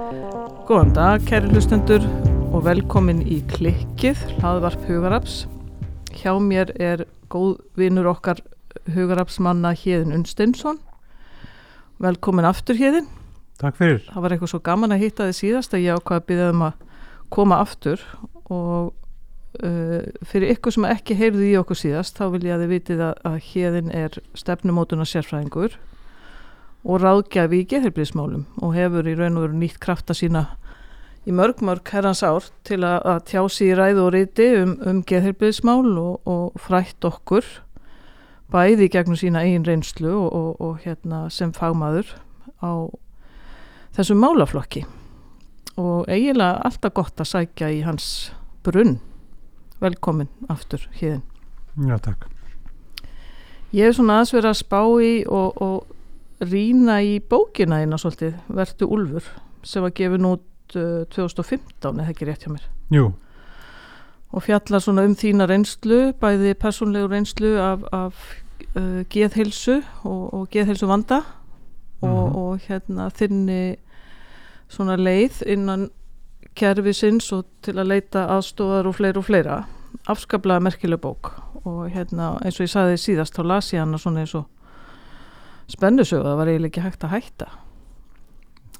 Góðan 0.00 0.94
dag, 0.96 1.24
kæri 1.28 1.50
hlustendur 1.52 2.04
og 2.54 2.62
velkomin 2.64 3.18
í 3.20 3.42
klikkið, 3.50 4.20
hlaðvarp 4.38 4.86
Hugaraps. 4.88 5.34
Hjá 6.16 6.32
mér 6.40 6.70
er 6.80 7.02
góð 7.28 7.58
vinnur 7.76 8.08
okkar 8.08 8.40
Hugarapsmanna 8.94 9.74
Híðin 9.76 10.14
Unsteinsson. 10.16 10.78
Velkomin 12.00 12.48
aftur 12.48 12.80
Híðin. 12.80 13.10
Takk 13.60 13.76
fyrir. 13.76 14.00
Það 14.06 14.24
var 14.24 14.36
eitthvað 14.36 14.52
svo 14.54 14.62
gaman 14.70 14.96
að 14.96 15.04
hitta 15.04 15.28
þið 15.28 15.38
síðast 15.42 15.76
að 15.76 15.84
ég 15.84 16.00
ákvaði 16.00 16.22
að 16.22 16.26
byggja 16.30 16.48
um 16.54 16.64
að 16.70 16.80
koma 17.36 17.60
aftur 17.60 18.06
og 18.48 18.90
uh, 19.60 20.00
fyrir 20.32 20.54
ykkur 20.54 20.78
sem 20.78 20.88
ekki 20.88 21.18
heyrðu 21.20 21.44
í 21.50 21.54
okkur 21.60 21.82
síðast 21.82 22.16
þá 22.16 22.24
vil 22.38 22.46
ég 22.48 22.56
að 22.56 22.64
þið 22.64 22.72
vitið 22.78 23.04
að, 23.10 23.22
að 23.34 23.38
Híðin 23.50 23.92
er 24.06 24.20
stefnumótuna 24.46 25.04
sérfræðingur 25.12 25.76
og 26.84 27.02
ráðgjafi 27.02 27.62
í 27.62 27.68
geðheilbríðismálum 27.70 28.46
og 28.62 28.74
hefur 28.76 29.08
í 29.08 29.16
raun 29.18 29.36
og 29.36 29.46
veru 29.46 29.60
nýtt 29.60 29.80
krafta 29.82 30.16
sína 30.16 30.46
í 31.28 31.34
mörg 31.36 31.60
mörg 31.64 31.90
herrans 31.92 32.22
ár 32.24 32.46
til 32.64 32.80
að, 32.80 33.02
að 33.04 33.18
tjá 33.28 33.42
sig 33.52 33.72
í 33.72 33.76
ræðu 33.76 34.06
og 34.06 34.14
riti 34.14 34.46
um, 34.62 34.76
um 34.88 35.02
geðheilbríðismál 35.04 35.90
og, 36.00 36.14
og 36.24 36.56
frætt 36.60 37.04
okkur 37.04 37.46
bæði 38.50 38.88
gegnum 38.90 39.18
sína 39.18 39.44
eigin 39.44 39.66
reynslu 39.68 40.10
og, 40.10 40.32
og, 40.32 40.50
og 40.60 40.80
hérna 40.84 41.26
sem 41.32 41.52
fagmaður 41.54 42.16
á 42.64 42.90
þessum 43.94 44.20
málaflokki. 44.22 44.84
Og 45.80 46.08
eiginlega 46.10 46.60
alltaf 46.66 46.94
gott 46.96 47.22
að 47.22 47.30
sækja 47.30 47.70
í 47.72 47.80
hans 47.86 48.32
brunn. 48.66 48.98
Velkomin 49.80 50.28
aftur 50.52 50.82
híðin 50.98 51.22
Já, 51.78 51.96
takk. 52.02 52.26
Ég 53.70 53.86
hef 53.86 53.96
svona 53.96 54.18
aðeins 54.18 54.34
verið 54.34 54.50
að 54.50 54.58
spá 54.58 54.80
í 55.00 55.12
og, 55.30 55.60
og 55.62 55.99
rýna 56.40 57.00
í 57.04 57.18
bókina 57.20 57.80
eina 57.82 57.98
svolítið, 58.00 58.34
Vertu 58.48 58.86
Úlfur 58.88 59.26
sem 59.66 59.82
var 59.84 59.92
gefin 59.92 60.24
út 60.24 60.76
uh, 60.76 61.02
2015 61.12 62.00
eða 62.00 62.08
ekki 62.12 62.28
rétt 62.28 62.46
hjá 62.46 62.52
mér? 62.54 62.64
Jú, 62.94 63.10
og 64.32 64.42
fjallar 64.46 64.80
svona 64.82 65.04
um 65.04 65.14
þína 65.18 65.46
reynslu 65.50 66.12
bæði 66.20 66.54
persónlegu 66.54 67.10
reynslu 67.10 67.56
af, 67.60 67.84
af 67.92 68.14
uh, 68.76 69.02
geðhilsu 69.10 69.80
og, 70.04 70.22
og 70.34 70.48
geðhilsu 70.54 70.86
vanda 70.90 71.20
og, 71.20 72.08
Mhm. 72.08 72.36
og 72.40 72.60
hérna 72.68 73.10
þinni 73.12 73.76
svona 74.72 74.94
leið 74.96 75.42
innan 75.46 75.90
kerfisins 76.56 77.26
og 77.36 77.44
til 77.62 77.74
að 77.76 77.90
leita 77.90 78.22
aðstofar 78.32 78.86
og 78.88 78.94
fleira 78.96 79.18
og 79.20 79.24
fleira. 79.26 79.58
Afskaplega 80.08 80.60
merkileg 80.64 81.00
bók 81.02 81.32
og 81.66 81.90
hérna 81.92 82.38
eins 82.40 82.56
og 82.60 82.64
ég 82.64 82.72
sagði 82.72 82.96
síðast 83.02 83.36
þá 83.36 83.42
las 83.44 83.68
ég 83.74 83.82
hana 83.82 83.98
svona 83.98 84.20
eins 84.24 84.34
og 84.34 84.46
spennusögu, 85.70 86.24
það 86.26 86.38
var 86.40 86.52
eiginlega 86.52 86.70
ekki 86.70 86.86
hægt 86.86 87.04
að 87.06 87.14
hætta. 87.16 87.50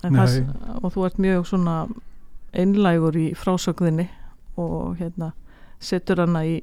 Það, 0.00 0.36
og 0.80 0.94
þú 0.94 1.04
ert 1.06 1.18
mjög 1.20 1.42
svona 1.50 1.74
einlægur 2.56 3.18
í 3.20 3.26
frásögðinni 3.36 4.08
og 4.60 4.96
hérna 5.00 5.34
setur 5.80 6.22
hana 6.24 6.44
í 6.48 6.56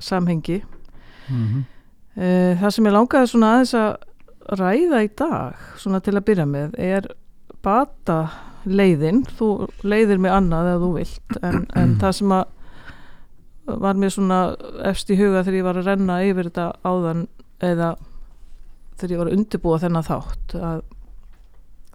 samhengi. 0.00 0.62
Mm 1.28 1.68
e, 2.16 2.28
það 2.60 2.74
sem 2.74 2.88
ég 2.88 2.96
langaði 2.96 3.32
svona 3.32 3.54
aðeins 3.54 3.74
að 3.78 4.60
ræða 4.60 5.02
í 5.04 5.10
dag 5.18 5.66
svona 5.80 6.00
til 6.04 6.16
að 6.16 6.26
byrja 6.30 6.46
með 6.50 6.78
er 6.82 7.10
bata 7.64 8.20
leiðin 8.66 9.22
þú 9.38 9.50
leiðir 9.86 10.20
mig 10.22 10.32
annað 10.34 10.72
ef 10.74 10.80
þú 10.82 10.90
vilt 10.96 11.36
en, 11.46 11.66
en 11.78 11.96
það 12.00 12.16
sem 12.18 12.34
að 12.34 12.56
var 13.80 13.98
mér 14.00 14.10
svona 14.10 14.38
efst 14.88 15.12
í 15.12 15.18
huga 15.20 15.44
þegar 15.44 15.58
ég 15.60 15.66
var 15.68 15.78
að 15.78 15.90
renna 15.92 16.16
yfir 16.26 16.48
þetta 16.50 16.66
áðan 16.82 17.26
eða 17.62 17.90
þegar 19.00 19.14
ég 19.14 19.22
var 19.22 19.30
að 19.30 19.38
undirbúa 19.38 19.80
þennan 19.82 20.06
þátt 20.06 20.56
að 20.60 20.82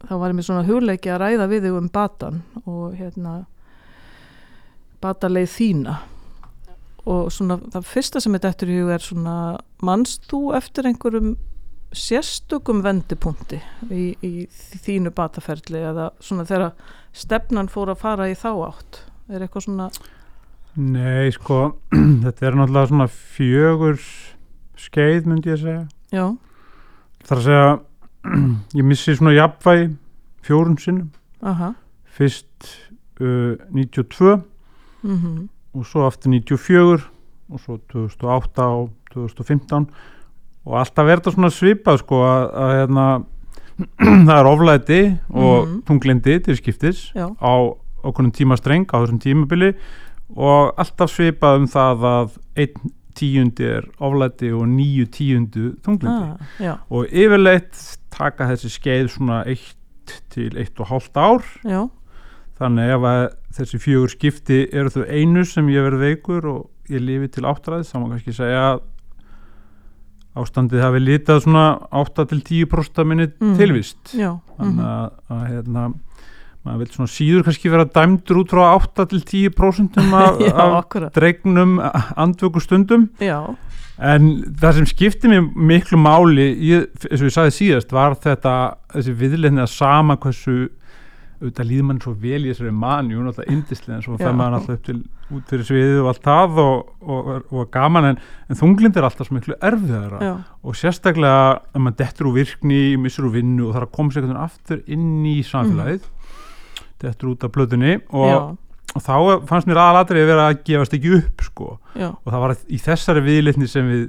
þá 0.05 0.15
var 0.21 0.35
mér 0.35 0.47
svona 0.47 0.65
hugleiki 0.67 1.11
að 1.13 1.21
ræða 1.23 1.47
við 1.51 1.67
þig 1.67 1.77
um 1.79 1.89
batan 1.93 2.41
og 2.65 2.97
hérna 2.97 3.35
bataleið 5.03 5.49
þína. 5.55 5.95
Og 7.05 7.27
svona 7.33 7.59
það 7.73 7.89
fyrsta 7.89 8.21
sem 8.21 8.33
þetta 8.33 8.51
eftir 8.53 8.71
í 8.73 8.79
hug 8.79 8.93
er 8.95 9.03
svona 9.05 9.35
mannst 9.85 10.25
þú 10.29 10.41
eftir 10.57 10.89
einhverjum 10.89 11.35
sérstökum 11.95 12.81
vendipunkti 12.83 13.59
í, 13.94 14.15
í 14.19 14.31
þínu 14.83 15.13
bataferli 15.15 15.83
eða 15.85 16.09
svona 16.19 16.45
þegar 16.49 16.73
stefnan 17.15 17.69
fór 17.71 17.94
að 17.94 18.01
fara 18.01 18.27
í 18.31 18.35
þá 18.38 18.49
átt? 18.67 19.03
Er 19.31 19.45
eitthvað 19.45 19.67
svona 19.69 19.89
Nei, 20.75 21.31
sko, 21.31 21.77
þetta 22.25 22.49
er 22.49 22.57
náttúrulega 22.59 22.89
svona 22.89 23.07
fjögur 23.07 24.01
skeið, 24.75 25.29
myndi 25.31 25.53
ég 25.53 25.61
segja. 25.61 25.85
já, 26.11 26.25
Er 27.25 27.38
að 27.40 27.46
segja, 27.47 27.69
ég 28.80 28.86
missi 28.86 29.16
svona 29.18 29.34
jafnvægi 29.36 29.88
fjórun 30.46 30.78
sinnum. 30.81 31.09
aha 31.41 31.72
Fyrst 32.16 32.68
uh, 33.22 33.56
92 33.74 34.41
mm 35.03 35.50
og 35.75 35.84
svo 35.84 36.06
aftur 36.08 36.31
94 36.31 37.02
og 37.52 37.59
svo 37.59 37.75
2008 37.91 38.63
og 38.63 38.86
2015 39.12 39.90
og 40.66 40.78
alltaf 40.80 41.09
er 41.12 41.19
þetta 41.19 41.34
svona 41.36 41.50
svipað, 41.52 42.00
sko, 42.00 42.22
að, 42.24 42.46
að 42.63 42.72
hérna, 42.80 43.08
það 44.30 44.38
er 44.40 44.50
oflæti 44.50 45.00
og 45.30 45.68
Mhm. 45.68 45.81
tunglindi 45.86 46.40
til 46.46 46.56
skiptis. 46.57 47.12
já, 47.16 47.28
á 47.28 47.53
okkunnum 48.07 48.31
tímastreng 48.31 48.86
á 48.88 48.97
þessum 49.03 49.19
tímabili 49.19 49.74
og 50.36 50.74
alltaf 50.80 51.12
svipað 51.12 51.59
um 51.59 51.68
það 51.68 52.07
að 52.13 52.38
einn 52.56 52.92
tíundi 53.15 53.65
er 53.77 53.87
oflæti 54.03 54.51
og 54.55 54.65
nýju 54.69 55.05
tíundu 55.15 55.65
þunglindi 55.85 56.69
ah, 56.69 56.79
og 56.89 57.07
yfirleitt 57.11 57.79
taka 58.15 58.47
þessi 58.51 58.71
skeið 58.75 59.11
svona 59.15 59.41
eitt 59.49 60.15
til 60.33 60.51
eitt 60.61 60.79
og 60.79 60.89
hálft 60.91 61.17
ár. 61.17 61.45
Já. 61.65 61.85
Þannig 62.59 62.91
ef 62.95 63.05
að 63.09 63.23
þessi 63.57 63.79
fjögur 63.83 64.11
skipti 64.13 64.59
eru 64.71 64.91
þau 64.93 65.03
einu 65.09 65.43
sem 65.47 65.67
ég 65.73 65.83
verið 65.87 66.03
veikur 66.05 66.45
og 66.51 66.91
ég 66.91 67.01
lifi 67.03 67.31
til 67.35 67.47
áttræðis 67.49 67.89
þá 67.91 67.97
má 67.99 68.05
kannski 68.13 68.35
segja 68.35 68.61
að 68.75 68.83
ástandið 70.35 70.83
hafi 70.83 70.99
litað 70.99 71.41
svona 71.45 71.65
8 71.95 72.25
til 72.31 72.41
10% 72.43 73.07
minni 73.07 73.27
Mm. 73.39 73.55
tilvist. 73.59 74.11
Þannig 74.11 74.75
mhm, 74.75 74.79
að, 74.85 75.11
að 75.31 75.43
hérna 75.51 75.85
maður 76.65 76.81
vil 76.81 76.95
svona 76.95 77.13
síður 77.13 77.45
kannski 77.45 77.71
vera 77.71 77.85
dæmdur 77.85 78.41
út 78.41 78.53
frá 78.55 78.63
8 78.73 79.07
til 79.11 79.21
10% 79.53 80.01
af, 80.01 80.41
af 80.65 81.09
dregnum 81.15 81.77
andvöku 82.17 82.63
stundum. 82.63 83.09
Já, 83.21 83.53
en 83.95 84.31
það 84.59 84.79
sem 84.79 84.87
skipti 84.89 85.31
mér 85.31 85.45
miklu 85.55 85.99
máli 85.99 86.49
eins 86.75 87.21
og 87.21 87.29
ég 87.29 87.35
sagði 87.35 87.53
síðast 87.55 87.93
var 87.95 88.17
þetta 88.19 88.55
þessi 88.91 89.13
viðleginni 89.21 89.63
að 89.63 89.71
sama 89.71 90.17
hversu 90.19 90.65
auðvitað 91.35 91.67
líður 91.69 91.87
mann 91.89 91.99
svo 92.03 92.13
vel 92.19 92.41
í 92.45 92.49
þessari 92.49 92.71
manni 92.75 93.15
og 93.15 93.25
náttúrulega 93.25 93.55
indislega 93.55 93.97
en 93.97 94.03
svo 94.05 94.17
fer 94.19 94.35
maður 94.35 94.53
náttúrulega 94.55 94.79
upp 94.79 94.85
til 94.87 95.35
út 95.35 95.51
fyrir 95.51 95.65
sviðið 95.67 95.99
og 95.99 96.09
allt 96.11 96.23
það 96.23 96.59
og, 96.63 96.91
og, 97.01 97.29
og, 97.49 97.63
gaman 97.73 98.09
en, 98.11 98.19
en 98.49 98.59
þunglind 98.59 98.99
er 98.99 99.07
alltaf 99.07 99.27
svo 99.27 99.35
miklu 99.35 99.57
erfiðara 99.57 100.19
já, 100.23 100.33
og 100.63 100.77
sérstaklega 100.79 101.41
ef 101.71 101.81
maður 101.81 101.97
dettur 102.03 102.29
úr 102.29 102.37
virkni, 102.39 102.81
missur 103.01 103.27
úr 103.27 103.35
vinnu 103.35 103.67
og 103.67 103.75
þarf 103.75 103.89
að 103.89 103.95
koma 103.97 104.15
sér 104.15 104.29
aftur 104.45 104.83
inn 104.85 105.25
í 105.27 105.37
samfélagið 105.45 106.07
dettur 107.05 107.31
út 107.31 107.47
af 107.47 107.53
blöðunni 107.55 107.95
og, 108.09 108.57
og 108.95 109.05
þá 109.05 109.16
fannst 109.49 109.69
mér 109.69 109.81
aðalatrið 109.85 110.25
að 110.25 110.31
vera 110.33 110.49
að 110.51 110.61
gefast 110.67 110.97
ekki 110.97 111.16
upp 111.21 111.47
sko. 111.47 111.71
Já, 111.95 112.09
og 112.11 112.29
það 112.29 112.45
var 112.45 112.55
í 112.67 112.83
þessari 112.85 113.25
viðlitni 113.25 113.71
sem 113.71 113.89
við 113.91 114.05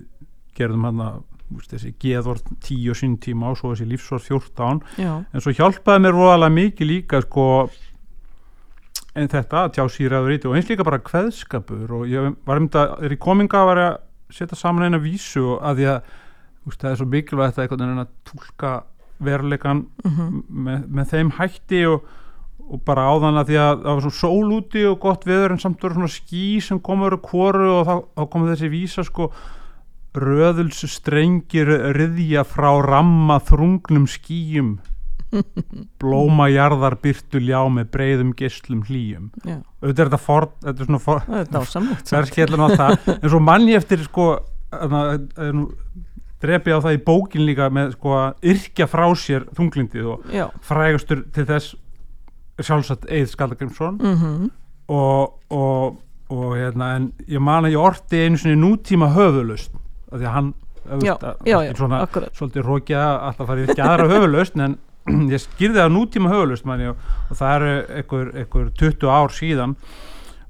gerðum 0.56 0.86
hann 0.88 1.02
að 1.06 1.24
þessi 1.70 1.92
geðvort 2.02 2.46
10 2.64 2.90
og 2.90 2.98
sín 2.98 3.18
tíma 3.22 3.50
og 3.52 3.58
svo 3.60 3.72
þessi 3.72 3.86
lífsvort 3.86 4.24
14 4.26 4.80
já, 4.98 5.12
en 5.22 5.42
svo 5.44 5.54
hjálpaði 5.54 6.02
mér 6.02 6.16
voðalega 6.18 6.54
mikið 6.56 6.90
líka 6.90 7.20
sko 7.22 7.46
en 9.16 9.30
þetta 9.32 9.62
að 9.62 9.76
tjá 9.76 9.84
síraður 9.94 10.34
í 10.34 10.40
og 10.42 10.56
eins 10.58 10.68
líka 10.70 10.86
bara 10.86 11.02
kveðskapur 11.06 11.94
og 12.00 12.10
ég 12.10 12.34
var 12.48 12.60
um 12.60 12.66
þetta, 12.66 12.98
þegar 12.98 13.14
ég 13.14 13.22
kominga 13.22 13.62
var 13.68 13.80
ég 13.80 13.92
að 13.92 14.36
setja 14.36 14.58
saman 14.58 14.88
eina 14.88 15.00
vísu 15.00 15.56
að 15.56 15.80
því 15.80 15.88
að 15.92 16.12
úst, 16.66 16.80
það 16.82 16.90
er 16.90 17.00
svo 17.00 17.08
mikilvægt 17.14 17.58
að 17.58 17.64
einhvern 17.64 17.84
veginn 17.84 18.04
að 18.04 18.12
tólka 18.26 18.72
veruleikan 19.26 19.84
mhm, 20.04 20.40
með, 20.66 20.86
með 20.98 21.12
þeim 21.14 21.32
hætti 21.38 21.82
og, 21.88 22.10
og 22.66 22.82
bara 22.86 23.06
áðan 23.12 23.38
að 23.40 23.52
því 23.52 23.58
að 23.62 23.84
það 23.84 23.92
var 23.92 24.02
svo 24.06 24.14
sól 24.16 24.56
úti 24.56 24.82
og 24.88 24.98
gott 25.02 25.26
veður 25.28 25.54
en 25.54 25.62
samt 25.62 25.84
voru 25.84 26.00
svona 26.00 26.10
ský 26.10 26.46
sem 26.64 26.80
komur 26.82 27.14
og 27.14 27.22
kvoru 27.22 27.68
og 27.76 27.86
þá, 27.86 27.94
þá 28.18 28.22
kom 28.32 28.48
þessi 28.48 28.70
vísa 28.72 29.04
sko 29.06 29.30
röðuls 30.16 30.82
strengir 30.90 31.70
riðja 31.94 32.42
frá 32.48 32.70
ramma 32.82 33.38
þrungnum 33.44 34.06
skýjum. 34.08 34.76
Blóma 36.00 36.46
jarðar 36.48 36.96
byrtu 37.02 37.42
ljá 37.42 37.60
með 37.72 37.90
breyðum 37.92 38.32
geslum 38.38 38.82
hlýjum. 38.88 39.30
Auðvitað 39.82 40.02
er 40.06 40.10
þetta 40.10 40.22
for, 40.22 40.48
þetta 40.64 40.82
er 40.84 40.90
svona 40.90 41.02
for, 41.02 41.24
það 41.26 42.18
er 42.20 42.30
skellin 42.30 42.64
á 42.64 42.68
það. 42.72 42.94
En 43.18 43.28
svo 43.28 43.42
mann 43.44 43.66
ég 43.68 43.82
eftir 43.82 44.04
sko 44.06 44.28
eh, 44.72 45.50
nú, 45.52 45.66
drepi 46.42 46.72
á 46.72 46.78
það 46.80 46.96
í 46.98 47.02
bókin 47.06 47.46
líka 47.48 47.68
með 47.72 47.96
sko 47.96 48.14
að 48.16 48.48
yrkja 48.54 48.88
frá 48.90 49.06
sér 49.18 49.48
þunglindið 49.56 50.14
og 50.14 50.30
frægastur 50.64 51.26
til 51.34 51.46
þess 51.48 51.76
sjálfsagt 52.64 53.08
Eið 53.10 53.28
Skallagrimsson 53.32 53.98
mhm, 54.00 54.50
og, 54.88 55.36
og, 55.52 55.98
og 56.32 56.56
hérna 56.56 56.94
en 56.96 57.10
ég 57.28 57.42
man 57.42 57.66
að 57.66 57.76
ég 57.76 57.82
orti 57.82 58.22
einu 58.24 58.40
sinni 58.40 58.56
nútíma 58.60 59.10
höfulust 59.14 59.74
af 60.12 60.20
því 60.20 60.26
að 60.26 60.36
hann 60.36 60.52
já, 60.54 60.90
auðvitað, 60.94 61.46
já, 61.46 61.56
já, 61.66 61.72
svona 61.76 62.02
svolítið 62.38 62.66
rókja 62.66 63.06
alltaf 63.28 63.50
farið 63.50 63.72
ekki 63.72 63.86
aðra 63.86 64.10
höfulust 64.14 64.60
en 64.62 64.76
ég 65.34 65.42
skýrði 65.42 65.80
það 65.80 65.94
nútíma 65.94 66.32
höfulust 66.32 66.66
manni 66.66 66.90
og, 66.90 67.00
og 67.30 67.38
það 67.38 67.56
eru 67.56 67.72
einhver, 68.00 68.30
einhver 68.42 68.70
20 68.80 69.10
ár 69.12 69.34
síðan. 69.34 69.74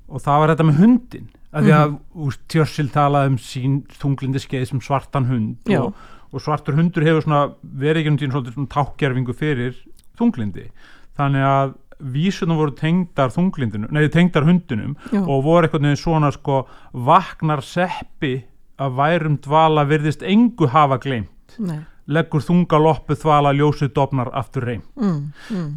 Og 0.07 0.23
það 0.23 0.43
var 0.43 0.53
þetta 0.53 0.67
með 0.69 0.81
hundin 0.81 1.31
að 1.57 1.67
því 1.67 1.73
að 1.77 1.95
mm 1.97 2.37
Tjörsil 2.53 2.91
talaði 2.93 3.33
um 3.33 3.39
sín 3.41 3.77
þunglindi 3.97 4.43
skeið 4.43 4.69
sem 4.71 4.83
svartan 4.85 5.29
hund 5.31 5.71
og, 5.79 5.97
og 6.31 6.43
svartur 6.43 6.77
hundur 6.77 7.07
hefur 7.07 7.25
svona 7.25 7.43
verið 7.63 8.03
ekki 8.03 8.13
um 8.13 8.35
svolítið 8.35 8.57
svona 8.59 8.73
tákgerfingu 8.75 9.37
fyrir 9.37 9.79
þunglindi 10.19 10.67
þannig 11.17 11.47
að 11.49 11.75
vísunum 12.01 12.59
voru 12.61 12.75
tengdar 12.77 13.31
þunglindinu, 13.35 13.89
nei 13.91 14.09
tengdar 14.13 14.45
hundinum 14.45 14.97
Já. 15.13 15.23
og 15.23 15.45
voru 15.45 15.67
einhvern 15.67 15.89
veginn 15.89 16.01
svona 16.01 16.31
sko 16.35 16.67
vaknar 16.93 17.63
seppi 17.65 18.45
að 18.79 18.97
værum 18.99 19.37
dvala 19.45 19.87
virðist 19.89 20.23
engu 20.23 20.69
hafa 20.69 20.99
gleymt 21.01 21.57
Nei. 21.59 21.79
leggur 22.07 22.43
þunga 22.45 22.79
loppu 22.83 23.17
þvala 23.17 23.55
ljósið 23.57 23.95
dofnar 23.97 24.29
aftur 24.37 24.67
reym 24.69 24.83
Mm, 24.97 25.33
mm. 25.51 25.75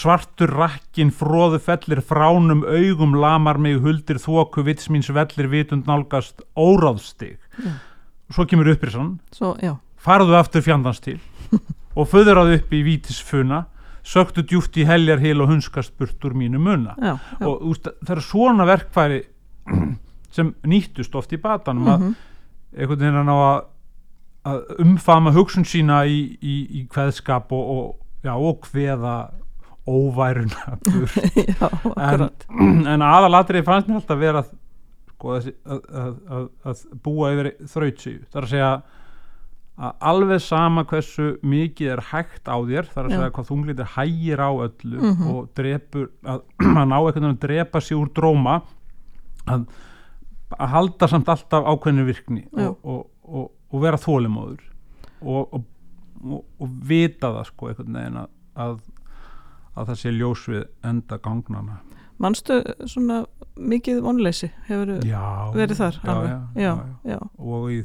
Svartur 0.00 0.48
rakkin 0.56 1.10
fróðu 1.12 1.58
fellir 1.60 2.00
fránum 2.00 2.62
augum 2.64 3.12
lamar 3.20 3.58
mig 3.60 3.76
huldir 3.84 4.16
þoku 4.18 4.64
vits 4.64 4.88
míns 4.88 5.10
vellir 5.12 5.50
vitund 5.52 5.86
nálgast 5.86 6.40
óráðstig 6.56 7.36
Já. 7.60 7.74
svo 8.32 8.46
kemur 8.48 8.72
upprissan 8.72 9.18
Svo, 9.36 9.52
já, 9.60 9.76
farðu 10.00 10.34
aftur 10.40 10.64
fjandans 10.64 11.00
til 11.04 11.20
og 11.94 12.08
föðraðu 12.08 12.56
upp 12.56 12.72
í 12.72 12.80
vítisfuna 12.86 13.66
söktu 14.06 14.42
djúft 14.46 14.76
í 14.80 14.84
heljarhil 14.88 15.40
og 15.44 15.48
hunskast 15.52 15.92
burt 15.98 16.24
úr 16.24 16.34
mínu 16.34 16.58
munna 16.62 16.94
já, 16.98 17.18
já. 17.40 17.46
og 17.46 17.62
úst, 17.70 17.88
það 18.04 18.10
eru 18.16 18.20
svona 18.24 18.66
verkfæri 18.68 19.22
sem 20.36 20.54
nýttust 20.64 21.14
oft 21.18 21.32
í 21.32 21.40
batanum 21.42 21.88
að 21.88 22.00
Mhm. 22.00 22.14
einhvern 22.78 23.00
veginn 23.00 23.28
að 23.34 23.64
að, 24.46 24.60
umfama 24.80 25.32
hugsun 25.34 25.64
sína 25.68 26.04
í, 26.06 26.38
í, 26.40 26.54
í 26.80 26.86
kveðskap 26.88 27.50
og, 27.52 27.70
og, 27.76 27.96
já, 28.24 28.32
og 28.34 28.60
kveða 28.64 29.16
óværuna 29.90 30.78
en, 32.10 32.28
en 32.94 33.02
aðalatrið 33.04 33.64
fannst 33.66 33.88
mér 33.90 34.00
alltaf 34.00 34.20
vera 34.20 34.42
sko, 34.46 35.34
að, 35.36 35.50
að, 36.30 36.48
að 36.64 36.84
búa 37.04 37.32
yfir 37.34 37.50
þrautsíu 37.68 38.18
það 38.30 38.40
er 38.40 38.46
að 38.46 38.52
segja 38.54 38.70
að 39.80 39.92
alveg 40.10 40.40
sama 40.44 40.82
hversu 40.84 41.26
mikið 41.46 41.92
er 41.94 42.00
hægt 42.10 42.48
á 42.52 42.56
þér 42.60 42.88
það 42.90 42.98
er 43.00 43.06
að 43.06 43.12
Já. 43.14 43.16
segja 43.20 43.30
hvað 43.36 43.46
þunglindir 43.50 43.92
hægir 43.94 44.42
á 44.44 44.50
öllu 44.66 44.98
Mhm. 45.00 45.28
og 45.32 45.46
drepur 45.56 46.08
að, 46.24 46.42
að 46.80 46.88
ná 46.90 46.96
einhvern 46.98 47.14
veginn 47.14 47.30
að 47.30 47.40
drepa 47.46 47.80
sig 47.80 47.96
úr 47.96 48.10
dróma 48.18 48.58
að, 49.48 49.64
að 50.58 50.68
halda 50.74 51.08
samt 51.08 51.28
alltaf 51.32 51.64
ákveðinu 51.72 52.04
virkni 52.10 52.44
og, 52.52 52.76
og, 52.84 53.06
og, 53.24 53.50
og 53.72 53.80
vera 53.86 53.96
þólimóður 54.02 54.60
og, 55.22 55.54
og, 55.54 55.64
og, 56.24 56.42
og 56.60 56.74
vita 56.90 57.30
það 57.38 57.46
sko 57.48 57.70
einhvern 57.72 57.96
veginn 58.00 58.18
að, 58.20 58.28
að, 58.66 58.74
að 59.76 59.86
það 59.92 60.00
sé 60.02 60.12
ljós 60.12 60.44
við 60.52 60.66
enda 60.92 61.18
gangnana 61.24 61.78
Manstu 62.20 62.58
svona 62.84 63.22
mikið 63.56 64.02
vonleysi 64.04 64.50
hefur 64.68 64.90
já, 65.08 65.22
verið 65.56 65.78
þar 65.80 65.96
já, 66.60 66.74
já. 67.08 67.18
og 67.40 67.70
í 67.72 67.78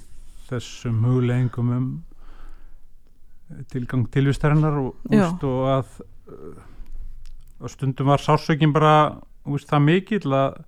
þessum 0.50 1.02
hugleggingum 1.06 1.72
um 1.76 1.90
tilgang 3.72 4.08
tilvistarinnar 4.14 4.80
og, 4.82 4.96
úst, 5.12 5.44
og 5.46 5.68
að, 5.70 6.00
uh, 6.32 6.64
að 7.62 7.74
stundum 7.76 8.10
var 8.10 8.24
sásökin 8.24 8.74
bara 8.74 8.96
úst, 9.46 9.70
það 9.70 9.86
mikill 9.86 10.34
að 10.34 10.64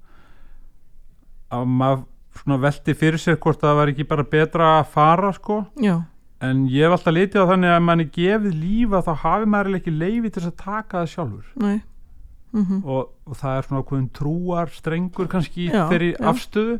að 1.53 1.65
maður 1.79 2.61
velti 2.61 2.93
fyrir 2.97 3.21
sér 3.21 3.39
hvort 3.41 3.61
það 3.63 3.79
var 3.79 3.91
ekki 3.91 4.05
bara 4.07 4.25
betra 4.27 4.71
að 4.81 4.89
fara 4.93 5.31
sko. 5.33 5.61
Já, 5.81 6.01
en 6.43 6.65
ég 6.69 6.85
hef 6.85 6.97
alltaf 6.97 7.15
litið 7.15 7.43
á 7.47 7.49
þannig 7.53 7.73
að 7.73 7.85
manni 7.87 8.07
gefið 8.13 8.57
lífa 8.61 9.03
þá 9.05 9.13
hafi 9.23 9.49
maður 9.49 9.79
ekki 9.79 9.93
leifi 9.95 10.33
til 10.35 10.43
að 10.45 10.57
taka 10.59 11.01
það 11.01 11.13
sjálfur. 11.15 11.53
Nei. 11.63 11.77
Mm 12.55 12.83
og, 12.87 13.09
og 13.27 13.35
það 13.35 13.57
er 13.57 13.65
svona 13.67 13.81
ákveðin 13.83 14.11
trúar 14.15 14.69
strengur 14.71 15.27
kannski 15.27 15.65
Já, 15.67 15.81
þeirri 15.89 16.13
já. 16.13 16.21
afstöðu. 16.31 16.77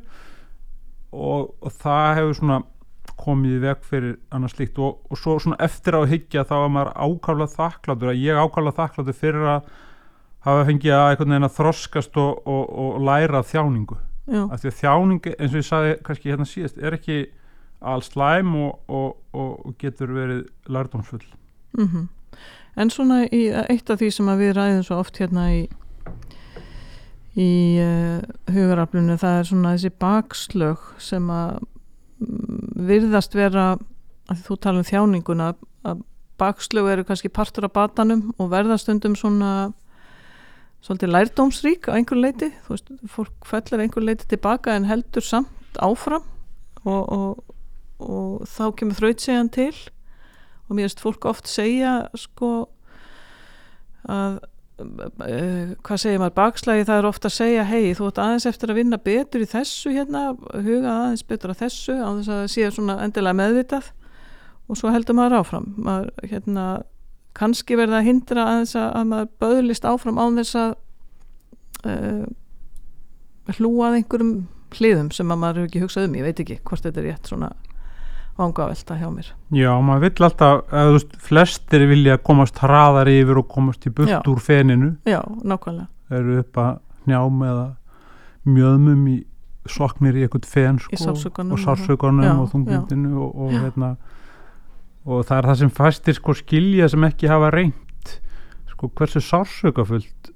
Og, 1.12 1.56
og 1.64 1.72
það 1.72 2.08
hefur 2.20 2.38
svona 2.38 2.60
komið 3.20 3.58
í 3.58 3.62
veg 3.64 3.84
fyrir 3.86 4.16
annars 4.34 4.56
slíkt 4.56 4.80
og, 4.84 5.00
og 5.10 5.20
svo 5.20 5.38
svona 5.42 5.60
eftir 5.64 5.98
á 5.98 6.00
að 6.02 6.12
hyggja 6.14 6.46
þá 6.48 6.56
er 6.58 6.74
maður 6.74 6.92
ákvæmlega 6.96 7.56
þakkláttur 7.56 8.12
að 8.12 8.22
ég 8.24 8.42
ákvæmlega 8.42 8.80
þakkláttur 8.82 9.18
fyrir 9.18 9.48
að 9.54 9.72
hafa 10.48 10.68
fengið 10.68 10.96
að 10.96 11.08
einhvern 11.12 11.34
veginn 11.34 11.48
að 11.50 11.58
þroskast 11.58 12.20
og, 12.22 12.44
og, 12.48 12.68
og 12.84 13.02
læra 13.08 13.42
þjáningu. 13.48 13.98
Já, 14.28 14.42
af 14.44 14.62
því 14.62 14.70
að 14.70 14.78
þjáning 14.82 15.28
eins 15.34 15.52
og 15.54 15.58
ég 15.58 15.68
sagði 15.68 15.98
kannski 16.04 16.32
hérna 16.34 16.48
síðast 16.48 16.80
er 16.84 16.98
ekki 16.98 17.18
alls 17.88 18.12
slæm 18.12 18.54
og, 18.60 18.80
og, 18.92 19.10
og, 19.32 19.52
og 19.70 19.76
getur 19.82 20.14
verið 20.16 20.46
lærdómsfull. 20.68 21.26
Mm 21.78 22.08
En 22.78 22.92
svona 22.94 23.24
í 23.34 23.48
eitt 23.50 23.90
af 23.90 23.98
því 23.98 24.12
sem 24.14 24.28
við 24.38 24.52
ræðum 24.54 24.84
svo 24.86 25.00
oft 25.02 25.18
hérna 25.18 25.48
í 25.50 25.62
í 27.38 27.50
uh, 27.82 28.22
hugaraflunum 28.50 29.18
það 29.22 29.40
er 29.40 29.48
svona 29.50 29.74
þessi 29.76 29.92
bakslög 30.02 30.86
sem 31.02 31.26
að 31.34 31.60
virðast 32.20 33.36
vera 33.38 33.76
að 34.28 34.46
þú 34.46 34.58
tala 34.62 34.82
um 34.82 34.88
þjáninguna 34.88 35.52
að 35.88 36.06
bakslög 36.38 36.90
eru 36.92 37.06
kannski 37.08 37.32
partur 37.34 37.68
af 37.68 37.74
batanum 37.76 38.32
og 38.38 38.52
verða 38.52 38.78
stundum 38.82 39.16
svona 39.18 39.72
svolítið 40.86 41.14
lærdómsrík 41.14 41.90
á 41.90 41.98
einhver 41.98 42.20
leiti, 42.20 42.52
þú 42.66 42.76
veist, 42.76 42.92
fólk 43.12 43.48
fellir 43.50 43.84
einhver 43.84 44.06
leiti 44.06 44.28
tilbaka 44.30 44.76
en 44.78 44.88
heldur 44.88 45.26
samt 45.26 45.80
áfram 45.82 46.26
og, 46.86 47.04
og, 47.10 47.56
og 48.00 48.46
þá 48.48 48.64
kemur 48.78 49.00
þrautsegjan 49.00 49.52
til. 49.54 49.74
Og 50.68 50.76
mér 50.76 50.88
finnst 50.88 51.02
fólk 51.04 51.26
oft 51.30 51.50
segja 51.50 52.10
sko 52.18 52.68
að 54.08 54.40
hvað 54.78 56.02
segir 56.02 56.20
maður? 56.22 56.36
Bakslægi 56.38 56.86
það 56.86 57.00
er 57.00 57.08
ofta 57.10 57.30
að 57.32 57.36
segja 57.38 57.64
hei 57.66 57.94
þú 57.98 58.10
ert 58.12 58.20
aðeins 58.22 58.46
eftir 58.50 58.72
að 58.72 58.78
vinna 58.78 59.00
betur 59.02 59.42
í 59.42 59.48
þessu 59.50 59.94
hérna 59.96 60.24
huga 60.54 60.92
aðeins 60.92 61.24
betur 61.26 61.54
að 61.54 61.64
þessu 61.64 61.96
á 61.98 62.10
þess 62.10 62.30
að 62.30 62.42
það 62.42 62.52
sé 62.54 62.68
svona 62.76 62.98
endilega 63.06 63.40
meðvitað. 63.40 63.88
Og 64.68 64.78
svo 64.78 64.92
heldur 64.94 65.18
maður 65.18 65.40
áfram. 65.40 65.70
Maður 65.80 66.12
hérna 66.30 66.66
kannski 67.38 67.78
verða 67.80 68.02
að 68.02 68.10
hindra 68.10 68.46
aðeins 68.52 68.76
að, 68.78 68.90
að 69.00 69.10
maður 69.14 69.32
böðlist 69.42 69.88
áfram 69.88 70.22
án 70.22 70.38
þess 70.42 70.60
að 70.62 70.76
uh, 71.88 72.28
hlúa 73.58 73.90
að 73.90 74.00
einhverjum 74.02 74.36
hliðum 74.78 75.10
sem 75.16 75.32
að 75.32 75.42
maður 75.42 75.62
hefur 75.62 75.72
ekki 75.72 75.84
hugsað 75.86 76.10
um. 76.10 76.20
Ég 76.20 76.28
veit 76.28 76.44
ekki 76.44 76.60
hvort 76.68 76.86
þetta 76.86 77.02
er 77.02 77.10
rétt 77.12 77.32
svona 77.32 77.54
vangavelta 78.38 78.98
hjá 79.00 79.08
mér. 79.12 79.32
Já, 79.56 79.72
maður 79.82 80.04
vill 80.06 80.28
alltaf, 80.28 80.62
eða 80.72 80.90
þú 80.90 80.98
veist, 80.98 81.16
flestir 81.30 81.88
vilja 81.90 82.18
komast 82.18 82.62
hraðar 82.62 83.10
yfir 83.12 83.42
og 83.42 83.48
komast 83.52 83.88
í 83.90 83.94
burt 83.94 84.12
Já. 84.12 84.20
úr 84.30 84.44
feninu, 84.44 84.92
já, 85.08 85.22
nákvæmlega, 85.44 85.88
eru 86.20 86.38
upp 86.44 86.62
að 86.62 86.78
njám 87.10 87.42
eða 87.48 87.66
mjöðmum 88.48 89.08
í 89.12 89.18
soknir 89.68 90.16
í 90.16 90.24
eitthvað 90.24 90.48
fen 90.48 90.80
sko, 90.80 90.96
og 90.96 91.60
Já, 91.60 92.32
og 92.38 92.52
þunglindinu 92.54 93.18
og, 93.20 93.34
og 93.36 93.58
hérna 93.58 93.96
og 95.08 95.24
það 95.28 95.38
er 95.38 95.48
það 95.50 95.60
sem 95.62 95.70
fæstir 95.72 96.16
sko 96.18 96.34
skilja 96.36 96.88
sem 96.92 97.04
ekki 97.08 97.30
hafa 97.32 97.52
reynt. 97.52 98.14
Sko 98.72 98.90
hversu 98.96 99.22
sársökafullt 99.24 100.32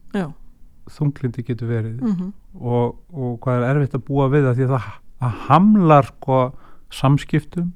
þunglindi 0.92 1.44
getur 1.48 1.70
verið 1.72 2.00
mm 2.02 2.32
og, 2.60 2.98
og 3.16 3.38
hvað 3.40 3.64
er 3.64 3.78
erfitt 3.78 3.94
að 3.96 4.06
búa 4.10 4.26
við 4.28 4.44
það 4.44 4.58
því 4.58 4.64
að 4.66 4.72
það 4.74 4.88
að 5.22 5.36
hamlar 5.48 6.08
sko 6.10 6.40
samskiptum 6.92 7.70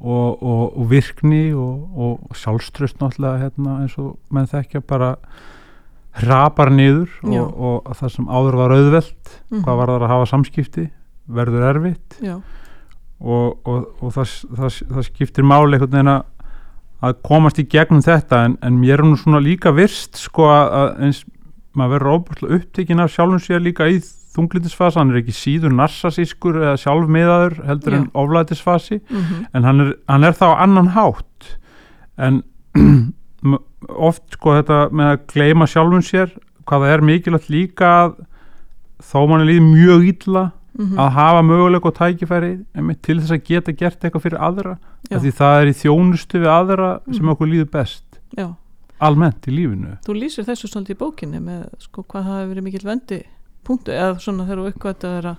og, 0.00 0.42
og, 0.42 0.76
og 0.78 0.90
virkni 0.90 1.52
og, 1.54 1.88
og 1.98 2.36
sjálfströst 2.38 3.00
náttúrulega 3.02 3.42
hérna, 3.46 3.80
eins 3.82 3.96
og 3.98 4.16
menn 4.30 4.46
þekkja 4.46 4.80
bara 4.86 5.14
hrapar 6.18 6.70
niður 6.74 7.08
og, 7.42 7.84
og 7.86 7.96
það 7.98 8.12
sem 8.16 8.26
áður 8.30 8.56
var 8.62 8.74
auðvelt 8.76 9.34
Mhm. 9.50 9.62
hvað 9.64 9.76
var 9.78 9.88
það 9.88 10.02
að 10.02 10.08
hafa 10.12 10.26
samskipti 10.28 10.82
verður 11.28 11.62
erfitt. 11.70 12.18
Og, 13.20 13.58
og, 13.66 13.86
og 14.02 14.12
það, 14.14 14.32
það, 14.56 14.74
það 14.92 15.06
skiptir 15.08 15.44
máli 15.44 15.74
einhvern 15.78 15.90
veginn 15.96 16.10
að 17.02 17.14
komast 17.26 17.58
í 17.58 17.64
gegnum 17.70 18.02
þetta 18.02 18.44
en, 18.44 18.58
en 18.62 18.76
mér 18.78 18.98
er 19.00 19.06
nú 19.06 19.16
svona 19.18 19.40
líka 19.42 19.72
virst 19.74 20.16
sko 20.18 20.46
að, 20.50 21.00
eins 21.06 21.24
maður 21.78 21.92
verður 21.96 22.14
óbúrslega 22.18 22.58
upptekinn 22.58 23.00
af 23.02 23.10
sjálfum 23.14 23.40
sér 23.42 23.60
líka 23.62 23.86
í 23.90 23.98
þunglindisfasa, 24.38 25.00
hann 25.02 25.10
er 25.12 25.20
ekki 25.22 25.34
síður 25.36 25.74
narsasískur 25.76 26.56
eða 26.62 26.76
sjálfmiðaður 26.84 27.58
heldur 27.68 27.92
Já. 27.92 27.98
en 28.00 28.10
oflætisfasi 28.24 29.00
mm 29.10 29.46
en 29.54 29.64
hann 29.68 29.80
er, 29.84 29.94
hann 30.08 30.24
er 30.24 30.36
þá 30.38 30.46
annan 30.64 30.92
hátt 30.96 31.54
en 32.18 32.42
oft 34.08 34.24
sko 34.34 34.56
þetta 34.58 34.78
með 34.90 35.12
að 35.12 35.24
gleyma 35.32 35.66
sjálfum 35.70 36.02
sér 36.04 36.32
hvað 36.68 36.84
það 36.84 36.92
er 36.94 37.04
mikilvægt 37.08 37.50
líka 37.52 37.90
að 38.04 38.14
þó 39.08 39.18
mann 39.30 39.42
er 39.44 39.50
líðið 39.52 39.68
mjög 39.72 40.08
illa 40.14 40.46
Mhm. 40.78 40.94
að 41.00 41.08
hafa 41.16 41.38
möguleika 41.42 41.88
og 41.88 41.94
tækifæri 41.96 42.50
einmitt, 42.76 43.00
til 43.02 43.16
þess 43.18 43.32
að 43.34 43.40
geta 43.48 43.72
gert 43.74 44.04
eitthvað 44.04 44.22
fyrir 44.22 44.38
aðra 44.46 44.74
af 45.10 45.22
því 45.24 45.32
það 45.34 45.54
er 45.62 45.70
í 45.72 45.74
þjónustu 45.74 46.38
við 46.38 46.50
aðra 46.54 46.90
sem 47.10 47.24
Mhm. 47.24 47.30
okkur 47.32 47.48
líður 47.50 47.70
best 47.72 48.04
já, 48.38 48.54
almennt 49.00 49.48
í 49.48 49.56
lífinu 49.56 49.96
þú 50.06 50.14
lýsir 50.14 50.46
þessu 50.46 50.68
svolítið 50.70 50.94
í 50.94 50.98
bókinni 51.00 51.40
með 51.42 51.64
sko 51.82 52.04
hvað 52.06 52.22
það 52.28 52.38
hefur 52.38 52.52
verið 52.54 52.62
mikill 52.68 52.86
vendi 52.86 53.18
punktu 53.68 53.94
eða 53.94 54.18
svona 54.24 54.48
þegar 54.48 54.64
þú 54.64 55.14
vera 55.18 55.36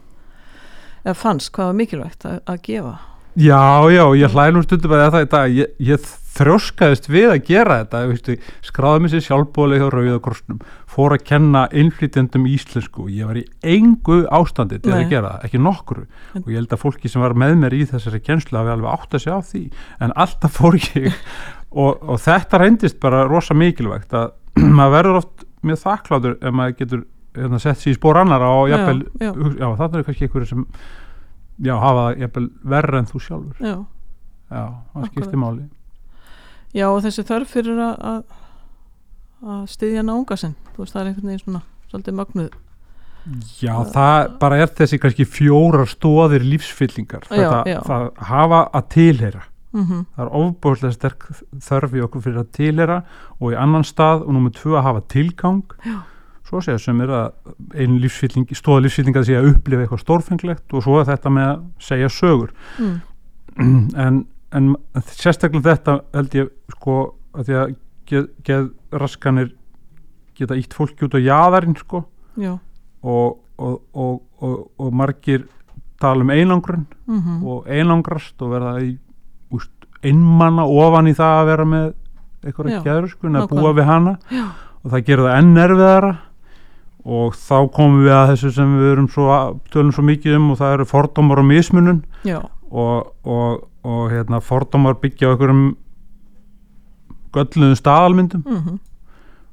eða 1.04 1.20
fannst 1.20 1.54
hvað 1.56 1.72
var 1.72 1.80
mikilvægt 1.80 2.26
að, 2.28 2.42
að 2.46 2.64
gefa? 2.68 2.98
Já, 3.40 3.62
já, 3.94 4.04
ég 4.20 4.34
hlæði 4.34 4.56
nú 4.56 4.62
stundum 4.66 4.94
að 4.98 5.12
það 5.14 5.22
í 5.24 5.28
dag 5.32 5.54
ég, 5.56 5.76
ég 5.86 6.08
þrjóskaðist 6.40 7.08
við 7.12 7.28
að 7.34 7.42
gera 7.48 7.78
þetta 7.84 8.36
skráði 8.66 9.04
mig 9.04 9.12
sér 9.14 9.24
sjálfbóli 9.26 9.80
hjá 9.80 9.86
Rauðakorsnum 9.94 10.62
fór 10.90 11.16
að 11.16 11.26
kenna 11.28 11.62
innflytjandum 11.76 12.48
íslensku 12.50 13.06
ég 13.14 13.30
var 13.30 13.40
í 13.40 13.46
engu 13.76 14.22
ástandi 14.34 14.80
til 14.82 14.94
Nei. 14.94 15.04
að 15.04 15.14
gera 15.14 15.34
það, 15.36 15.46
ekki 15.48 15.62
nokkru. 15.62 16.06
En- 16.34 16.44
og 16.44 16.50
ég 16.50 16.60
held 16.60 16.76
að 16.76 16.84
fólki 16.84 17.12
sem 17.12 17.24
var 17.24 17.38
með 17.38 17.56
mér 17.62 17.78
í 17.78 17.86
þessari 17.92 18.22
kennslu 18.26 18.60
hafi 18.60 18.74
alveg 18.76 18.92
átt 18.96 19.16
að 19.16 19.24
segja 19.26 19.38
á 19.40 19.42
því 19.52 19.64
en 20.00 20.16
alltaf 20.26 20.60
fór 20.60 20.80
ég. 20.80 21.14
Og, 21.70 22.00
og 22.02 22.18
þetta 22.18 22.58
reyndist 22.58 22.96
bara 22.98 23.28
rosa 23.30 23.54
mikilvægt 23.54 24.10
að 24.18 24.32
maður 24.78 24.94
verður 24.96 25.18
oft 25.20 25.44
mjög 25.62 25.78
þakklátur 25.84 26.38
ef 26.42 26.56
maður 26.58 26.78
getur 26.80 27.04
hérna, 27.38 27.60
sett 27.62 27.82
sér 27.82 27.94
í 27.94 27.98
spór 27.98 28.22
annara 28.22 28.50
og 28.56 28.70
jafnvel, 28.72 29.04
já. 29.22 29.32
já, 29.34 29.68
þannig 29.80 30.00
er 30.00 30.08
kannski 30.08 30.28
einhverju 30.28 30.50
sem 30.50 30.66
já, 31.60 31.74
hafa 31.76 32.06
það 32.06 32.24
jafnvel 32.24 32.48
verra 32.76 33.02
en 33.02 33.10
þú 33.10 33.24
sjálfur. 33.26 33.60
Já, 33.64 33.76
já, 34.50 34.64
það 34.94 35.10
skiptir 35.12 35.42
máli. 35.42 35.68
Já 36.78 36.86
og 36.92 37.02
þessi 37.06 37.26
þörf 37.26 37.54
fyrir 37.58 37.82
að 37.82 38.24
að, 39.40 39.62
styðja 39.72 40.06
náunga 40.06 40.38
sinn. 40.40 40.58
Þú 40.74 40.84
veist 40.84 40.96
það 40.96 41.02
er 41.02 41.12
einhvern 41.12 41.32
veginn 41.32 41.46
svona 41.46 41.62
svolítið 41.90 42.20
mögnuð. 42.20 42.58
Já, 43.60 43.74
það 43.94 44.20
bara 44.42 44.60
er 44.64 44.72
þessi 44.78 45.00
kannski 45.02 45.26
fjórar 45.28 45.90
stóðir 45.90 46.46
lífsfyllingar. 46.46 47.28
Já, 47.30 47.36
þetta, 47.36 47.64
já. 47.70 47.80
það 47.88 48.06
hafa 48.32 48.62
að 48.74 48.92
tilheyra. 48.96 49.46
Mm 49.70 50.06
það 50.16 50.24
er 50.24 50.30
ofbúðslega 50.34 50.94
sterk 50.96 51.26
þörf 51.62 51.92
í 51.94 52.02
okkur 52.02 52.22
fyrir 52.26 52.40
að 52.42 52.48
tilheyra 52.58 53.04
og 53.38 53.52
í 53.54 53.58
annan 53.60 53.84
stað 53.86 54.24
og 54.26 54.34
númer 54.34 54.54
tvö 54.56 54.80
að 54.80 54.88
hafa 54.88 55.04
tilgang. 55.14 55.76
Já. 55.86 56.00
Svo 56.50 56.62
segja 56.66 56.82
sem 56.82 57.04
er 57.06 57.14
að 57.14 57.54
einu 57.78 58.00
lífsfylling, 58.04 58.50
stóða 58.58 58.86
lífsfylling 58.86 59.20
að 59.20 59.30
segja 59.30 59.44
að 59.44 59.52
upplifa 59.54 59.86
eitthvað 59.86 60.04
stórfenglegt 60.04 60.76
og 60.76 60.86
svo 60.86 61.00
er 61.00 61.08
þetta 61.12 61.34
með 61.36 61.50
að 61.52 61.62
segja 61.90 62.12
sögur 62.14 62.54
mm. 62.80 62.96
en, 64.06 64.24
en 64.58 64.74
sérstaklega 65.14 65.76
þetta 65.76 66.00
held 66.18 66.40
ég 66.40 66.52
sko 66.76 66.98
að 67.38 67.50
því 67.50 67.60
að 67.62 67.76
geð, 68.10 68.26
geð 68.48 68.72
raskanir 69.04 69.54
geta 70.40 70.58
ítt 70.58 70.74
fólki 70.76 71.06
út 71.08 71.18
á 71.18 71.20
jaðarinn 71.22 71.78
sko 71.80 72.04
já 72.40 72.56
og, 73.00 73.40
og, 73.58 73.82
og, 73.94 74.22
og, 74.44 74.58
og 74.80 74.94
margir 74.94 75.46
tala 76.00 76.24
um 76.24 76.32
einangrun 76.34 76.88
mm 77.08 77.44
og 77.48 77.68
einangrast 77.68 78.42
og 78.44 78.54
verða 78.54 78.74
í 78.84 78.94
úst, 79.56 79.72
einmanna 80.04 80.66
ofan 80.68 81.10
í 81.12 81.16
það 81.16 81.36
að 81.40 81.50
vera 81.50 81.66
með 81.66 81.88
eitthvað 82.44 82.72
Já, 82.72 82.82
geðröskun 82.86 83.36
að 83.36 83.44
nákvæmlega. 83.44 83.62
búa 83.62 83.76
við 83.76 83.88
hana 83.90 84.14
Já. 84.32 84.46
og 84.84 84.92
það 84.94 85.06
gerir 85.08 85.26
það 85.26 85.40
enn 85.40 85.64
erfiðara 85.64 86.12
og 87.06 87.36
þá 87.38 87.58
komum 87.76 88.04
við 88.04 88.16
að 88.16 88.32
þessu 88.34 88.52
sem 88.58 88.74
við 88.80 88.92
erum 88.94 89.10
svo, 89.12 89.28
tölum 89.74 89.94
svo 89.96 90.04
mikið 90.08 90.38
um 90.38 90.50
og 90.54 90.60
það 90.60 90.74
eru 90.78 90.88
fordómar 90.90 91.42
og 91.42 91.48
mismunun. 91.50 92.02
Já, 92.28 92.42
og, 92.70 93.14
og, 93.24 93.64
og 93.88 94.02
hérna, 94.12 94.42
fordómar 94.44 95.00
byggja 95.02 95.32
á 95.32 95.34
einhverjum 95.34 95.64
gölluðum 97.36 97.80
staðalmyndum. 97.80 98.46
Mm 98.46 98.80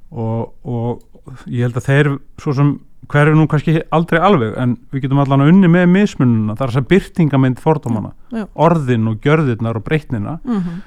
og, 0.07 0.53
og 0.63 1.47
ég 1.51 1.65
held 1.65 1.75
að 1.75 1.87
þeir 1.89 2.09
svo 2.39 2.53
sem 2.55 2.69
hverju 3.11 3.33
nú 3.35 3.47
kannski 3.51 3.81
aldrei 3.91 4.21
alveg 4.23 4.53
en 4.59 4.77
við 4.91 5.03
getum 5.03 5.19
allan 5.19 5.43
að 5.43 5.51
unni 5.51 5.69
með 5.71 5.89
mismununa 5.91 6.55
það 6.55 6.63
er 6.63 6.71
þess 6.71 6.79
að 6.79 6.87
byrtingamind 6.93 7.59
fordómana 7.59 8.13
Já. 8.31 8.45
orðin 8.55 9.09
og 9.11 9.19
gjörðirnar 9.23 9.79
og 9.79 9.83
breytnina. 9.87 10.37
Mm 10.47 10.79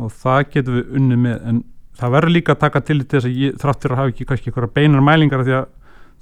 og 0.00 0.08
það 0.22 0.46
getum 0.54 0.76
við 0.78 0.94
unni 0.98 1.16
með 1.20 1.42
en 1.50 1.58
það 2.00 2.14
verður 2.14 2.32
líka 2.32 2.54
að 2.54 2.60
taka 2.62 2.80
til 2.88 2.96
þess 3.02 3.28
að 3.28 3.34
ég 3.42 3.58
þráttur 3.60 3.92
að 3.92 4.00
hafa 4.00 4.12
ekki 4.12 4.26
kannski 4.30 4.48
eitthvað 4.48 4.72
beinar 4.78 5.04
mælingar 5.04 5.44
því 5.44 5.56
að 5.58 5.66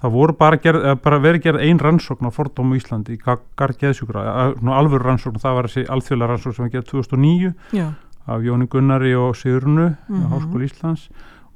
það 0.00 0.12
voru 0.14 0.36
bara, 0.38 0.56
gerð, 0.56 0.86
bara 1.04 1.18
verið 1.20 1.42
gerð 1.44 1.64
ein 1.66 1.78
rannsókn 1.78 2.28
á 2.28 2.30
fordómu 2.32 2.76
Íslandi 2.78 3.16
í 3.16 3.20
garð 3.20 3.76
geðsjúkra, 3.80 4.22
alvöru 4.56 5.04
rannsókn 5.04 5.40
það 5.42 5.58
var 5.58 5.68
þessi 5.68 5.86
alþjóðlega 5.92 6.30
rannsókn 6.34 6.56
sem 6.56 6.64
var 6.64 6.72
gerð 6.76 6.88
2009 6.94 7.52
já, 7.76 7.88
af 8.30 8.40
Jóni 8.46 8.68
Gunnari 8.70 9.14
og 9.14 9.36
Sigurnu 9.36 9.90
mm 9.90 10.08
Mhm. 10.08 10.32
Háskóli 10.32 10.64
Íslands. 10.70 11.08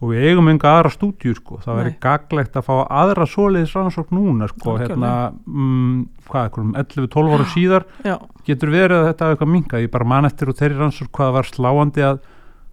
Og 0.03 0.11
við 0.11 0.25
eigum 0.29 0.49
enga 0.51 0.69
aðra 0.75 0.91
stúdíu 0.91 1.33
sko, 1.39 1.57
það 1.65 1.79
Nei. 1.85 1.97
gaglegt 2.03 2.57
að 2.59 2.65
fá 2.67 2.75
aðra 2.91 3.25
svoleiðis 3.31 3.73
rannsókn 3.73 4.17
núna 4.19 4.49
sko, 4.51 4.75
hérna, 4.77 5.33
mm, 5.47 6.09
hvað, 6.29 6.51
einhverjum 6.51 6.75
11-12 6.75 7.33
ára 7.33 7.47
síðar 7.55 7.85
já, 8.05 8.19
getur 8.45 8.69
verið 8.75 8.99
að 8.99 9.07
þetta 9.09 9.25
hafi 9.25 9.37
eitthvað 9.37 9.53
minkað, 9.55 9.83
ég 9.87 9.91
bara 9.95 10.05
man 10.05 10.25
eftir 10.27 10.49
og 10.51 10.57
þeirri 10.59 10.77
rannsókn 10.83 11.13
hvað 11.15 11.33
var 11.33 11.45
sláandi 11.49 12.03
að 12.05 12.19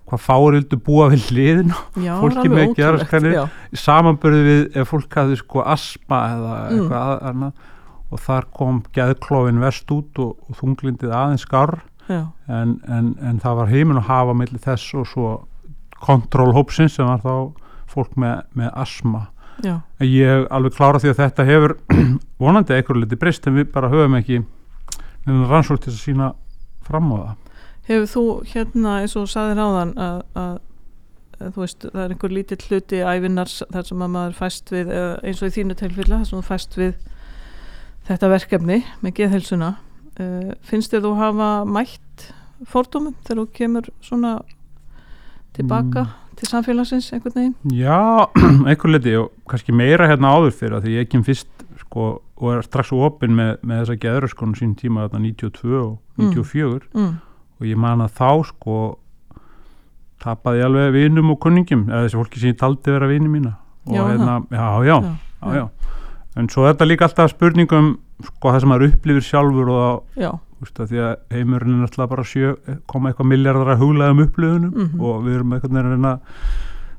hvað 0.09 0.23
fáir 0.25 0.55
vildu 0.57 0.77
búa 0.85 1.05
við 1.11 1.27
hliðin 1.31 1.73
já 2.03 2.13
Fólki 2.19 2.49
með 2.51 2.73
já, 3.35 3.43
samanbörðu 3.83 4.41
við 4.47 4.79
ef 4.81 4.89
fólk 4.91 5.15
hafði 5.21 5.37
sko 5.39 5.63
asma 5.63 6.19
eða 6.33 6.55
Mm. 6.61 6.79
eitthvað 6.81 7.21
annað. 7.31 7.53
Og 8.11 8.19
þar 8.19 8.45
kom 8.51 8.81
geðklófin 8.93 9.59
vest 9.63 9.91
út 9.95 10.19
og, 10.19 10.33
og 10.49 10.57
þunglindið 10.59 11.13
aðeins 11.15 11.45
skarr 11.47 11.77
en, 12.51 12.73
en, 12.91 13.13
en 13.23 13.37
það 13.39 13.55
var 13.61 13.69
heiminn 13.71 13.97
að 14.01 14.09
hafa 14.09 14.33
milli 14.35 14.59
þess 14.59 14.93
og 14.99 15.05
svo 15.07 15.29
kontrólhópsins 16.03 16.97
sem 16.97 17.07
var 17.07 17.21
þá 17.23 17.35
fólk 17.91 18.15
með, 18.19 18.41
með 18.57 18.71
asma. 18.81 19.21
Já, 19.63 19.75
ég 20.03 20.47
alveg 20.51 20.73
klára 20.75 20.99
því 20.99 21.11
að 21.11 21.19
þetta 21.21 21.45
hefur 21.45 21.73
vonandi 22.41 22.73
eitthvað 22.75 23.01
liti 23.03 23.19
breyst 23.21 23.47
en 23.47 23.55
við 23.59 23.69
bara 23.75 23.91
höfum 23.91 24.15
ekki 24.19 24.41
rannsók 25.27 25.83
til 25.83 25.91
að 25.93 25.99
sína 26.01 26.31
fram 26.87 27.11
á 27.13 27.17
það 27.21 27.35
hefur 27.91 28.11
þú 28.11 28.25
hérna 28.51 28.97
eins 29.01 29.15
og 29.15 29.25
þú 29.25 29.33
sagðir 29.35 29.61
áðan 29.61 29.93
að, 30.01 30.19
að, 30.41 30.57
að 31.39 31.53
þú 31.55 31.63
veist 31.63 31.87
það 31.87 32.01
er 32.03 32.15
einhver 32.15 32.35
lítill 32.37 32.61
hluti 32.67 33.01
ævinnars 33.03 33.61
þar 33.71 33.87
sem 33.89 34.03
að 34.05 34.13
maður 34.15 34.37
fæst 34.39 34.73
við 34.73 34.91
eins 34.97 35.41
og 35.41 35.51
í 35.51 35.55
þínu 35.57 35.77
tilfella 35.79 36.21
þar 36.21 36.29
sem 36.29 36.39
þú 36.41 36.47
fæst 36.49 36.77
við 36.79 36.93
þetta 38.09 38.31
verkefni 38.31 38.79
með 39.01 39.17
geðhelsuna 39.19 39.75
uh, 39.75 40.51
finnst 40.65 40.93
þér 40.93 41.05
þú 41.05 41.13
hafa 41.19 41.51
mætt 41.69 42.31
fordómum 42.69 43.15
þegar 43.25 43.43
þú 43.43 43.47
kemur 43.57 43.93
svona 44.05 44.33
tilbaka 45.55 46.07
til 46.39 46.47
samfélagsins 46.49 47.11
einhvern 47.13 47.35
veginn? 47.35 47.55
Já, 47.75 48.27
einhver 48.69 48.93
liti 48.93 49.15
og 49.19 49.31
kannski 49.49 49.75
meira 49.75 50.07
hérna 50.09 50.33
áður 50.35 50.55
fyrir 50.57 50.77
að 50.77 50.87
því 50.87 50.95
ég 50.97 51.09
kem 51.11 51.25
fyrst 51.27 51.65
sko 51.81 52.11
og 52.41 52.53
er 52.55 52.63
strax 52.65 52.93
opinn 52.95 53.35
með, 53.37 53.57
með 53.61 53.83
þessa 53.83 53.97
geðröskonu 54.05 54.57
sín 54.57 54.71
tíma 54.77 55.05
þarna 55.05 55.25
92 55.27 55.75
og 55.81 55.99
94 56.17 56.87
mm. 56.95 57.11
Og 57.61 57.67
ég 57.69 57.77
man 57.77 58.01
að 58.01 58.15
þá 58.17 58.29
sko 58.51 58.77
tapaði 60.21 60.61
ég 60.61 60.67
alveg 60.69 60.93
vinum 60.95 61.31
og 61.33 61.39
kunningum 61.41 61.87
eða 61.89 62.03
þessi 62.05 62.19
fólki 62.19 62.41
sem 62.41 62.51
ég 62.53 62.59
taldi 62.61 62.93
vera 62.93 63.07
vinum 63.09 63.31
mína. 63.33 63.55
Og 63.89 63.95
Já, 63.97 64.03
hérna, 64.11 64.35
já, 64.53 64.65
já, 64.85 64.97
já, 65.41 65.53
já, 65.57 65.63
en 66.37 66.49
svo 66.53 66.67
þetta 66.67 66.85
líka 66.85 67.07
alltaf 67.07 67.31
spurningum 67.33 67.95
sko 68.27 68.51
það 68.53 68.59
sem 68.61 68.69
maður 68.69 68.91
upplifir 68.91 69.25
sjálfur 69.25 69.71
og 69.73 69.79
það, 69.81 70.35
úst, 70.61 70.81
því 70.91 70.99
að 71.01 71.15
heimurinn 71.33 71.79
er 71.79 71.87
alltaf 71.87 72.09
bara 72.11 72.25
sjö, 72.29 72.51
koma 72.85 73.09
eitthvað 73.09 73.31
miljardar 73.31 73.71
að 73.73 73.81
huglaðum 73.81 74.21
upplifunum 74.27 74.75
Mhm. 74.75 75.01
og 75.01 75.23
við 75.25 75.35
erum 75.39 75.53
eitthvað 75.57 75.79
að 75.81 75.89
reyna 75.89 76.11
að 76.13 76.19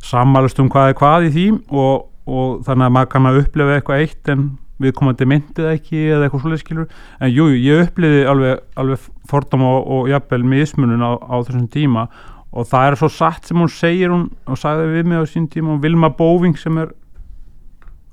sammælast 0.02 0.58
um 0.58 0.68
hvað 0.68 0.88
er 0.90 0.98
hvað 0.98 1.28
í 1.28 1.30
því 1.36 1.46
og, 1.70 2.08
og 2.26 2.64
þannig 2.66 2.86
að 2.88 2.94
maður 2.96 3.10
kann 3.14 3.26
að 3.30 3.38
upplifa 3.44 3.76
eitthvað 3.78 4.02
eitt 4.02 4.28
en 4.34 4.42
við 4.82 4.94
komandi 4.98 5.28
myndið 5.28 5.68
ekki 5.72 6.00
eða 6.08 6.26
eitthvað 6.26 6.44
svoleið 6.44 6.62
skilur 6.62 6.88
en 7.20 7.32
jú, 7.32 7.48
ég 7.54 7.86
upplifi 7.86 8.22
alveg, 8.28 8.62
alveg 8.78 9.06
fordám 9.30 9.66
og, 9.68 9.90
og 9.96 10.10
jafnvel 10.12 10.42
mismunun 10.54 11.04
á, 11.04 11.12
á 11.18 11.36
þessum 11.42 11.68
tíma. 11.72 12.08
Og 12.52 12.66
það 12.68 12.88
er 12.88 12.98
svo 13.00 13.08
satt 13.12 13.48
sem 13.48 13.56
hún 13.56 13.70
segir 13.72 14.12
hún 14.12 14.26
og 14.44 14.58
sagði 14.60 14.90
við 14.98 15.08
mig 15.08 15.22
á 15.22 15.24
sín 15.30 15.46
tíma 15.48 15.76
og 15.76 15.84
Vilma 15.84 16.12
Bóving 16.12 16.58
sem 16.60 16.76
er 16.82 16.92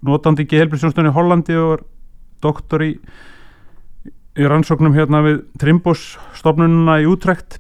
notandi 0.05 0.45
gehelbrisjónstunni 0.47 1.11
í 1.11 1.15
Hollandi 1.17 1.57
og 1.59 1.73
er 1.75 1.83
doktor 2.43 2.85
í, 2.85 2.93
í 4.39 4.47
rannsóknum 4.47 4.95
hérna 4.95 5.23
við 5.25 5.41
Trimbos 5.59 6.13
stofnununa 6.39 7.01
í 7.03 7.09
Útrekt 7.09 7.59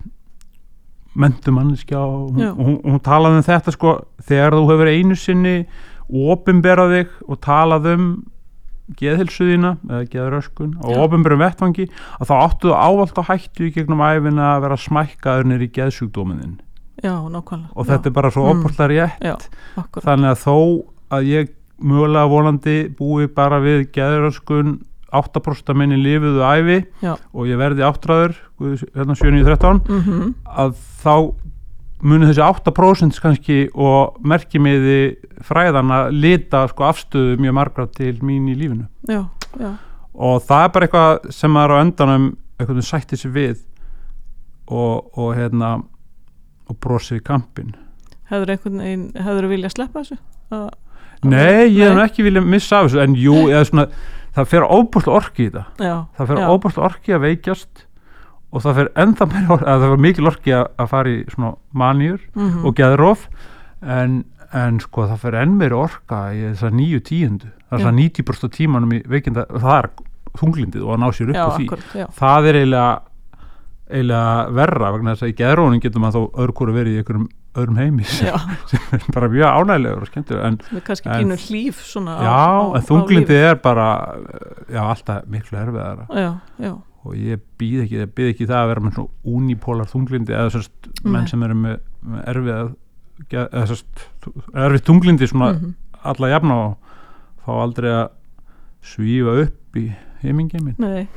mentumannskja 1.19 1.99
og 1.99 2.37
og 2.39 2.59
hún, 2.63 2.75
hún 2.85 2.99
talaði 3.03 3.41
um 3.41 3.47
þetta 3.47 3.73
sko 3.75 3.95
þegar 4.27 4.55
þú 4.55 4.65
hefur 4.71 4.91
einu 4.93 5.17
sinni 5.19 5.55
opinberað 6.09 6.93
þig 6.95 7.15
og 7.27 7.41
talað 7.43 7.89
um 7.93 8.05
geðhilsuðina 8.97 9.75
eða 9.89 10.05
geðröskun 10.13 10.73
og 10.81 10.91
Já. 10.95 10.99
opinberum 11.05 11.39
vettvangi 11.43 11.85
að 12.19 12.29
þá 12.31 12.35
áttu 12.39 12.71
þú 12.71 12.75
ávalt 12.79 13.21
á 13.21 13.23
hættu 13.29 13.67
í 13.67 13.73
gegnum 13.75 14.01
æfina 14.01 14.47
að 14.55 14.61
vera 14.65 14.77
smækkaður 14.85 15.49
nýr 15.51 15.65
í 15.67 15.71
geðsjúkdóminin 15.77 16.57
já, 17.03 17.13
nákvæmlega 17.15 17.71
og 17.75 17.87
þetta 17.87 18.09
er 18.09 18.15
bara 18.17 18.31
svo 18.33 18.47
Mm. 18.49 18.59
opallar 18.65 18.89
rétt 18.89 19.23
já, 19.23 19.35
akkur 19.77 20.01
þannig 20.03 20.33
að 20.33 20.43
þó 20.43 20.55
að 21.15 21.23
ég 21.29 21.49
mögulega 21.79 22.27
vonandi 22.29 22.77
búi 22.97 23.27
bara 23.27 23.59
við 23.63 23.85
geðröskun 23.95 24.79
8% 25.09 25.69
af 25.71 25.75
minni 25.79 25.95
lifuðu 25.97 26.43
æfi 26.45 26.85
Já. 27.01 27.15
og 27.33 27.47
ég 27.49 27.57
verði 27.57 27.81
áttræður 27.87 28.35
hérna 28.93 29.15
7.13 29.17 29.79
mm 29.89 30.33
að 30.45 30.75
þá 31.01 31.15
muni 32.01 32.29
þessi 32.29 32.43
8% 32.45 33.19
kannski 33.23 33.59
og 33.75 34.19
merkimiði 34.23 34.99
fræðana 35.45 36.05
lita 36.13 36.65
sko 36.71 36.87
afstöðu 36.89 37.39
mjög 37.41 37.57
margra 37.57 37.87
til 37.95 38.15
mín 38.23 38.47
í 38.51 38.55
lífinu. 38.59 38.87
Já, 39.09 39.25
já, 39.59 39.73
og 40.13 40.39
það 40.47 40.63
er 40.63 40.73
bara 40.75 40.89
eitthvað 40.89 41.29
sem 41.35 41.53
maður 41.55 41.75
á 41.75 41.83
endanum 41.83 42.31
eitthvað 42.59 42.87
sætti 42.87 43.19
sig 43.19 43.35
við 43.35 43.59
og, 44.69 45.09
og 45.17 45.35
hérna 45.37 45.77
og 46.69 46.77
brosið 46.83 47.21
í 47.21 47.25
kampin 47.25 47.75
hefur 48.29 48.53
einhvern 48.53 48.83
veginn 48.83 49.05
hefur 49.17 49.45
þú 49.45 49.51
viljað 49.53 49.75
sleppa 49.75 50.03
þessu? 50.03 50.17
Að, 50.53 50.69
Nei, 51.29 51.67
ég 51.75 51.89
hef 51.89 52.01
ekki 52.05 52.23
viljað 52.23 52.47
missa 52.47 52.79
af 52.79 52.87
þessu 52.87 53.01
en 53.03 53.15
jú, 53.19 53.35
eða 53.49 53.65
svona, 53.67 53.85
það 54.37 54.51
fer 54.53 54.65
óbúrslega 54.65 55.19
orki 55.19 55.45
í 55.45 55.49
þetta. 55.49 55.63
Já, 55.83 55.95
það 56.15 56.29
fer 56.31 56.41
óbúrslega 56.45 56.85
orki 56.87 57.15
að 57.15 57.25
veikjast 57.25 57.83
og 58.49 58.63
það 58.65 58.79
fer 58.79 58.91
ennþá 59.03 59.29
meira 59.29 59.53
orka, 59.55 59.77
það 59.83 59.93
var 59.93 60.03
mikil 60.07 60.29
orki 60.31 60.53
að, 60.57 60.67
að 60.81 60.91
fara 60.93 61.13
í 61.13 61.17
svona 61.29 61.51
manjur 61.83 62.19
mhm, 62.33 62.65
og 62.65 62.77
geðrof. 62.79 63.25
En, 63.79 64.23
en 64.57 64.79
sko 64.83 65.05
það 65.07 65.23
fer 65.23 65.39
enn 65.43 65.57
meira 65.59 65.77
orka 65.85 66.21
í 66.35 66.41
þessar 66.47 66.73
nýju 66.75 67.03
tíundu. 67.09 67.51
Það 67.69 67.79
er 67.79 67.85
það 67.85 67.99
90% 68.01 68.47
af 68.49 68.55
tímanum 68.57 68.95
í 68.97 69.03
veikinda 69.05 69.45
það 69.53 69.75
er 69.77 69.89
þunglindið 70.39 70.85
og 70.85 70.95
að 70.95 71.03
ná 71.03 71.07
sér 71.13 71.31
upp 71.31 71.37
já, 71.37 71.45
á 71.45 71.49
því. 71.53 71.67
akkurat, 71.69 71.93
já, 71.99 72.05
það 72.19 72.49
er 72.49 72.59
eiginlega 72.59 72.89
eiginlega 73.89 74.33
verra 74.53 74.91
vegna 74.93 75.13
þess 75.15 75.25
að 75.25 75.31
í 75.31 75.37
geðrónum 75.39 75.81
getur 75.81 76.03
maður 76.03 76.17
þó 76.17 76.41
öðru 76.43 76.55
hvort 76.59 76.75
verið 76.75 76.91
í 76.93 76.99
einhverjum 77.01 77.27
öðrum 77.59 77.79
heimi 77.81 78.05
sem 78.05 78.29
já, 78.29 78.35
er 78.95 79.05
bara 79.15 79.29
mjög 79.33 79.55
ánægilegur 79.57 80.05
og 80.05 80.11
skemmtur 80.11 80.43
en 80.45 80.59
sem 80.67 80.77
er 80.77 80.85
kannski 80.85 81.09
En- 81.09 81.23
pínu 81.23 81.37
hlýf 81.47 81.81
já, 81.89 82.29
á- 82.29 82.73
en 82.77 82.85
þunglindið 82.85 83.47
er 83.49 83.57
bara 83.63 83.87
já, 84.69 84.81
alltaf 84.83 85.25
miklu 85.33 85.57
erfiðara. 85.63 86.05
Já, 86.13 86.29
já, 86.61 86.73
og 87.05 87.15
ég 87.15 87.39
býð 87.59 87.83
ekki, 87.85 87.99
ég 88.01 88.09
býð 88.17 88.29
ekki 88.33 88.47
það 88.49 88.61
að 88.63 88.69
vera 88.73 88.83
með 88.85 88.95
svona 88.97 89.35
unipolar 89.39 89.87
þunglindi 89.91 90.33
eða 90.35 90.51
sérst 90.55 90.89
menn 91.05 91.23
Nei. 91.23 91.29
sem 91.31 91.43
eru 91.47 91.55
með, 91.55 91.77
með 92.03 92.25
erfið 92.33 92.51
eða 93.39 93.65
sérst 93.71 94.03
erfið 94.65 94.83
þunglindi 94.89 95.29
svona 95.31 95.51
mhm, 95.55 95.73
alla 96.13 96.31
jafna 96.33 96.57
og 96.65 96.97
fá 97.45 97.51
aldrei 97.63 97.89
að 97.93 98.09
svífa 98.93 99.37
upp 99.45 99.79
í 99.79 99.85
heimingeimin 100.23 100.75
nei. 100.79 101.07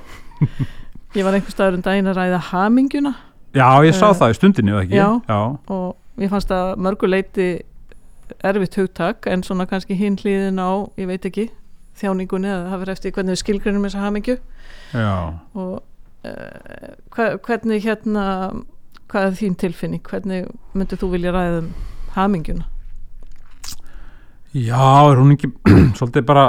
Ég 1.16 1.26
var 1.26 1.34
einhver 1.36 1.52
staður 1.52 1.76
um 1.76 1.82
daginn 1.84 2.08
að 2.08 2.16
ræða 2.16 2.38
hamingjuna. 2.48 3.10
Já, 3.52 3.66
ég 3.84 3.92
sá 3.92 4.06
Eh, 4.08 4.14
það 4.16 4.30
í 4.32 4.36
stundinni 4.38 4.72
eða 4.72 4.84
ekki? 4.86 4.96
já. 4.96 5.08
já, 5.28 5.40
og 5.68 6.22
ég 6.24 6.30
fannst 6.32 6.54
að 6.56 6.70
mörgu 6.80 7.10
leiti 7.10 7.48
erfitt 8.48 8.78
hugtak 8.80 9.26
en 9.28 9.42
svona 9.44 9.66
kannski 9.68 9.92
hinn 9.98 10.16
hlýðin 10.16 10.56
á, 10.56 10.88
ég 10.96 11.10
veit 11.10 11.26
ekki 11.28 11.50
þjáningunni 12.02 12.50
eða 12.50 12.68
það 12.68 12.82
verður 12.82 12.96
eftir 12.96 13.14
hvernig 13.16 13.36
við 13.36 13.42
skilgrunum 13.42 13.86
þessa 13.88 14.04
hamingju 14.04 14.36
já. 14.92 15.14
og 15.54 15.72
uh, 16.26 16.92
hva, 17.14 17.30
hvernig 17.46 17.86
hérna 17.86 18.26
hvað 19.12 19.28
er 19.28 19.38
þín 19.40 19.56
tilfinning, 19.60 20.04
hvernig 20.08 20.48
myndir 20.76 21.00
þú 21.00 21.12
vilja 21.14 21.34
ræða 21.34 21.64
um 21.64 21.72
hamingjuna 22.16 22.68
Já, 24.52 25.08
er 25.08 25.16
hún 25.16 25.32
ekki 25.32 25.48
svolítið 25.98 26.26
bara 26.28 26.46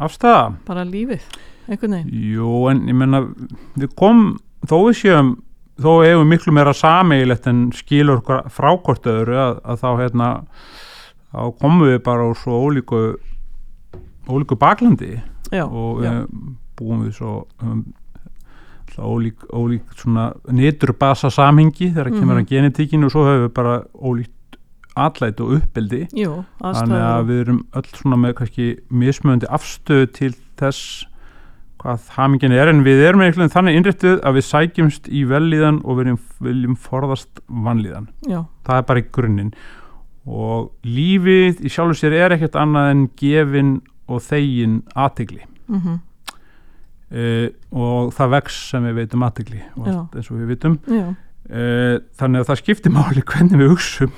afstæða? 0.00 0.42
bara 0.68 0.84
lífið, 0.88 1.24
einhvern 1.68 1.96
veginn 1.98 2.26
Jú, 2.34 2.50
en 2.72 2.82
ég 2.88 2.98
menna 3.00 3.22
við 3.78 3.94
kom, 3.96 4.34
þó 4.68 4.76
við 4.88 4.98
séum 5.00 5.38
þó 5.80 5.90
við 6.02 6.26
miklu 6.28 6.52
meira 6.52 6.74
sameigilegt 6.76 7.48
en 7.48 7.68
skilur 7.76 8.20
okkur 8.20 8.48
frá 8.52 8.70
hvort 8.76 9.08
öðru 9.08 9.38
að, 9.40 9.60
að 9.64 9.82
þá 9.82 9.90
hérna 10.02 10.30
þá 11.30 11.42
komum 11.62 11.86
við 11.86 12.00
bara 12.04 12.28
úr 12.28 12.38
svo 12.38 12.60
ólíku 12.66 13.02
ólíku 14.30 14.56
baklandi 14.60 15.12
já, 15.52 15.64
og 15.66 16.00
við 16.02 16.26
búum 16.80 17.02
við 17.06 17.16
svo 17.18 17.34
um, 17.62 17.84
ólík, 19.00 19.44
ólík 19.54 19.94
svona 19.96 20.30
nýturbasa 20.52 21.30
samhengi 21.32 21.92
þegar 21.94 22.10
kemur 22.12 22.34
Mhm. 22.36 22.42
að 22.44 22.48
genetíkinu 22.50 23.04
og 23.06 23.12
svo 23.14 23.22
höfum 23.24 23.46
við 23.48 23.54
bara 23.54 23.76
ólíkt 23.94 24.58
atlæt 24.96 25.40
og 25.40 25.52
uppbyldi 25.60 26.00
jú, 26.18 26.44
þannig 26.60 27.00
að 27.00 27.26
við 27.30 27.40
erum 27.44 27.60
öll 27.78 27.86
svona 27.94 28.16
með 28.18 28.34
kannski 28.40 28.66
mismöndi 28.90 29.46
afstöðu 29.48 30.10
til 30.12 30.32
þess 30.58 31.06
hvað 31.80 32.08
hamingin 32.18 32.52
er 32.52 32.68
en 32.68 32.82
við 32.84 33.00
erum 33.08 33.22
einhvern 33.24 33.46
veginn 33.46 33.54
þannig 33.54 33.76
innrættuð 33.78 34.18
að 34.26 34.34
við 34.36 34.44
sækjumst 34.50 35.06
í 35.08 35.22
vellíðan 35.24 35.78
og 35.84 35.96
við 35.96 36.04
viljum, 36.04 36.18
viljum 36.40 36.74
forðast 36.76 37.40
vanlíðan. 37.48 38.08
Já, 38.28 38.42
það 38.66 38.76
er 38.76 38.82
bara 38.90 39.00
í 39.00 39.06
grunninn. 39.16 39.54
Og 40.26 40.72
lífið 40.84 41.62
í 41.64 41.70
sjálfu 41.72 41.96
sér 41.96 42.12
er 42.18 42.34
ekkert 42.36 42.58
annað 42.60 42.90
en 42.90 43.06
gefin 43.16 43.70
og 44.10 44.22
þegin 44.26 44.78
aðtegli 44.98 45.42
mhm, 45.70 45.98
uh, 47.14 47.48
og 47.70 48.14
það 48.16 48.32
vex 48.36 48.62
sem 48.70 48.86
við 48.88 49.02
veitum 49.02 49.26
aðtegli 49.26 49.60
eins 49.80 50.30
og 50.30 50.38
við 50.38 50.54
vitum. 50.54 50.78
Já. 50.90 51.04
Uh, 51.50 51.96
þannig 52.18 52.42
að 52.42 52.50
það 52.50 52.60
skiptir 52.62 52.94
máli 52.94 53.24
hvernig 53.30 53.58
við 53.58 53.72
hugsum 53.74 54.12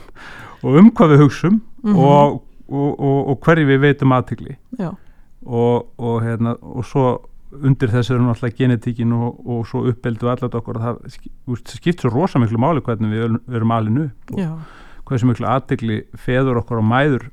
og 0.63 0.81
um 0.81 0.91
hvað 0.93 1.15
við 1.15 1.23
hugsum 1.27 1.61
mhm, 1.83 1.99
og, 1.99 2.41
og, 2.69 2.91
og, 2.93 3.21
og 3.33 3.39
hverju 3.47 3.69
við 3.71 3.85
veitum 3.87 4.17
aðtegli 4.17 4.57
og, 4.83 5.89
og, 5.99 6.17
hérna, 6.23 6.57
og 6.61 6.85
svo 6.87 7.07
undir 7.53 7.91
þessu 7.93 8.15
er 8.17 8.23
náttúrulega 8.25 8.57
genetíkin 8.63 9.13
og, 9.13 9.41
og 9.45 9.65
svo 9.69 9.83
uppeldu 9.91 10.31
allat 10.33 10.55
okkur 10.57 10.79
og 10.79 10.85
það 10.87 11.19
úst, 11.53 11.75
skipt 11.77 12.05
svo 12.05 12.13
rosa 12.13 12.41
miklu 12.41 12.61
máli 12.63 12.83
hvernig 12.85 13.13
við 13.13 13.25
erum- 13.53 13.75
alinu 13.75 14.07
og 14.33 15.09
hversu 15.11 15.29
miklu 15.29 15.49
aðtegli 15.51 15.99
feður 16.17 16.63
okkur 16.63 16.81
og 16.81 16.87
mæður 16.89 17.27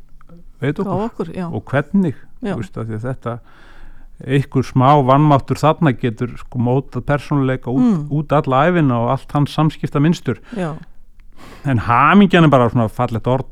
veit 0.59 0.79
okkur 0.81 1.05
okkur, 1.05 1.31
og 1.47 1.63
hvernig 1.71 2.15
að 2.43 2.99
þetta 3.03 3.39
einhver 4.27 4.63
smá 4.67 4.89
vannmáttur 5.07 5.55
þarna 5.55 5.93
getur 5.95 6.33
sko 6.37 6.59
mótað 6.59 7.05
persónuleika 7.07 7.71
út, 7.71 7.79
Mm. 7.79 8.07
út 8.11 8.31
alla 8.35 8.65
æfina 8.67 8.97
og 8.99 9.09
allt 9.13 9.31
hans 9.31 9.53
samskipta 9.55 9.99
minnstur 9.99 10.39
já, 10.55 10.75
en 11.65 11.77
hamingjan 11.77 12.43
er 12.43 12.49
bara 12.49 12.69
svona 12.69 12.89
fallegt 12.89 13.27
orð 13.27 13.45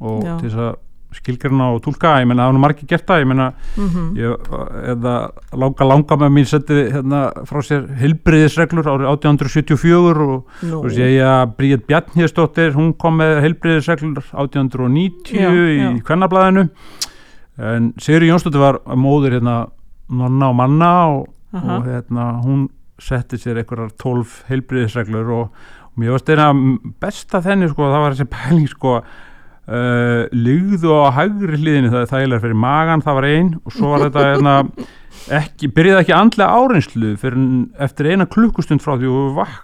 og 0.00 0.24
Já. 0.24 0.38
til 0.40 0.50
þess 0.50 0.58
að 0.58 0.76
skilgarna 1.18 1.72
og 1.72 1.80
túlka, 1.82 2.18
ég 2.20 2.26
meina 2.28 2.44
það 2.44 2.48
er 2.50 2.52
nú 2.52 2.60
margir 2.60 2.86
gert 2.86 3.06
það, 3.06 3.20
ég 3.22 3.28
meina 3.30 3.52
mhm, 3.78 4.16
ég, 4.18 4.48
eða 4.92 5.14
langa 5.56 5.84
langa 5.88 6.16
með 6.20 6.32
mín 6.34 6.46
setti 6.46 6.74
hérna 6.92 7.20
frá 7.48 7.62
sér 7.64 7.86
heilbriðisreglur 7.96 8.84
árið 8.84 9.08
1874 9.08 10.26
og 10.34 10.44
þú 10.60 10.90
sé 10.92 11.08
ég 11.14 11.24
að 11.24 11.54
Bríð 11.56 11.86
Bjarnhjöstóttir 11.88 12.74
hún 12.76 12.92
kom 12.98 13.16
með 13.22 13.40
heilbriðisreglur 13.46 14.20
1890 14.34 15.32
Já, 15.32 15.48
í 15.96 16.02
kvennablaðinu 16.04 16.68
en 17.58 17.92
Sigri 17.98 18.30
Jónsdóttir 18.30 18.62
var 18.62 18.80
móðir 18.98 19.38
hérna 19.38 19.60
nonna 20.08 20.50
og 20.50 20.58
manna 20.58 20.92
og, 21.12 21.24
og 21.52 21.88
hérna 21.88 22.30
hún 22.44 22.68
setti 23.02 23.38
sér 23.38 23.60
einhverjar 23.60 23.94
12 24.00 24.44
heilbriðisreglur 24.48 25.32
og, 25.34 25.64
og 25.90 26.00
mér 26.00 26.14
varst 26.16 26.30
eina 26.32 26.52
besta 27.02 27.42
þenni 27.44 27.70
sko, 27.70 27.90
það 27.92 28.04
var 28.04 28.16
þessi 28.16 28.30
pæling 28.34 28.70
sko 28.70 29.00
Uh, 29.68 30.24
lygðu 30.32 30.94
á 30.96 31.12
hægri 31.12 31.58
hliðinu 31.60 31.90
það 31.92 32.00
er 32.00 32.06
þægilega 32.08 32.40
fyrir 32.40 32.56
magan, 32.56 33.02
það 33.04 33.16
var 33.18 33.24
ein 33.28 33.48
og 33.58 33.74
svo 33.74 33.90
var 33.90 34.04
þetta 34.06 34.22
hérna, 34.24 34.54
ekki, 35.36 35.68
byrjaði 35.76 36.00
ekki 36.06 36.14
andlega 36.16 36.54
áreinslu 36.56 37.10
eftir 37.84 38.08
eina 38.08 38.24
klukkustund 38.32 38.80
frá 38.80 38.94
því 38.94 39.10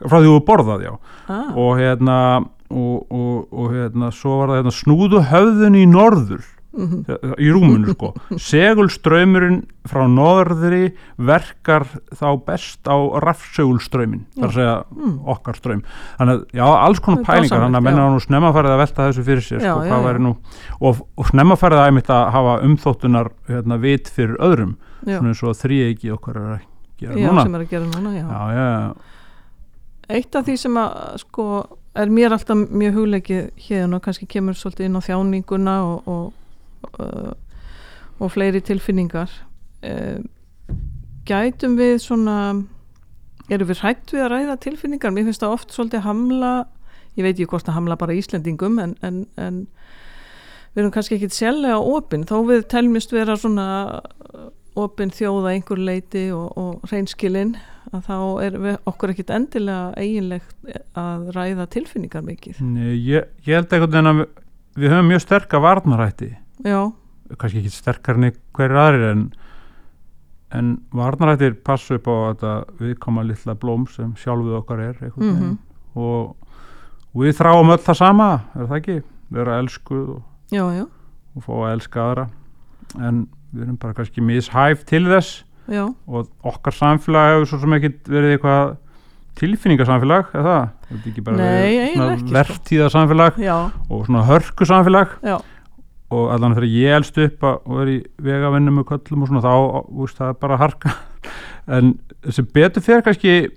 því 0.02 0.20
þú 0.26 0.34
borðað 0.44 0.84
já. 0.84 0.90
Ah, 1.24 1.56
og 1.56 1.80
hérna 1.80 2.18
og, 2.68 2.98
og, 3.08 3.38
og 3.48 3.72
hérna 3.72 4.12
svo 4.12 4.42
var 4.42 4.52
það 4.52 4.60
hérna, 4.60 4.74
snúðu 4.82 5.22
höfðun 5.30 5.80
í 5.80 5.86
norður 5.88 6.44
mhm, 6.74 7.34
í 7.38 7.50
rúmunu 7.54 7.94
sko. 7.94 8.10
Segulströymurinn 8.40 9.62
frá 9.88 10.04
norðri 10.10 10.94
verkar 11.16 11.86
þá 12.14 12.28
best 12.46 12.88
á 12.88 12.96
rafsegulströyminn 13.24 14.24
þar 14.38 14.54
segja 14.56 14.76
mm, 14.88 15.16
okkar 15.34 15.58
ströym 15.60 15.82
þannig 16.18 16.34
að 16.34 16.58
já, 16.60 16.64
alls 16.64 17.02
konar 17.04 17.24
pælingar 17.26 17.64
þannig 17.66 17.80
að 17.80 17.86
menna 17.88 18.06
já. 18.06 18.12
nú 18.14 18.24
snemma 18.24 18.52
farið 18.56 18.74
að 18.74 18.82
velta 18.84 19.08
þessu 19.08 19.26
fyrir 19.28 19.44
sér 19.44 19.64
Já, 19.64 19.72
sko, 19.74 20.00
já, 20.08 20.18
nú 20.24 20.34
og, 20.80 21.02
og 21.20 21.30
snemma 21.30 21.58
farið 21.60 21.82
að 21.82 21.90
einmitt 21.90 22.12
að 22.12 22.26
hafa 22.34 22.58
umþóttunar 22.68 23.32
hérna, 23.50 23.80
vit 23.82 24.10
fyrir 24.12 24.38
öðrum. 24.42 24.76
Svona 25.04 25.32
eins 25.32 25.42
og 25.44 25.58
þríeiki 25.58 26.12
okkar 26.14 26.40
er 26.40 26.52
að 26.54 26.68
gera 27.00 27.18
núna. 27.18 27.44
sem 27.44 27.58
er 27.58 27.66
að 27.66 27.74
gera 27.74 27.90
núna, 27.90 28.94
Eitt 30.04 30.36
af 30.36 30.44
því 30.44 30.54
sem 30.60 30.74
að 30.76 30.96
sko 31.22 31.44
er 31.96 32.10
mér 32.12 32.34
alltaf 32.34 32.58
mjög 32.68 32.98
hugleikið 32.98 33.44
hérna 33.68 33.98
og 33.98 34.04
kannski 34.04 34.26
kemur 34.28 34.56
svolítið 34.58 34.88
inn 34.88 34.98
á 34.98 35.06
þjáninguna 35.06 35.76
og, 35.86 36.10
og, 36.10 36.24
og 36.94 38.30
fleiri 38.32 38.60
tilfinningar. 38.64 39.32
Uh, 39.84 40.22
gætum 41.28 41.78
við 41.80 41.98
svona 42.04 42.38
erum 43.52 43.68
við 43.68 43.82
hrætt 43.82 44.12
við 44.12 44.24
að 44.24 44.32
ræða 44.32 44.56
tilfinningar? 44.64 45.12
Mér 45.12 45.28
finnst 45.28 45.44
það 45.44 45.58
oft 45.58 45.74
svolítið 45.74 46.06
hamla 46.06 46.54
ég 47.14 47.26
veit 47.26 47.36
ekki 47.36 47.50
hvort 47.52 47.68
að 47.68 47.78
hamla 47.78 47.98
bara 47.98 48.16
Íslendingum 48.16 48.80
en, 48.82 48.96
en, 49.06 49.22
en 49.40 49.62
við 50.74 50.82
erum 50.82 50.94
kannski 50.94 51.18
ekki 51.18 51.30
sérlega 51.34 51.78
opinn 51.78 52.26
þó 52.28 52.40
við 52.48 52.66
telmist 52.72 53.14
vera 53.14 53.36
svona 53.38 53.66
opinn 54.74 55.12
þjóða 55.14 55.54
einhver 55.54 55.78
leiti 55.78 56.26
og, 56.34 56.48
og 56.58 56.88
reynskilinn 56.90 57.54
að 57.94 58.08
þá 58.08 58.16
er 58.42 58.56
okkur 58.90 59.12
ekkit 59.12 59.30
endilega 59.30 59.92
eiginlegt 60.00 60.72
að 60.98 61.28
ræða 61.36 61.68
tilfinningar 61.70 62.24
mikið. 62.26 62.58
Nei, 62.66 62.96
ég, 62.96 63.28
ég 63.46 63.60
held 63.60 63.70
einhvern 63.70 63.92
veginn 63.92 64.10
að 64.10 64.22
við, 64.24 64.88
höfum 64.90 65.12
mjög 65.12 65.22
sterka 65.22 65.60
varnarætti 65.62 66.32
já, 66.62 66.92
kannski 67.38 67.58
ekki 67.62 67.70
sterkar 67.74 68.14
en 68.20 68.30
hverjir 68.54 68.76
aðrir 68.78 69.10
en, 69.10 69.22
en 70.54 70.68
varnarættir 70.94 71.56
passu 71.66 71.96
upp 71.98 72.06
á 72.06 72.14
þetta 72.30 72.52
viðkoma 72.78 73.24
litla 73.26 73.54
blóm 73.58 73.86
sem 73.90 74.12
sjálfuð 74.14 74.58
okkar 74.60 74.80
er 74.80 74.94
Mhm. 74.94 75.34
veginn. 75.34 75.58
Og, 75.96 76.36
og 77.14 77.22
við 77.22 77.34
þráum 77.38 77.70
öll 77.74 77.82
það 77.82 77.96
sama 77.96 78.28
er 78.54 78.66
það 78.66 78.76
ekki, 78.80 79.02
vera 79.30 79.58
elskuð 79.62 80.08
og, 80.16 80.22
já, 80.50 80.64
já, 80.78 80.86
og 81.36 81.42
fá 81.42 81.52
að 81.54 81.72
elska 81.74 82.00
aðra. 82.04 82.28
En 83.00 83.26
við 83.54 83.62
erum 83.62 83.76
bara 83.78 83.94
kannski 83.94 84.20
mishæf 84.22 84.84
til 84.84 85.04
þess. 85.06 85.42
Og 86.06 86.28
okkar 86.44 86.72
samfélag 86.76 87.30
hefur 87.34 87.46
svo 87.48 87.60
sem 87.60 87.72
ekkit 87.78 88.04
verið 88.10 88.34
eitthvað 88.38 88.76
tilfinningasamfélag 89.34 90.28
eða 90.34 90.44
það, 90.44 90.66
þetta 90.88 91.00
er 91.00 91.10
ekki 91.10 91.22
bara 91.24 91.36
ekki, 92.14 92.26
sko. 92.28 92.34
og 93.90 94.04
svona 94.06 94.22
hörku 94.28 94.66
samfélag 94.68 95.14
já, 95.24 95.36
og 96.12 96.30
allan 96.34 96.54
þegar 96.54 96.68
ég 96.68 96.96
elst 96.98 97.18
upp 97.18 97.40
að- 97.48 97.60
og 97.66 97.80
er 97.82 97.86
í 97.94 97.98
vegavinnum 98.22 98.78
með 98.80 98.88
köllum 98.92 99.22
og 99.22 99.28
svona 99.28 99.44
þá, 99.44 99.54
úst, 100.04 100.18
það 100.18 100.28
er 100.28 100.40
bara 100.40 100.56
harka. 100.60 100.94
En 101.66 101.94
sem 102.28 102.44
betur 102.52 102.82
fyrir 102.84 103.00
kannski 103.06 103.48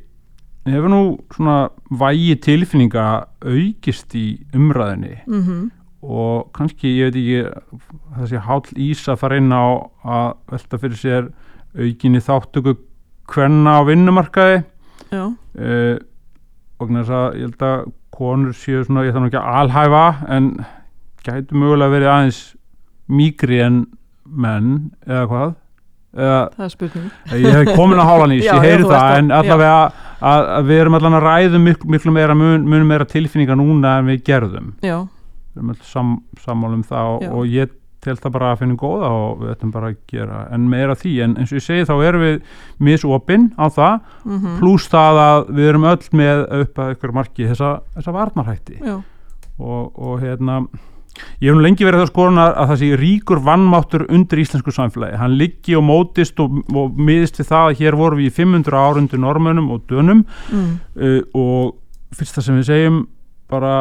hefur 0.67 0.87
nú 0.91 1.01
svona 1.35 1.69
vægi 1.91 2.37
tilfinninga 2.39 3.03
aukist 3.43 4.15
í 4.15 4.39
umræðinni 4.55 5.17
mm 5.27 5.71
og 6.07 6.51
kannski, 6.53 6.91
ég 7.01 7.09
veit 7.09 7.17
ekki 7.17 8.19
þessi 8.19 8.39
hál 8.45 8.61
ís 8.79 9.01
að 9.09 9.17
fara 9.19 9.37
inn 9.41 9.49
á 9.51 9.65
að 10.05 10.27
velta 10.53 10.77
fyrir 10.79 10.99
sér 11.01 11.25
aukinni 11.75 12.21
þáttöku 12.23 12.75
hvenna 13.33 13.73
á 13.75 13.81
vinnumarkaði. 13.83 14.61
Uh, 15.57 15.97
og 16.79 16.93
þess 16.93 17.09
að 17.17 17.25
ég 17.41 17.47
held 17.47 17.65
að 17.65 17.91
konur 18.13 18.53
séu 18.55 18.83
svona, 18.85 19.03
ég 19.07 19.15
þarf 19.15 19.25
nú 19.25 19.31
ekki 19.31 19.41
að 19.41 19.57
alhæfa 19.63 20.05
en 20.37 20.49
gætu 21.25 21.57
mögulega 21.57 21.93
verið 21.93 22.11
aðeins 22.13 22.41
mýgri 23.07 23.61
en 23.63 23.79
menn 24.27 24.75
eða 25.07 25.23
hvað? 25.31 25.55
Eða 26.17 26.37
það 26.55 26.65
er 26.65 26.71
spurning. 26.73 27.09
Ég 27.37 27.57
hef 27.57 27.73
komin 27.77 28.01
að 28.01 28.09
hálan 28.09 28.35
ís, 28.37 28.45
ég 28.49 28.63
heyri 28.63 28.87
það 28.87 29.17
en 29.19 29.33
allavega 29.37 29.81
að, 30.17 30.47
að 30.57 30.69
við 30.71 30.81
erum 30.83 30.97
allan 30.97 31.17
að 31.19 31.27
ræðum 31.27 31.67
miklu, 31.67 31.91
miklu 31.93 32.13
meira 32.15 32.37
mun, 32.37 32.63
mun 32.67 32.87
meira 32.89 33.07
tilfinninga 33.09 33.57
núna 33.59 33.97
en 34.01 34.09
við 34.11 34.23
gerðum. 34.27 34.71
Já, 34.81 35.01
við 35.53 35.61
erum 35.61 35.75
alltaf 35.75 35.91
sam, 35.91 36.15
sammálum 36.45 36.87
það 36.87 37.11
og, 37.13 37.27
og 37.37 37.51
ég 37.53 37.75
tel 38.07 38.15
það 38.17 38.33
bara 38.37 38.49
að 38.53 38.59
finna 38.61 38.77
góða 38.79 39.07
og 39.11 39.39
við 39.41 39.53
ætlum 39.53 39.71
bara 39.73 39.91
að 39.91 39.97
gera 40.11 40.41
en 40.55 40.67
meira 40.71 40.95
því. 40.97 41.13
En 41.25 41.37
eins 41.41 41.51
og 41.51 41.59
ég 41.59 41.65
segi 41.65 41.87
þá 41.89 41.95
erum 42.07 42.23
við 42.23 42.37
misopinn 42.89 43.49
á 43.57 43.65
það 43.67 43.95
mm 44.23 44.59
pluss 44.61 44.89
það 44.91 45.21
að 45.23 45.49
við 45.57 45.71
erum 45.71 45.87
öll 45.91 46.11
með 46.21 46.43
upp 46.61 46.83
að 46.83 46.93
ykkur 46.95 47.15
marki 47.17 47.49
þessa, 47.49 47.71
þessa 47.97 48.15
varnarhætti. 48.15 48.77
Og, 49.57 49.83
og 49.97 50.21
hérna 50.21 50.61
ég 51.41 51.49
hef 51.49 51.57
nú 51.57 51.63
lengi 51.65 51.87
verið 51.87 52.03
það 52.03 52.11
skorunar 52.11 52.55
að 52.55 52.71
það 52.71 52.81
sé 52.81 52.89
ríkur 53.01 53.43
vannmáttur 53.45 54.07
undir 54.07 54.41
íslensku 54.43 54.73
samfélagi. 54.75 55.19
Hann 55.21 55.37
liggi 55.39 55.77
og 55.77 55.85
mótist 55.87 56.39
og, 56.43 56.61
og 56.73 56.97
miðist 56.97 57.39
við 57.41 57.51
það 57.51 57.69
að 57.69 57.83
hér 57.83 57.99
vorum 57.99 58.21
við 58.21 58.31
í 58.31 58.35
500 58.39 58.81
árundu 58.81 59.21
normönum 59.21 59.71
og 59.75 59.85
dönum. 59.91 60.25
Mm, 60.51 60.73
uh, 60.97 61.21
og 61.37 62.17
fyrst 62.17 62.37
það 62.37 62.47
sem 62.47 62.59
við 62.59 62.69
segjum 62.71 62.99
bara 63.51 63.77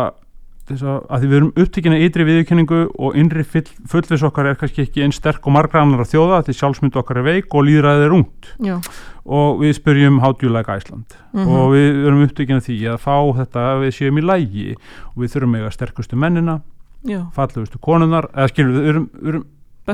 þess 0.67 0.83
að, 0.83 0.97
að 1.11 1.21
því 1.23 1.29
við 1.31 1.37
erum 1.39 1.51
upptíkina 1.63 1.99
ytri 2.03 2.27
viðurkenningu 2.27 2.79
og 2.99 3.19
innri 3.19 3.45
full, 3.47 3.67
fullvis 3.91 4.25
okkar 4.27 4.51
er 4.51 4.59
kannski 4.59 4.83
ekki 4.83 5.05
einn 5.05 5.15
sterk 5.15 5.47
og 5.47 5.55
margra 5.55 5.83
annar 5.85 6.03
að 6.03 6.15
þjóða 6.15 6.41
því 6.47 6.57
sjálfsmynd 6.59 6.99
okkar 7.03 7.21
er 7.21 7.27
veik 7.29 7.55
og 7.55 7.67
líðræðið 7.69 8.07
er 8.07 8.17
ungt. 8.17 8.51
Já. 8.67 8.77
Og 9.27 9.61
við 9.63 9.83
do 9.85 10.47
you 10.47 10.51
like 10.53 10.71
Iceland? 10.71 11.17
Mhm. 11.33 11.49
og 11.49 11.73
við 11.75 12.07
erum 12.07 12.25
upptíkina 12.27 12.61
því 12.63 12.79
að 12.95 13.03
fá 13.03 13.17
þetta 13.37 13.67
að 13.73 13.83
við 13.85 13.95
séum 13.95 14.19
í 14.19 14.27
lægi 14.27 14.75
og 15.15 15.23
við 15.23 15.33
þurfum 15.35 15.57
eiga 15.57 15.71
sterkustu 15.71 16.17
mennina 16.17 16.61
fallegustu 17.37 17.79
konunar 17.83 18.29
eða 18.35 18.49
skilur 18.53 18.75
við, 18.77 18.89
erum, 18.93 19.09
erum 19.23 19.45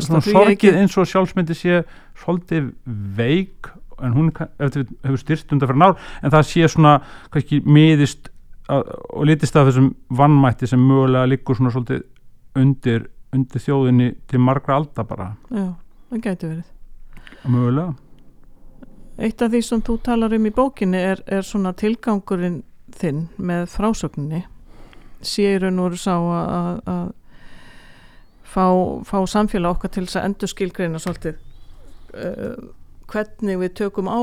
svona 0.00 0.20
sorgið 0.24 0.78
eins 0.80 0.96
og 0.98 1.06
sjálfsmyndi 1.10 1.54
sé 1.58 1.82
svolítið 2.22 2.72
veik 3.16 3.68
en 4.02 4.12
hún 4.16 4.30
kann- 4.34 4.50
ef 4.58 4.72
þið 4.74 4.92
hefur 5.04 5.18
styrst 5.20 5.52
undan 5.52 5.68
fyrir 5.68 5.78
nár 5.78 5.96
en 6.22 6.30
það 6.30 6.46
sé 6.48 6.68
svona 6.68 6.94
kannski 7.30 7.60
miðist 7.64 8.30
og 8.68 9.26
litist 9.26 9.56
af 9.56 9.66
þessum 9.68 9.90
vannmætti 10.10 10.66
sem 10.70 10.80
mögulega 10.80 11.28
liggur 11.28 11.56
svona 11.58 11.70
svolítið 11.74 12.02
undir, 12.56 13.08
undir 13.32 13.60
þjóðinni 13.60 14.14
til 14.28 14.38
margra 14.40 14.76
alda 14.76 15.04
bara. 15.04 15.36
Já, 15.50 15.74
það 16.10 16.20
gæti 16.26 16.48
verið. 16.48 16.64
Mögulega. 17.48 17.94
Eitt 19.18 19.42
af 19.42 19.50
því 19.52 19.60
sem 19.66 19.82
þú 19.82 19.98
talar 20.02 20.32
um 20.34 20.46
í 20.46 20.50
bókinni 20.56 20.96
er, 20.98 21.20
er 21.26 21.42
svona 21.44 21.72
tilgangurinn 21.76 22.62
þinn 22.96 23.26
með 23.38 23.66
frásögninni 23.72 24.44
séur 25.26 25.68
nú 25.70 25.86
eru 25.88 25.98
sá 26.00 26.14
að, 26.16 26.82
að, 26.92 27.08
fá, 28.52 28.66
fá 29.08 29.18
samfélag 29.30 29.76
okkar 29.76 29.94
til 29.94 30.06
þess 30.06 30.20
að 30.20 30.28
endur 30.30 30.52
skilgreina 30.52 31.00
svolítið 31.02 31.38
uh, 32.14 32.68
hvernig 33.12 33.60
við 33.62 33.74
tökum 33.82 34.10
á 34.10 34.20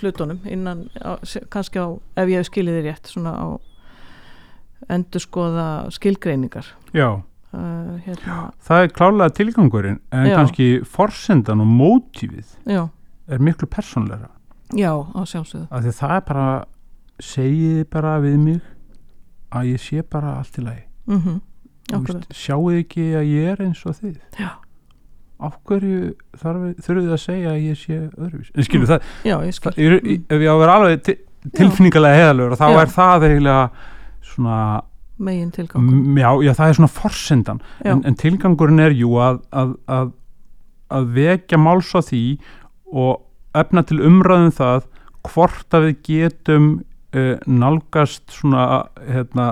hlutunum 0.00 0.44
innan, 0.46 0.86
kannski 1.50 1.82
á, 1.82 1.88
ef 2.20 2.30
ég 2.30 2.38
hef 2.38 2.50
skilið 2.50 2.78
þið 2.78 2.86
rétt 2.86 3.10
svona 3.10 3.34
á 3.34 3.46
endur 4.90 5.22
skoða 5.22 5.66
skilgreiningar. 5.92 6.68
Já, 6.96 7.20
uh, 7.54 7.94
hérna, 8.06 8.50
það 8.64 8.84
er 8.84 8.92
klálega 8.96 9.36
tilgangurinn 9.36 10.00
en 10.14 10.28
Já. 10.30 10.36
kannski 10.38 10.68
forsendan 10.86 11.62
og 11.64 11.70
mótífið 11.70 12.54
já, 12.70 12.84
er 13.28 13.42
miklu 13.42 13.68
persónleira 13.70 14.30
já, 14.76 14.92
á 14.94 15.20
sjálfsögðu. 15.26 15.66
Það 15.70 16.14
er 16.16 16.26
bara 16.28 16.48
segið 17.20 17.84
bara 17.92 18.18
við 18.22 18.38
mig 18.40 18.60
að 19.52 19.70
ég 19.72 19.80
sé 19.82 20.02
bara 20.02 20.36
allt 20.40 20.58
í 20.58 20.64
lagi. 20.66 20.84
Mm 21.10 21.40
Akkurat. 21.90 22.20
veist, 22.22 22.34
sjáuð 22.38 22.76
ekki 22.84 23.04
að 23.18 23.24
ég 23.26 23.46
er 23.50 23.62
eins 23.64 23.80
og 23.86 23.96
þið? 23.98 24.18
Já. 24.38 24.50
af 25.40 25.54
hverju 25.64 26.12
þurfið 26.36 26.84
þið 26.84 27.12
að 27.16 27.20
segja 27.22 27.50
að 27.50 27.62
ég 27.64 27.78
sé 27.80 27.96
öðruvís 28.20 28.50
en 28.54 28.66
skilur 28.66 28.86
það, 28.90 29.06
já, 29.24 29.36
ég 29.48 29.54
skil. 29.56 29.72
það 29.72 29.86
er, 29.86 29.94
ef 30.36 30.42
ég 30.44 30.50
á 30.50 30.54
að 30.54 30.60
vera 30.60 30.74
alveg 30.76 31.02
ti- 31.06 31.16
tilfinningalega 31.56 32.18
heðalögur 32.20 32.56
þá 32.60 32.66
Já. 32.68 32.80
er 32.82 32.92
það 32.94 33.24
eiginlega 33.30 33.70
svona 34.30 34.58
megin 35.18 35.50
tilgangur. 35.50 36.20
Já, 36.44 36.52
það 36.60 36.68
er 36.68 36.76
svona 36.78 36.92
forsendan. 36.92 37.60
En, 37.84 38.04
en 38.08 38.14
tilgangurinn 38.20 38.80
er 38.84 38.94
jú 38.96 39.10
að, 39.20 39.40
að, 39.52 39.74
að, 39.88 40.12
að 40.96 41.10
vekja 41.16 41.58
máls 41.60 41.90
á 41.96 42.00
því 42.04 42.22
og 42.92 43.24
efna 43.56 43.82
til 43.88 43.98
umræðum 44.06 44.52
það 44.60 44.86
hvort 45.28 45.76
að 45.76 45.88
við 45.88 45.98
getum 46.06 46.70
uh, 47.16 47.36
nálgast 47.46 48.26
svona 48.34 48.66
hérna, 49.06 49.46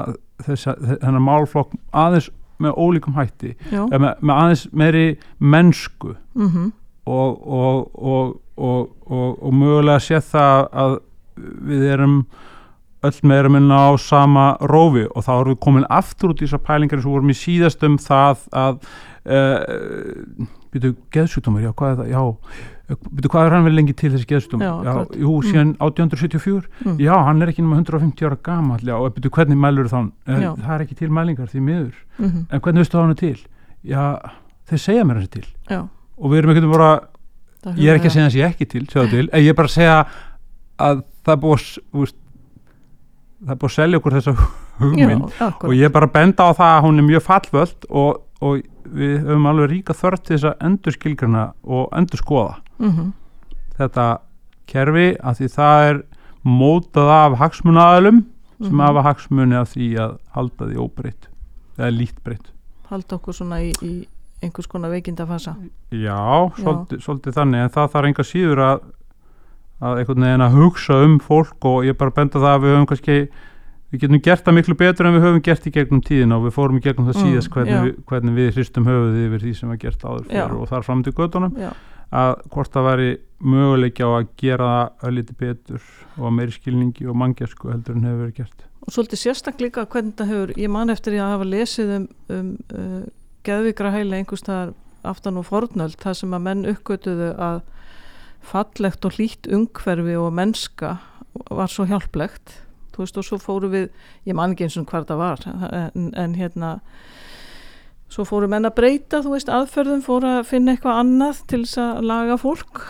þennan 0.47 1.25
málflokk 1.25 1.75
aðeins 1.93 2.31
með 2.63 2.75
ólíkum 2.79 3.17
hætti. 3.19 3.55
Eða 3.71 4.03
með, 4.03 4.21
með 4.23 4.35
aðeins 4.35 4.67
meiri 4.73 5.07
mennsku. 5.39 6.15
Mhm. 6.39 6.73
Og, 7.09 7.37
og, 7.49 7.85
og, 7.97 8.33
og, 8.61 8.89
og, 9.09 9.39
og 9.41 9.55
mögulega 9.57 10.03
sé 10.05 10.19
það 10.21 10.67
að 10.83 10.97
við 11.39 11.85
erum 11.95 12.19
öll 13.07 13.21
meira 13.31 13.49
minna 13.49 13.79
á 13.79 13.91
sama 14.03 14.51
rófi. 14.61 15.07
Og 15.15 15.25
þá 15.25 15.33
erum 15.39 15.55
við 15.55 15.61
komin 15.65 15.89
aftur 15.89 16.35
út 16.35 16.43
í 16.43 16.47
þessar 16.47 16.65
pælingar 16.67 16.99
eins 16.99 17.07
og 17.07 17.15
vorum 17.17 17.33
í 17.33 17.39
síðast 17.39 17.87
um 17.87 17.97
það 18.03 18.45
að 18.59 18.81
uh, 19.31 20.49
byrju, 20.73 20.95
geðsjúkdómar, 21.15 21.63
já, 21.65 21.73
hvað 21.79 21.91
er 21.93 21.97
það, 21.99 22.09
já 22.13 22.23
byrju, 22.89 23.31
hvað 23.35 23.47
er 23.49 23.55
hann 23.57 23.65
vel 23.69 23.75
lengi 23.77 23.95
til 24.01 24.11
þessi 24.15 24.29
geðsjúkdómar 24.31 24.67
Já, 24.69 24.93
akkurat. 24.93 25.17
jú, 25.21 25.33
síðan 25.45 25.73
1874 25.81 26.69
Mm. 26.85 26.97
já, 27.05 27.13
hann 27.27 27.43
er 27.43 27.49
ekki 27.53 27.63
nema 27.65 27.77
150 27.83 28.27
ára 28.29 28.39
gamall. 28.43 28.81
Já, 28.85 28.95
og 28.97 29.15
byrju, 29.15 29.31
hvernig 29.31 29.59
mælur 29.61 29.89
þann 29.93 30.13
Já. 30.27 30.55
það 30.57 30.75
er 30.75 30.85
ekki 30.87 30.97
til 31.03 31.11
mælingar 31.11 31.49
því 31.53 31.61
miður. 31.61 31.95
Mhm, 32.19 32.47
en 32.51 32.61
hvernig 32.61 32.81
veistu 32.85 32.97
það 32.97 33.03
hann 33.03 33.11
er 33.11 33.21
til? 33.23 33.39
Já, 33.85 34.05
þeir 34.71 34.79
segja 34.87 35.05
mér 35.05 35.15
hans 35.21 35.29
er 35.29 35.35
til. 35.41 35.47
Já. 35.71 35.81
Og 36.19 36.31
við 36.33 36.39
erum 36.43 36.51
ekkert 36.55 36.73
bara 36.73 36.91
það 37.65 37.77
ég 37.83 37.89
er 37.93 37.99
ekki 37.99 38.09
að 38.09 38.15
segja 38.17 38.27
hans 38.29 38.35
ég 38.39 38.49
ekki 38.53 38.69
til, 38.69 38.87
til. 38.87 39.29
Ég 39.33 39.49
er 39.49 39.55
bara 39.55 39.69
að 39.69 39.77
segja 39.77 39.99
að 40.79 41.03
það 41.25 41.33
er 41.37 41.43
búið 41.43 41.69
að 41.93 42.13
það 43.39 43.53
er 43.55 43.59
búið 43.61 43.69
að 43.71 43.77
selja 43.77 43.99
okkur 44.01 44.17
þessa 44.19 44.35
hugmynd. 44.81 45.29
Já, 45.39 45.47
og 45.63 45.75
ég 45.75 45.85
er 45.89 45.93
bara 45.95 46.07
að 46.09 46.15
benda 46.17 46.49
á 46.49 46.51
það 46.55 46.73
að 46.79 46.83
hún 46.87 46.99
er 47.03 47.07
mjög 47.09 47.25
fallvöld 47.27 47.87
og, 47.91 48.21
og 48.45 48.63
við 48.89 49.15
höfum 49.25 49.49
alveg 49.51 49.71
ríka 49.73 49.97
þörf 49.97 50.23
til 50.23 50.37
þess 50.37 50.51
að 50.53 50.67
endur 50.69 50.95
skilgrana 50.95 51.45
og 51.65 51.89
endur 51.99 52.21
skoða 52.23 52.59
mhm, 52.79 53.13
þetta 53.79 54.07
kerfi 54.69 55.09
að 55.19 55.41
því 55.41 55.49
það 55.57 55.87
er 55.89 56.03
mótað 56.49 57.15
af 57.15 57.39
hagsmunaðalum 57.43 58.21
sem 58.59 58.75
mhm. 58.75 58.85
hafa 58.85 59.07
hagsmuni 59.07 59.59
af 59.59 59.73
því 59.75 59.89
að 60.03 60.15
halda 60.35 60.69
því 60.69 60.79
óbreytt 60.83 61.29
eða 61.79 61.91
lít 61.95 62.23
breytt. 62.27 62.53
Halda 62.91 63.19
okkur 63.19 63.37
svona 63.37 63.61
í, 63.63 63.71
í 63.87 63.93
einhvers 64.43 64.67
konar 64.71 64.91
veikindafasa. 64.91 65.55
Já, 65.95 66.19
svolítið, 66.59 67.03
svolítið 67.05 67.37
þannig 67.37 67.65
en 67.65 67.75
það 67.75 67.93
þarf 67.95 68.09
enga 68.11 68.27
síður 68.27 68.65
að 68.67 68.87
að 69.79 70.01
einhvern 70.01 70.25
veginn 70.27 70.43
að 70.43 70.57
hugsa 70.59 70.97
um 71.07 71.19
fólk 71.23 71.67
og 71.71 71.85
ég 71.87 71.95
bara 71.99 72.15
benda 72.15 72.41
það 72.43 72.55
að 72.57 72.65
við 72.65 72.73
höfum 72.75 72.87
kannski 72.91 73.19
við 73.93 74.03
getum 74.05 74.21
gert 74.25 74.45
það 74.45 74.57
miklu 74.59 74.77
betur 74.79 75.09
en 75.09 75.15
við 75.17 75.25
höfum 75.27 75.43
gert 75.49 75.67
í 75.69 75.73
gegnum 75.73 76.03
tíðina 76.05 76.37
og 76.39 76.47
við 76.49 76.57
fórum 76.59 76.79
í 76.79 76.83
gegnum 76.85 77.09
það 77.09 77.19
Mm, 77.19 77.29
síðast 77.29 77.53
hvernig, 77.55 77.73
já. 77.73 77.83
við, 77.87 77.95
hvernig 78.11 78.35
við 78.39 78.51
hristum 78.55 78.89
höfuð 78.89 79.21
yfir 79.27 79.45
því 79.45 79.53
sem 79.57 79.69
var 79.73 79.79
gert 79.85 80.05
áður 80.05 80.27
Já. 80.29 80.33
fyrir 80.43 80.57
og 80.59 80.69
þar 80.69 80.87
fram 80.89 81.03
til 81.07 81.13
göttunum 81.17 81.55
já, 81.59 81.71
að 82.13 82.33
hvort 82.53 82.73
það 82.73 82.89
væri 82.89 83.09
möguleiki 83.41 84.03
á 84.05 84.11
að 84.19 84.29
gera 84.43 84.69
það 84.69 85.09
ölliti 85.09 85.39
betur 85.39 85.89
og 86.19 86.33
meiri 86.37 86.53
skilningi 86.57 87.07
og 87.09 87.17
manngjarsku 87.17 87.73
heldur 87.73 87.97
en 87.97 88.05
hefur 88.09 88.23
verið 88.27 88.37
gert 88.43 88.67
og 88.89 88.93
svolítið 88.95 89.23
sérstakleika 89.25 89.87
hvernig 89.87 90.15
þetta 90.15 90.29
hefur, 90.31 90.53
ég 90.57 90.71
man 90.73 90.91
eftir 90.93 91.17
að 91.19 91.33
hafa 91.35 91.49
lesið 91.49 91.95
um, 91.97 92.07
um 92.33 92.53
uh, 92.73 93.03
geðvikra 93.45 93.93
hæli 93.93 94.21
einhvers 94.21 94.45
staðar 94.45 94.75
aftan 95.09 95.37
og 95.41 95.47
fornöld 95.49 95.97
þar 96.01 96.17
sem 96.19 96.33
að 96.37 96.45
menn 96.45 96.65
uppgötuðu 96.69 97.33
að 97.41 97.61
fallegt 98.49 99.05
og 99.05 99.17
hlýtt 99.17 99.49
umhverfi 99.53 100.17
og 100.19 100.33
mennska 100.37 100.97
var 101.51 101.71
svo 101.71 101.87
hjálplegt 101.89 102.59
veist 103.05 103.21
og 103.21 103.27
svo 103.29 103.41
fóru 103.43 103.71
við 103.73 103.89
ég 104.29 104.37
man 104.39 104.55
ekki 104.55 104.69
eins 104.69 104.79
og 104.81 104.89
hvað 104.91 105.09
það 105.13 105.23
var 105.23 105.47
en, 105.49 106.13
en 106.15 106.37
hérna 106.39 106.77
svo 108.09 108.25
fóru 108.29 108.49
menn 108.51 108.69
að 108.69 108.79
breyta 108.79 109.23
þú 109.25 109.35
veist 109.37 109.53
aðferðum 109.53 110.05
fóru 110.05 110.39
að 110.39 110.49
finna 110.49 110.75
eitthvað 110.75 111.03
annað 111.03 111.45
til 111.51 111.63
þess 111.65 111.83
að 111.85 112.09
laga 112.09 112.39
fólk 112.41 112.83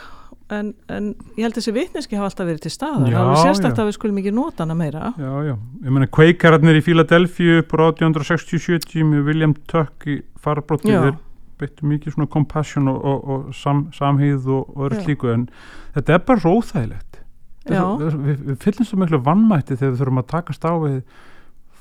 en, 0.55 0.73
en 0.89 1.09
ég 1.37 1.45
held 1.45 1.53
að 1.53 1.61
þessi 1.61 1.75
vitneski 1.77 2.19
hafa 2.19 2.31
alltaf 2.31 2.49
verið 2.49 2.65
til 2.65 2.73
staðar 2.73 3.15
það 3.15 3.33
er 3.33 3.41
sérstakt 3.43 3.77
já. 3.77 3.83
að 3.83 3.89
við 3.91 3.97
skulum 3.99 4.21
ekki 4.23 4.35
nota 4.37 4.65
hana 4.65 4.77
meira 4.79 5.13
Já, 5.19 5.33
já, 5.45 5.55
ég 5.85 5.95
meina 5.97 6.11
kveikararnir 6.19 6.79
í 6.81 6.85
Philadelphia 6.87 7.65
på 7.69 7.81
1860-70 7.91 9.09
með 9.09 9.27
William 9.29 9.57
Tuck 9.69 10.09
í 10.09 10.21
þeir 10.45 11.19
beittu 11.59 11.89
mikið 11.91 12.15
svona 12.15 12.31
compassion 12.31 12.89
og, 12.91 12.99
og, 13.03 13.29
og 13.35 13.55
sam, 13.57 13.89
samhýð 13.97 14.47
og, 14.55 14.73
og 14.79 14.95
Já. 14.95 15.03
slíku 15.03 15.33
en 15.33 15.49
þetta 15.97 16.15
er 16.15 16.25
bara 16.29 16.43
svo 16.45 16.55
óþægilegt 16.61 17.03
Já. 17.03 17.08
Við, 17.69 18.41
við, 18.47 18.57
fyllum 18.65 18.89
svo 18.89 18.99
miklu 19.03 19.23
vannmætti 19.27 19.77
þegar 19.77 19.93
við 19.93 20.03
þurfum 20.03 20.23
að 20.23 20.29
takast 20.33 20.67
á 20.67 20.73
við 20.83 20.99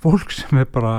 fólk 0.03 0.35
sem 0.35 0.61
er 0.61 0.69
bara 0.71 0.93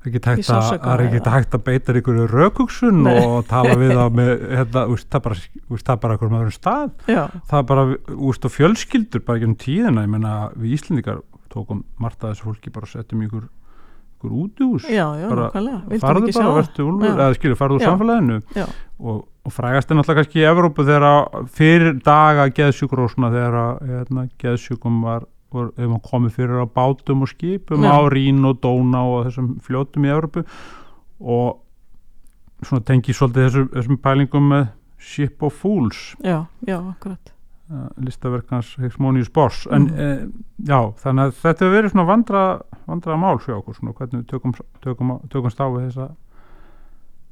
ekki 0.00 0.16
Í 0.16 0.24
hægt 0.24 1.54
að, 1.54 1.62
beita 1.66 1.92
einhverju 1.92 2.26
rökugsun 2.30 3.02
Nei. 3.04 3.18
og 3.20 3.44
tala 3.50 3.74
við 3.76 3.92
það 3.98 4.14
með 4.16 4.30
hérna, 4.58 4.84
úst, 4.94 5.08
það 5.12 5.24
bara, 5.26 5.40
úst, 5.68 5.90
bara 5.90 6.16
einhverjum 6.16 6.38
öðrum 6.38 6.54
stað. 6.54 6.94
Já, 7.04 7.22
það 7.50 7.66
bara, 7.68 7.84
úst, 8.30 8.46
og 8.48 8.54
fjölskyldur 8.54 9.24
bara 9.26 9.40
ekki 9.40 9.50
um 9.50 9.58
tíðina, 9.60 10.06
ég 10.06 10.14
menna 10.14 10.34
við 10.56 10.78
Íslendingar 10.78 11.20
tókum 11.52 11.84
margt 12.00 12.24
að 12.24 12.32
þessu 12.32 12.48
fólki 12.48 12.72
bara 12.72 12.88
og 12.88 12.94
settum 12.94 13.26
í 14.20 14.28
ykkur, 14.28 14.30
ykkur 14.30 14.36
útihús 14.44 14.84
já, 14.84 15.06
já, 15.16 15.28
Vildum 15.28 16.00
farðu 16.00 16.32
bara, 16.34 16.54
verður 16.58 16.86
úlfur, 16.86 17.08
Já. 17.08 17.14
eða 17.14 17.34
skilur, 17.34 17.56
farðu 17.56 17.76
úr 17.76 17.84
Já. 17.84 17.88
samfélaginu 17.90 18.40
Já. 18.54 18.66
og, 19.00 19.28
og 19.44 19.52
frægast 19.52 19.90
er 19.90 19.96
náttúrulega 19.96 20.20
kannski 20.20 20.40
í 20.40 20.48
Evrópu 20.50 20.86
þegar 20.86 21.06
að 21.08 21.48
fyrir 21.56 22.00
daga 22.04 22.48
geðsjúkur 22.50 23.04
og 23.04 23.10
svona 23.14 23.32
þegar 23.34 23.58
að 23.62 23.94
hérna, 23.94 24.26
geðsjúkum 24.40 25.00
var, 25.06 25.26
var 25.52 26.04
komið 26.10 26.36
fyrir 26.36 26.62
á 26.62 26.66
bátum 26.68 27.24
og 27.24 27.32
skipum 27.32 27.84
Já. 27.84 27.96
á 27.96 28.00
Rín 28.12 28.44
og 28.44 28.60
Dóna 28.60 29.02
og 29.08 29.26
þessum 29.28 29.58
fljótum 29.64 30.06
í 30.06 30.12
Evrópu 30.12 30.44
og 31.20 31.60
svona 32.64 32.84
tengi 32.84 33.16
svolítið 33.16 33.46
þessum, 33.48 33.68
þessum 33.74 34.00
pælingum 34.04 34.48
með 34.52 34.68
Ship 35.00 35.42
of 35.42 35.54
Fools 35.56 36.14
já, 36.20 36.44
já, 36.68 36.76
akkurat 36.76 37.32
uh, 37.72 37.88
listaverkans 38.04 38.74
Hexmonius 38.80 39.30
Boss 39.32 39.66
en 39.72 39.88
mm. 39.88 40.32
já, 40.68 40.80
þannig 41.00 41.30
að 41.30 41.38
þetta 41.40 41.64
hefur 41.64 41.76
verið 41.78 41.94
svona 41.94 42.08
vandra, 42.10 42.42
vandra 42.90 43.16
mál 43.20 43.38
fyrir 43.40 43.60
okkur 43.60 43.78
svona 43.78 43.94
hvernig 43.96 44.22
við 44.22 44.28
tökum, 44.34 44.54
tökum, 44.84 45.14
tökum 45.32 45.54
stáfið 45.54 45.86
þessa, 45.88 46.08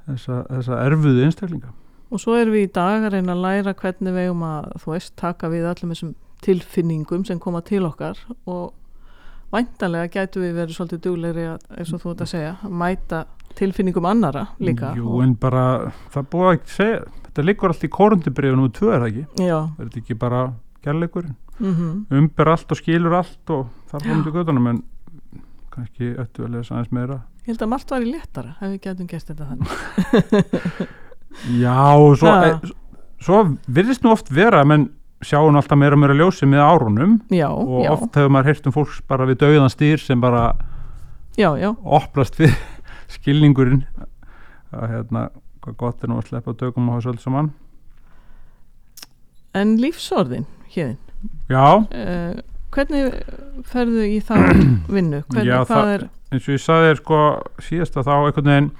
þessa, 0.06 0.40
þessa 0.48 0.80
erfuðu 0.86 1.26
einstaklinga. 1.26 1.74
Og 2.08 2.22
svo 2.22 2.38
erum 2.38 2.56
við 2.56 2.68
í 2.68 2.72
dag 2.78 3.04
að 3.04 3.18
reyna 3.18 3.34
að 3.34 3.44
læra 3.44 3.76
hvernig 3.76 4.16
við 4.16 4.28
eigum 4.28 4.44
að, 4.48 4.68
þú 4.82 4.94
veist, 4.94 5.14
taka 5.20 5.50
við 5.52 5.68
allum 5.68 5.92
þessum 5.92 6.14
tilfinningum 6.44 7.26
sem 7.28 7.40
koma 7.42 7.60
til 7.66 7.82
okkar. 7.84 8.20
Og 8.48 8.70
væntanlega 9.52 10.12
gætu 10.14 10.40
við 10.40 10.54
verið 10.62 10.78
svolítið 10.78 11.02
duglegri 11.04 11.48
að, 11.52 11.66
eins 11.76 11.92
og 11.92 12.02
þú 12.02 12.14
ert 12.14 12.24
að 12.24 12.32
segja, 12.32 12.54
að 12.64 12.78
mæta 12.82 13.24
tilfinningum 13.58 14.08
annara 14.08 14.46
líka. 14.62 14.94
Jú, 14.96 15.18
en 15.24 15.34
bara, 15.40 15.64
það 16.14 16.22
er 16.22 16.30
búið 16.32 16.50
að 16.52 16.72
segja 16.76 17.02
þetta 17.38 17.44
liggur 17.46 17.72
allt 17.72 17.84
í 17.86 17.92
korundibriðunum 17.92 18.68
og 18.68 18.74
tvö 18.76 18.92
er 18.94 19.04
það 19.04 19.10
ekki, 19.10 19.46
já, 19.46 19.58
er 19.58 19.84
þetta 19.84 20.00
ekki 20.02 20.18
bara 20.18 20.42
kærleikurinn, 20.84 21.36
mm 21.58 22.18
umber 22.18 22.52
allt 22.54 22.72
og 22.72 22.78
skilur 22.80 23.18
allt 23.18 23.52
og 23.54 23.66
þar 23.90 24.04
fórum 24.06 24.24
til 24.24 24.34
göttunum 24.34 24.70
en 24.70 24.82
kannski 25.78 26.10
ættu 26.18 26.44
að 26.46 26.54
lesa 26.58 26.74
aðeins 26.76 26.92
meira. 26.94 27.16
Ég 27.46 27.52
held 27.54 27.62
að 27.64 27.70
margt 27.72 27.90
var 27.94 28.04
í 28.04 28.10
léttara 28.12 28.54
ef 28.58 28.72
við 28.74 28.78
gætum 28.84 29.08
gert 29.08 29.30
þetta 29.30 29.48
þannig. 29.48 30.68
Já, 31.62 31.76
og 31.94 32.16
svo, 32.18 32.28
Ha. 32.32 32.46
e, 32.48 32.70
svo 33.22 33.40
virðist 33.68 34.02
nú 34.04 34.10
oft 34.12 34.30
vera 34.34 34.64
menn 34.66 34.88
sjáum 35.24 35.56
alltaf 35.58 35.78
meira 35.78 35.96
og 35.96 36.02
meira 36.02 36.16
ljósi 36.18 36.46
með 36.50 36.62
árunum. 36.66 37.14
Já, 37.34 37.48
og 37.50 37.84
já, 37.84 37.90
oft 37.94 38.14
hefur 38.18 38.30
maður 38.34 38.50
heyrt 38.52 38.66
um 38.70 38.74
fólks 38.74 39.00
bara 39.10 39.26
við 39.28 39.40
dauðan 39.44 39.72
stýr 39.72 40.02
sem 40.02 40.20
bara 40.22 40.42
já, 41.38 41.48
já, 41.58 41.70
opnast 41.84 42.38
við 42.40 42.54
skilningurinn. 43.16 43.84
Að 44.74 44.90
hérna, 44.92 45.24
hvað 45.64 45.76
gott 45.80 46.04
er 46.04 46.10
nú 46.12 46.18
að 46.20 46.28
sleppa 46.32 46.54
dögum 46.60 46.90
á 46.90 46.98
þessu 46.98 47.14
öll 47.14 47.22
saman. 47.22 47.50
En 49.56 49.76
lífsorðin 49.80 50.44
hérðin, 50.74 50.98
Já, 51.50 51.64
uh, 51.82 52.34
hvernig 52.74 53.12
ferðu 53.68 54.04
í 54.08 54.18
það 54.24 54.48
vinnu, 54.96 55.22
hvernig, 55.32 55.50
Já, 55.52 55.62
það- 55.68 55.92
er 55.96 56.06
eins 56.28 56.44
og 56.48 56.54
ég 56.54 56.60
saði 56.60 56.90
þér 56.90 56.98
sko 57.02 57.18
síðast 57.64 57.96
að 57.96 58.08
þá 58.10 58.14
einhvern 58.18 58.52
veginn 58.52 58.70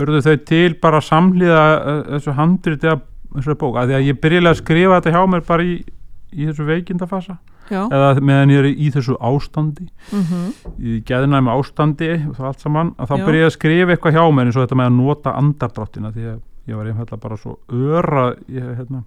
urðu 0.00 0.20
þau 0.24 0.36
til 0.48 0.74
bara 0.80 1.00
samhlýða 1.04 1.62
uh, 1.76 2.02
þessu 2.14 2.34
handriti 2.38 2.88
af 2.88 3.02
þessu 3.34 3.56
bók, 3.60 3.76
að 3.78 3.90
því 3.90 3.96
að 3.98 4.06
ég 4.08 4.20
byrjulega 4.22 4.54
að 4.56 4.60
skrifa 4.62 4.98
þetta 5.00 5.14
hjá 5.16 5.22
mér 5.34 5.42
bara 5.46 5.66
í, 5.66 5.74
í 6.34 6.46
þessu 6.48 6.66
veikindafasa. 6.66 7.36
Já, 7.70 7.84
eða 7.86 8.06
meðan 8.26 8.50
ég 8.50 8.64
er 8.64 8.68
í 8.70 8.88
þessu 8.90 9.14
ástandi. 9.22 9.84
Mm 10.10 10.48
í 10.80 10.96
geðnæmi 11.06 11.52
ástandi 11.52 12.08
og 12.30 12.32
það 12.38 12.46
allt 12.48 12.62
saman, 12.64 12.90
að 12.98 13.10
þá 13.10 13.14
byrja 13.26 13.46
að 13.50 13.54
skrifa 13.54 13.92
eitthvað 13.94 14.16
hjá 14.16 14.22
mér 14.32 14.48
eins 14.48 14.56
og 14.56 14.64
þetta 14.64 14.78
með 14.80 14.88
að 14.88 14.96
nota 14.96 15.34
andardráttina 15.36 16.10
því 16.14 16.24
að 16.30 16.38
ég 16.70 16.78
var 16.78 16.88
einfallega 16.90 17.20
bara 17.20 17.36
svo 17.38 17.52
öra 17.68 18.24
ég, 18.48 18.66
hérna, 18.78 19.02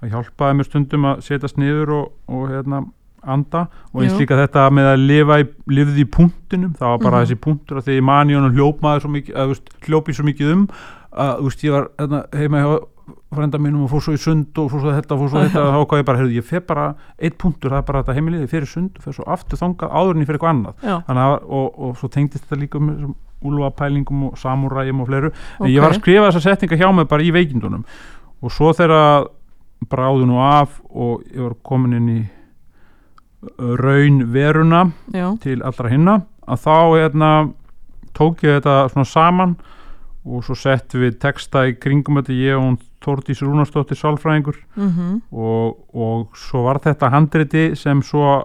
það 0.00 0.14
hjálpaði 0.16 0.56
mér 0.58 0.68
stundum 0.70 1.06
að 1.12 1.22
setjast 1.28 1.60
niður 1.60 1.92
og, 1.98 2.06
og 2.32 2.48
hérna, 2.50 2.80
anda 3.26 3.66
og 3.92 4.02
eins 4.02 4.14
líka 4.18 4.36
þetta 4.36 4.70
með 4.74 4.88
að 4.92 5.06
lifa 5.06 5.40
í, 5.42 5.46
lifði 5.70 6.02
í 6.04 6.08
punktinum, 6.10 6.72
það 6.78 6.88
var 6.90 6.98
bara 6.98 7.16
Mhm. 7.18 7.26
þessi 7.26 7.40
punktur 7.40 7.76
að 7.78 7.84
því 7.86 7.98
ég 7.98 8.02
mani 8.02 8.34
honum 8.34 8.54
hljópaði 8.56 9.00
svo 9.04 9.10
mikið, 9.10 9.34
að, 9.36 9.48
veist, 9.52 9.68
hljópi 9.86 10.14
svo 10.16 10.24
mikið 10.24 10.52
um 10.52 10.64
að 11.12 11.36
þú 11.38 11.42
veist, 11.50 11.62
ég 11.64 11.72
var 11.72 11.88
hérna, 11.98 12.24
heima 12.34 12.62
hjá 12.62 12.78
frenda 13.32 13.58
mínum 13.58 13.84
og 13.84 13.90
fór 13.90 14.00
svo 14.04 14.12
í 14.14 14.20
sund 14.20 14.58
og 14.58 14.70
fór 14.70 14.80
svo 14.80 14.92
þetta, 14.92 15.16
fór 15.18 15.28
svo 15.32 15.40
þetta 15.40 15.60
og 15.62 15.72
þá 15.72 15.88
hvað 15.88 15.98
ég 16.02 16.04
bara, 16.06 16.18
heyrðu, 16.18 16.34
ég 16.36 16.44
fer 16.44 16.60
bara 16.60 16.94
eitt 17.18 17.36
punktur, 17.38 17.70
það 17.70 17.78
er 17.78 17.86
bara 17.88 18.02
þetta 18.02 18.14
heimilið, 18.18 18.42
ég 18.44 18.50
fer 18.50 18.62
í 18.62 18.68
sund 18.68 18.90
og 18.96 19.02
fer 19.02 19.12
svo 19.16 19.24
aftur 19.26 19.58
þangað 19.58 19.90
áður 19.92 20.14
en 20.16 20.20
ég 20.22 20.26
fer 20.26 20.36
eitthvað 20.38 20.52
annað. 20.52 20.74
Að, 21.08 21.36
og, 21.48 21.78
og 21.78 21.96
svo 21.96 22.08
tengdist 22.12 22.44
þetta 22.46 22.60
líka 22.60 22.78
með 22.80 22.96
þessum 22.98 23.14
úlfapælingum 23.42 24.22
og 24.28 24.36
samúræjum 24.38 25.00
og 25.02 25.08
fleiru. 25.08 25.32
En 25.58 25.66
ok 25.66 25.70
ég 25.72 25.80
var 25.82 25.90
að 25.90 25.98
skrifa 26.00 26.28
þessa 26.30 26.44
setninga 26.44 26.76
hjá 26.78 26.92
mig 26.94 27.08
bara 27.08 27.22
í 27.26 27.32
veikindunum. 27.34 27.84
Og 28.42 28.52
svo 28.52 28.72
þegar 28.76 29.26
bráðu 29.90 30.26
nú 30.28 30.38
af 30.38 30.80
og 30.94 31.24
ég 31.32 31.42
var 31.42 31.56
komin 31.66 31.96
inn 31.98 32.08
í 32.08 32.20
raun 33.58 34.22
veruna 34.32 34.84
já, 35.12 35.26
til 35.42 35.62
allra 35.66 35.88
hinna 35.90 36.14
að 36.46 36.60
þá 36.62 36.76
hérna, 36.98 37.30
tók 38.14 38.42
ég 38.46 38.58
þetta 38.60 38.88
svona 38.92 39.08
saman 39.08 39.56
og 40.24 40.44
svo 40.46 40.54
sett 40.58 40.94
við 40.94 41.16
texta 41.22 41.64
í 41.66 41.74
kringum 41.80 42.20
þetta 42.20 42.36
ég 42.38 42.56
og 42.58 42.62
hún 42.68 42.80
Þórdís 43.02 43.40
Rúnarsdóttir 43.42 43.98
sálfræðingur. 43.98 44.54
Mhm, 44.78 45.06
og, 45.34 45.78
og 45.90 46.36
svo 46.38 46.60
var 46.68 46.78
þetta 46.84 47.08
handriti 47.10 47.62
sem 47.74 47.98
svo 48.06 48.44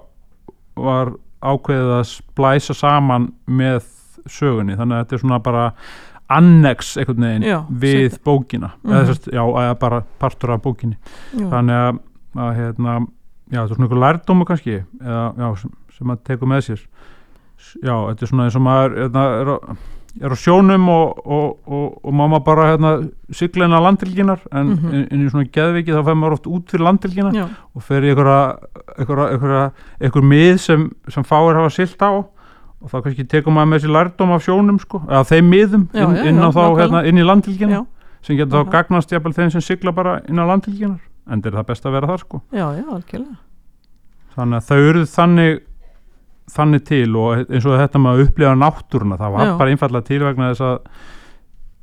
var 0.73 1.11
ákveðið 1.45 1.91
að 1.99 2.07
splæsa 2.09 2.73
saman 2.73 3.27
með 3.45 3.83
sögunni. 4.25 4.73
Þannig 4.79 4.97
að 4.97 5.03
þetta 5.03 5.15
er 5.15 5.21
svona 5.21 5.39
bara 5.45 5.67
annex 6.33 6.95
einhvern 6.97 7.21
veginn 7.27 7.45
Já, 7.45 7.59
við 7.69 7.99
setja- 8.09 8.23
bókina. 8.25 8.71
Mhm. 8.81 8.93
eða, 8.95 9.05
sérst, 9.11 9.29
já, 9.29 9.43
eða 9.45 9.77
bara 9.79 10.01
partur 10.19 10.55
af 10.57 10.61
bókinni. 10.65 10.97
Já, 11.37 11.45
þannig 11.53 11.77
að, 11.85 11.99
að 12.47 12.51
hérna, 12.57 12.97
já, 13.51 13.59
þetta 13.61 13.67
er 13.71 13.75
svona 13.75 13.87
einhver 13.87 14.01
lærdómu 14.05 14.45
kannski 14.49 14.77
eða, 15.01 15.25
já, 15.37 15.51
sem, 15.61 15.71
sem 15.97 16.07
maður 16.07 16.23
tekur 16.31 16.47
með 16.53 16.65
sér. 16.69 16.81
Já, 17.83 17.93
þetta 18.09 18.21
er 18.25 18.31
svona 18.31 18.43
eins 18.47 18.55
og 18.59 18.61
maður 18.67 18.97
hérna, 19.01 19.23
er, 19.41 19.49
á, 19.49 19.57
er 20.27 20.33
á 20.33 20.37
sjónum 20.37 20.85
og, 20.93 21.19
og, 21.25 21.47
og, 21.67 21.97
og 22.05 22.13
mamma 22.13 22.39
bara 22.45 22.67
hérna, 22.71 22.91
sigla 23.33 23.65
inn 23.65 23.73
á 23.75 23.81
landilginar 23.81 24.39
en 24.51 24.71
Mhm. 24.75 24.93
inn, 24.93 25.07
inn 25.11 25.25
í 25.25 25.29
svona 25.31 25.49
geðviki 25.49 25.93
þá 25.93 26.03
fær 26.05 26.17
maður 26.17 26.37
oft 26.37 26.47
út 26.47 26.69
fyrir 26.71 26.85
landilgina 26.85 27.31
já, 27.33 27.45
og 27.75 27.83
fer 27.83 28.01
í 28.05 28.13
einhverja 28.13 29.71
einhver 30.01 30.23
mið 30.25 30.57
sem, 30.61 30.87
sem 31.09 31.23
fáir 31.23 31.55
hafa 31.57 31.69
silt 31.73 32.01
á 32.01 32.11
og 32.77 32.91
þá 32.91 33.01
kannski 33.03 33.25
tekur 33.27 33.53
maður 33.53 33.71
með 33.73 33.83
sér 33.85 33.93
lærdóm 33.95 34.33
af 34.35 34.45
sjónum 34.45 34.79
sko, 34.81 35.01
eða 35.09 35.23
þeim 35.31 35.49
miðum 35.49 35.85
Já, 35.93 36.03
inn, 36.05 36.15
já, 36.15 36.25
inn 36.29 36.41
á 36.41 36.49
já, 36.49 36.53
þá 36.53 36.63
hérna, 36.81 37.03
inn 37.09 37.17
í 37.17 37.25
landilgina 37.25 37.73
já, 37.79 37.85
sem 38.21 38.37
getur 38.37 38.63
þá 38.65 38.71
gagnast 38.75 39.11
jafnvel 39.11 39.33
þeim 39.33 39.51
sem 39.55 39.61
sigla 39.65 39.91
bara 39.97 40.19
inn 40.29 40.37
á 40.41 40.45
landilginar 40.45 40.99
en 41.29 41.43
er 41.43 41.57
það 41.59 41.67
best 41.71 41.85
að 41.85 41.97
vera 41.97 42.11
þar 42.11 42.23
sko 42.25 42.41
já, 42.51 42.65
já, 42.77 42.85
algjörlega 42.85 43.37
þannig 44.37 44.57
að 44.61 44.67
þau 44.69 44.79
eruð 44.91 45.09
þannig 45.13 45.59
þannig 46.47 46.83
til 46.87 47.11
og 47.19 47.45
eins 47.51 47.67
og 47.67 47.77
þetta 47.81 48.01
að 48.07 48.23
upplifa 48.23 48.55
náttúruna, 48.55 49.19
það 49.19 49.33
var 49.35 49.47
Já. 49.49 49.53
bara 49.59 49.71
einfallega 49.73 50.07
til 50.07 50.19
vegna 50.23 50.51
þess 50.53 50.63
að 50.63 50.77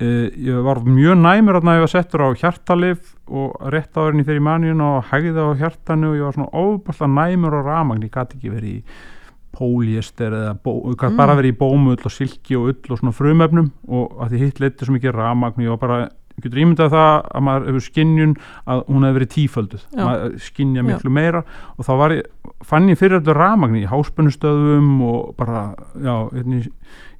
e, 0.01 0.07
ég 0.47 0.63
var 0.65 0.81
mjög 0.87 1.19
næmur 1.21 1.59
að 1.59 1.69
ég 1.77 1.83
var 1.85 1.91
settur 1.93 2.23
á 2.25 2.29
hjartalif 2.41 3.11
og 3.29 3.59
rétt 3.73 3.93
áðurinn 3.93 4.23
í 4.23 4.27
fyrir 4.27 4.45
manjun 4.45 4.81
og 4.81 5.11
hægði 5.11 5.45
á 5.45 5.49
hjartanu 5.61 6.09
og 6.11 6.17
ég 6.17 6.25
var 6.25 6.37
svona 6.39 6.63
óbúrslega 6.65 7.13
næmur 7.13 7.59
á 7.59 7.61
ramagn, 7.61 8.07
ég 8.07 8.15
gæti 8.15 8.39
ekki 8.39 8.55
verið 8.55 8.73
í 8.73 8.81
póliester 9.55 10.33
eða 10.33 10.57
bó, 10.59 10.73
ég 10.91 10.97
Mm. 10.99 11.15
bara 11.17 11.35
verið 11.37 11.53
í 11.53 11.57
bómull 11.61 12.01
og 12.03 12.11
silki 12.11 12.57
og 12.57 12.73
ull 12.73 12.91
og 12.91 12.99
svona 12.99 13.13
frumefnum 13.13 13.71
og 13.87 14.17
að 14.19 14.33
því 14.33 14.37
hitt 14.41 14.59
leiti 14.59 14.85
svo 14.85 14.97
mikið 14.97 15.13
ramagn 15.15 15.61
ég 15.63 15.69
var 15.69 15.77
bara, 15.77 16.09
ég 16.09 16.11
getur 16.43 16.59
ímyndað 16.59 16.89
það 16.91 17.11
að 17.31 17.43
maður 17.47 17.67
hefur 17.69 17.83
skinnjun 17.85 18.33
að 18.67 18.81
hún 18.89 19.05
hefur 19.07 19.17
verið 19.19 19.31
tífölduð 19.35 19.83
Já. 19.95 20.03
maður 20.03 20.33
skinnja 20.45 20.81
Já. 20.81 20.87
miklu 20.89 21.09
meira 21.15 21.43
og 21.77 21.85
þá 21.87 21.91
var 22.01 22.15
ég, 22.17 22.25
fann 22.65 22.89
ég 22.91 22.97
fyrir 22.99 23.19
þetta 23.21 23.35
ramagni 23.37 23.83
í 23.85 23.89
háspennustöðum 23.91 24.89
og 25.07 25.35
bara, 25.39 25.75
já, 26.01 26.15
hérna 26.33 26.59
í 26.59 26.71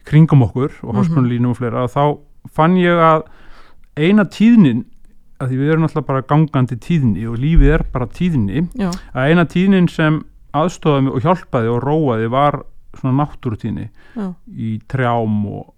kringum 0.06 0.44
okkur 0.46 0.72
og 0.84 0.94
Mhm. 0.94 1.00
háspennulínum 1.00 1.50
og 1.50 1.58
fleira 1.58 1.84
og 1.84 1.90
þá 1.96 2.18
fann 2.52 2.76
ég 2.78 3.00
að 3.00 3.24
eina 3.98 4.26
tíðnin 4.26 4.84
að 5.40 5.50
því 5.50 5.58
við 5.60 5.72
erum 5.72 5.84
alltaf 5.88 6.06
bara 6.06 6.22
gangandi 6.22 6.76
tíðni 6.80 7.26
og 7.28 7.38
lífið 7.40 7.74
er 7.74 7.84
bara 7.92 8.06
tíðni 8.08 8.68
já, 8.76 8.92
að 9.16 9.30
eina 9.32 9.46
tíðnin 9.46 9.90
sem 9.90 10.24
aðstofaði 10.56 11.04
mig 11.04 11.14
og 11.18 11.22
hjálpaði 11.26 11.72
og 11.74 11.82
róaði 11.84 12.30
var 12.32 12.62
svona 12.96 13.26
náttúrutíðni 13.26 13.90
já 14.16 14.34
í 14.56 14.80
trjám 14.88 15.46
og 15.52 15.74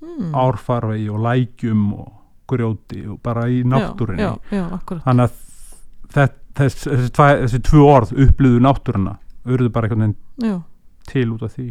mm. 0.00 0.32
árfarvegi 0.32 1.10
og 1.12 1.20
lækjum 1.20 1.82
og 1.98 2.12
grjóti 2.54 3.04
og 3.10 3.18
bara 3.24 3.46
í 3.50 3.62
náttúrinni 3.68 4.30
þannig 4.50 5.24
að 5.26 5.36
þess, 6.14 6.34
þess, 6.54 6.84
þessi, 6.86 7.12
tvæ, 7.14 7.26
þessi 7.44 7.62
tvö 7.68 7.86
orð 7.90 8.14
upplýðu 8.26 8.62
náttúruna 8.64 9.16
auðvitað 9.44 9.72
bara 9.74 9.88
einhvern 9.90 10.04
veginn 10.06 10.60
til 11.10 11.26
út 11.34 11.42
af 11.44 11.56
því. 11.56 11.66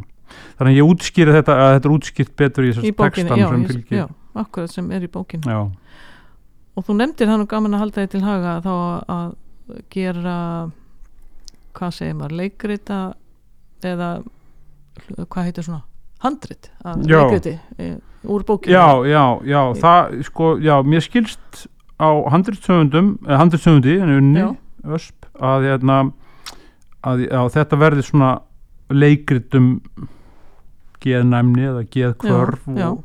Þannig 0.58 0.74
að 0.74 0.78
ég 0.78 0.90
útskýri 0.90 1.36
þetta 1.36 1.56
að 1.60 1.72
þetta 1.76 1.90
er 1.90 1.96
útskýrt 1.96 2.36
betur 2.40 2.68
í 2.68 2.74
bókinni, 2.74 3.30
textan 3.30 3.42
sem 3.44 3.66
fylgir. 3.70 3.98
já, 3.98 4.06
akkurat 4.44 4.74
sem 4.74 4.92
er 4.94 5.06
í 5.06 5.10
bókinni. 5.14 5.50
Já, 5.50 5.62
og 6.74 6.86
þú 6.88 6.98
nefndir 7.00 7.30
það 7.30 7.42
nú 7.42 7.48
gaman 7.50 7.78
að 7.78 7.84
halda 7.84 8.04
þig 8.04 8.14
til 8.14 8.24
haga 8.26 8.54
þá 8.66 8.74
að 9.16 9.34
gera 9.94 10.38
hvað 11.74 11.96
segir 11.98 12.18
maður, 12.20 12.38
leikrita 12.42 13.00
eða 13.84 14.10
hvað 15.26 15.50
heitir 15.50 15.68
svona 15.68 15.84
handrit 16.24 16.72
úr 18.24 18.44
bókinu 18.48 18.74
já, 18.74 18.88
já, 19.12 19.24
já, 19.44 19.62
það 19.82 20.24
sko, 20.30 20.50
já, 20.64 20.76
mér 20.88 21.04
skilst 21.04 21.68
á 22.00 22.10
handritsöfundum, 22.32 23.18
eh, 23.28 23.38
handritsöfundi 23.38 23.98
en 24.02 24.14
unni, 24.18 24.46
ösp 24.84 25.28
að, 25.40 25.68
hérna, 25.70 25.98
að 27.04 27.26
já, 27.28 27.42
þetta 27.58 27.80
verði 27.80 28.06
svona 28.08 28.32
leikritum 28.94 29.82
geðnæmni 31.04 31.68
eða 31.68 31.84
geðkvörf 31.92 32.68
og, 32.72 33.04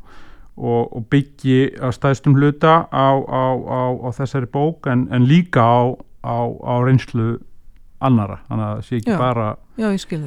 og, 0.55 0.81
og 0.95 1.05
byggi 1.11 1.59
að 1.83 1.95
stæðstum 1.97 2.37
hluta 2.39 2.85
á, 2.87 3.07
á, 3.19 3.43
á, 3.59 3.81
á 3.99 4.09
þessari 4.15 4.47
bók 4.51 4.87
en, 4.91 5.07
en 5.11 5.27
líka 5.27 5.63
á, 5.63 5.79
á, 6.23 6.37
á 6.47 6.73
reynslu 6.85 7.39
annara, 7.99 8.39
þannig 8.47 8.65
að 8.65 8.75
það 8.77 8.85
sé 8.87 8.99
ekki 9.01 9.11
Já. 9.11 9.19
bara 9.19 9.47
já, 9.75 9.87
ég 9.91 10.03
skil 10.03 10.21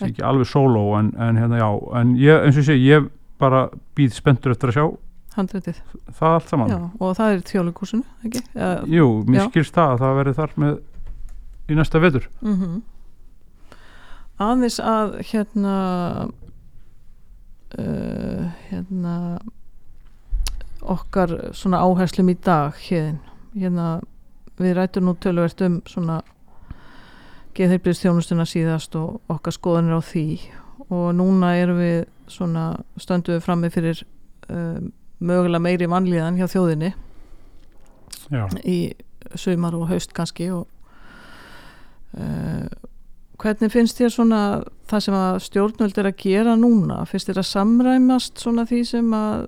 sé 0.00 0.10
ekki 0.10 0.24
alveg 0.26 0.50
sóló 0.50 0.86
en, 0.98 1.12
en 1.20 1.40
hérna 1.40 1.60
já, 1.60 1.68
en 2.00 2.14
ég, 2.20 2.46
eins 2.46 2.60
og 2.60 2.68
segi, 2.68 2.88
ég 2.90 3.10
bara 3.42 3.66
býð 3.98 4.16
spenntur 4.16 4.54
eftir 4.54 4.72
að 4.72 4.78
sjá 4.78 4.86
handritið, 5.36 5.80
það 6.16 6.34
allt 6.34 6.48
saman. 6.48 6.70
Já, 6.72 6.78
og 6.96 7.16
það 7.18 7.32
er 7.34 7.40
þjóðleikúsinu, 7.50 8.04
ekki? 8.24 8.40
Uh, 8.56 8.86
Jú, 8.88 9.08
mér 9.28 9.42
Já. 9.42 9.48
skilst 9.50 9.74
það 9.76 9.90
að 9.92 9.98
það 10.00 10.14
verði 10.20 10.36
þar 10.38 10.54
með 10.62 10.78
í 11.66 11.76
næsta 11.76 12.00
vetur. 12.00 12.28
Mm 12.40 12.78
aðeins 14.42 14.78
að 14.84 15.14
hérna 15.30 15.76
uh, 17.80 18.42
hérna 18.68 19.14
okkar 20.86 21.32
svona 21.56 21.80
áherslum 21.82 22.30
í 22.30 22.36
dag 22.44 22.76
hérna, 22.86 23.32
hérna 23.56 23.86
við 24.60 24.76
rættum 24.76 25.08
nú 25.08 25.16
töluvert 25.20 25.60
um 25.64 25.80
svona 25.88 26.20
geðheilbriðstjónustuna 27.56 28.46
síðast 28.48 28.96
og 28.98 29.20
okkar 29.32 29.56
skoðanir 29.56 29.98
á 29.98 30.02
því. 30.04 30.28
Og 30.86 31.08
núna 31.16 31.54
erum 31.58 31.80
við 31.80 31.98
svona 32.30 32.68
stöndum 33.00 33.36
við 33.36 33.44
frammi 33.44 33.70
fyrir 33.72 34.02
um, 34.50 34.92
mögulega 35.18 35.62
meiri 35.62 35.88
mannlíðan 35.90 36.38
hjá 36.38 36.48
þjóðinni 36.52 36.92
Já, 38.30 38.46
í 38.66 38.92
sumar 39.38 39.76
og 39.78 39.88
haust 39.90 40.12
kannski 40.16 40.50
og 40.54 40.66
uh, 42.18 42.66
hvernig 43.40 43.72
finnst 43.72 44.00
þér 44.00 44.12
svona 44.12 44.40
það 44.90 45.04
sem 45.06 45.18
að 45.18 45.40
stjórnvöld 45.46 46.00
er 46.00 46.10
að 46.10 46.22
gera 46.22 46.56
núna? 46.58 47.02
Finnst 47.08 47.30
þér 47.30 47.42
að 47.42 47.50
samræmast 47.50 48.42
svona 48.42 48.66
því 48.68 48.82
sem 48.90 49.12
að 49.16 49.46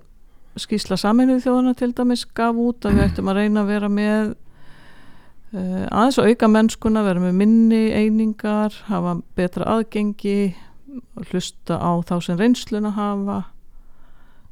skýsla 0.59 0.97
saminuð 0.99 1.43
þjóðana 1.45 1.75
til 1.77 1.91
dæmis 1.95 2.25
gaf 2.35 2.57
út 2.59 2.87
að 2.87 2.97
við 2.97 3.05
ættum 3.05 3.31
að 3.31 3.41
reyna 3.41 3.63
að 3.63 3.73
vera 3.73 3.91
með 3.93 4.33
aðeins 5.53 6.19
að 6.21 6.31
auka 6.31 6.49
mennskuna 6.51 7.03
vera 7.07 7.23
með 7.23 7.37
minni 7.39 7.83
einingar 7.95 8.75
hafa 8.89 9.15
betra 9.37 9.65
aðgengi 9.77 10.53
hlusta 11.29 11.79
á 11.81 11.91
þá 12.05 12.15
sem 12.25 12.37
reynsluna 12.37 12.93
hafa 12.93 13.41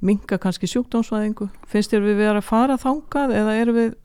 minka 0.01 0.37
kannski 0.41 0.69
sjúkdómsvæðingu. 0.69 1.49
Finnst 1.69 1.93
þér 1.93 2.03
við 2.05 2.19
vera 2.21 2.41
að 2.41 2.49
fara 2.49 2.77
þangað 2.81 3.33
eða 3.37 3.55
erum 3.61 3.77
við 3.77 3.95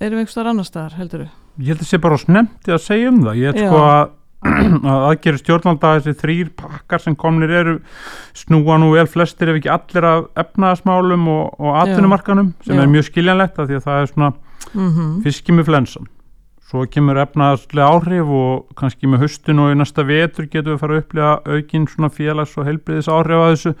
erum 0.00 0.16
við 0.16 0.24
einhverstaðar 0.24 0.50
annar 0.54 0.66
staðar 0.66 0.96
heldur 0.98 1.26
við 1.26 1.36
ég 1.60 1.74
held 1.74 1.84
að 1.84 1.90
sé 1.90 2.00
bara 2.00 2.18
snemmt 2.20 2.70
að 2.70 2.82
segja 2.84 3.10
um 3.10 3.20
það. 3.24 3.38
Ég 3.40 3.52
held 3.52 3.66
sko 3.66 3.84
að 3.84 4.16
að 4.90 5.02
aðgeri 5.10 5.38
stjórnvalda 5.42 5.88
þessi 5.98 6.20
þrýr 6.22 6.52
pakkar 6.56 7.02
sem 7.04 7.16
komnir 7.18 7.50
eru 7.52 7.74
snúa 8.36 8.78
nú 8.80 8.94
vel 8.94 9.04
flestir 9.10 9.50
ef 9.52 9.58
ekki 9.58 9.72
allir 9.74 10.06
af 10.08 10.30
efnaðasmálum 10.40 11.26
og, 11.28 11.58
og 11.60 11.76
atvinnumarkanum 11.82 12.54
sem 12.64 12.78
Já. 12.78 12.80
er 12.80 12.88
mjög 12.88 13.10
skiljanlegt 13.10 13.60
af 13.60 13.68
því 13.68 13.76
að 13.76 13.84
það 13.88 14.00
er 14.00 14.08
svona 14.14 14.30
mm 14.72 15.20
fiski 15.24 15.52
með 15.52 15.70
flensan 15.70 16.08
svo 16.70 16.84
kemur 16.86 17.18
efnaðaslega 17.18 17.86
áhrif 17.90 18.28
og 18.30 18.76
kannski 18.78 19.08
með 19.10 19.24
höstin 19.24 19.58
og 19.62 19.72
í 19.72 19.78
næsta 19.78 20.04
vetur 20.06 20.46
getum 20.46 20.76
við 20.76 20.82
fara 20.82 20.96
að 20.96 21.02
upplifa 21.02 21.32
aukin 21.50 21.88
svona 21.90 22.10
félags 22.14 22.54
og 22.58 22.68
heilbriðis 22.68 23.10
áhrif 23.10 23.42
að 23.42 23.50
þessu. 23.54 23.72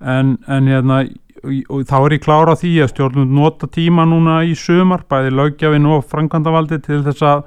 En, 0.00 0.30
en 0.48 0.70
hérna 0.70 1.02
og, 1.44 1.82
þá 1.88 1.96
er 1.98 2.14
ég 2.16 2.24
klára 2.24 2.54
á 2.56 2.60
því 2.60 2.72
að 2.80 2.92
stjórnum 2.94 3.34
nota 3.36 3.68
tíma 3.68 4.06
núna 4.08 4.40
í 4.48 4.54
sumar 4.56 5.04
bæði 5.10 5.34
löggjafin 5.36 5.90
og 5.92 6.06
framkvæmdavaldi 6.08 6.80
til 6.86 7.02
þess 7.04 7.26
að 7.28 7.44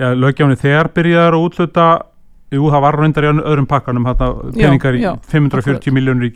já, 0.00 0.10
löggjafin 0.18 0.62
þegar 0.64 0.90
byrjaðar 0.96 1.38
að 1.38 1.46
útluta 1.46 1.86
jú 2.56 2.70
það 2.72 2.82
var 2.84 2.98
reyndar 3.00 3.26
í 3.26 3.30
öðrum 3.32 3.66
pakkanum 3.70 4.06
peningar 4.54 4.96
í 4.96 5.02
já, 5.02 5.10
540 5.30 5.60
akkurat. 5.60 5.88
miljónur 5.96 6.26
í 6.26 6.32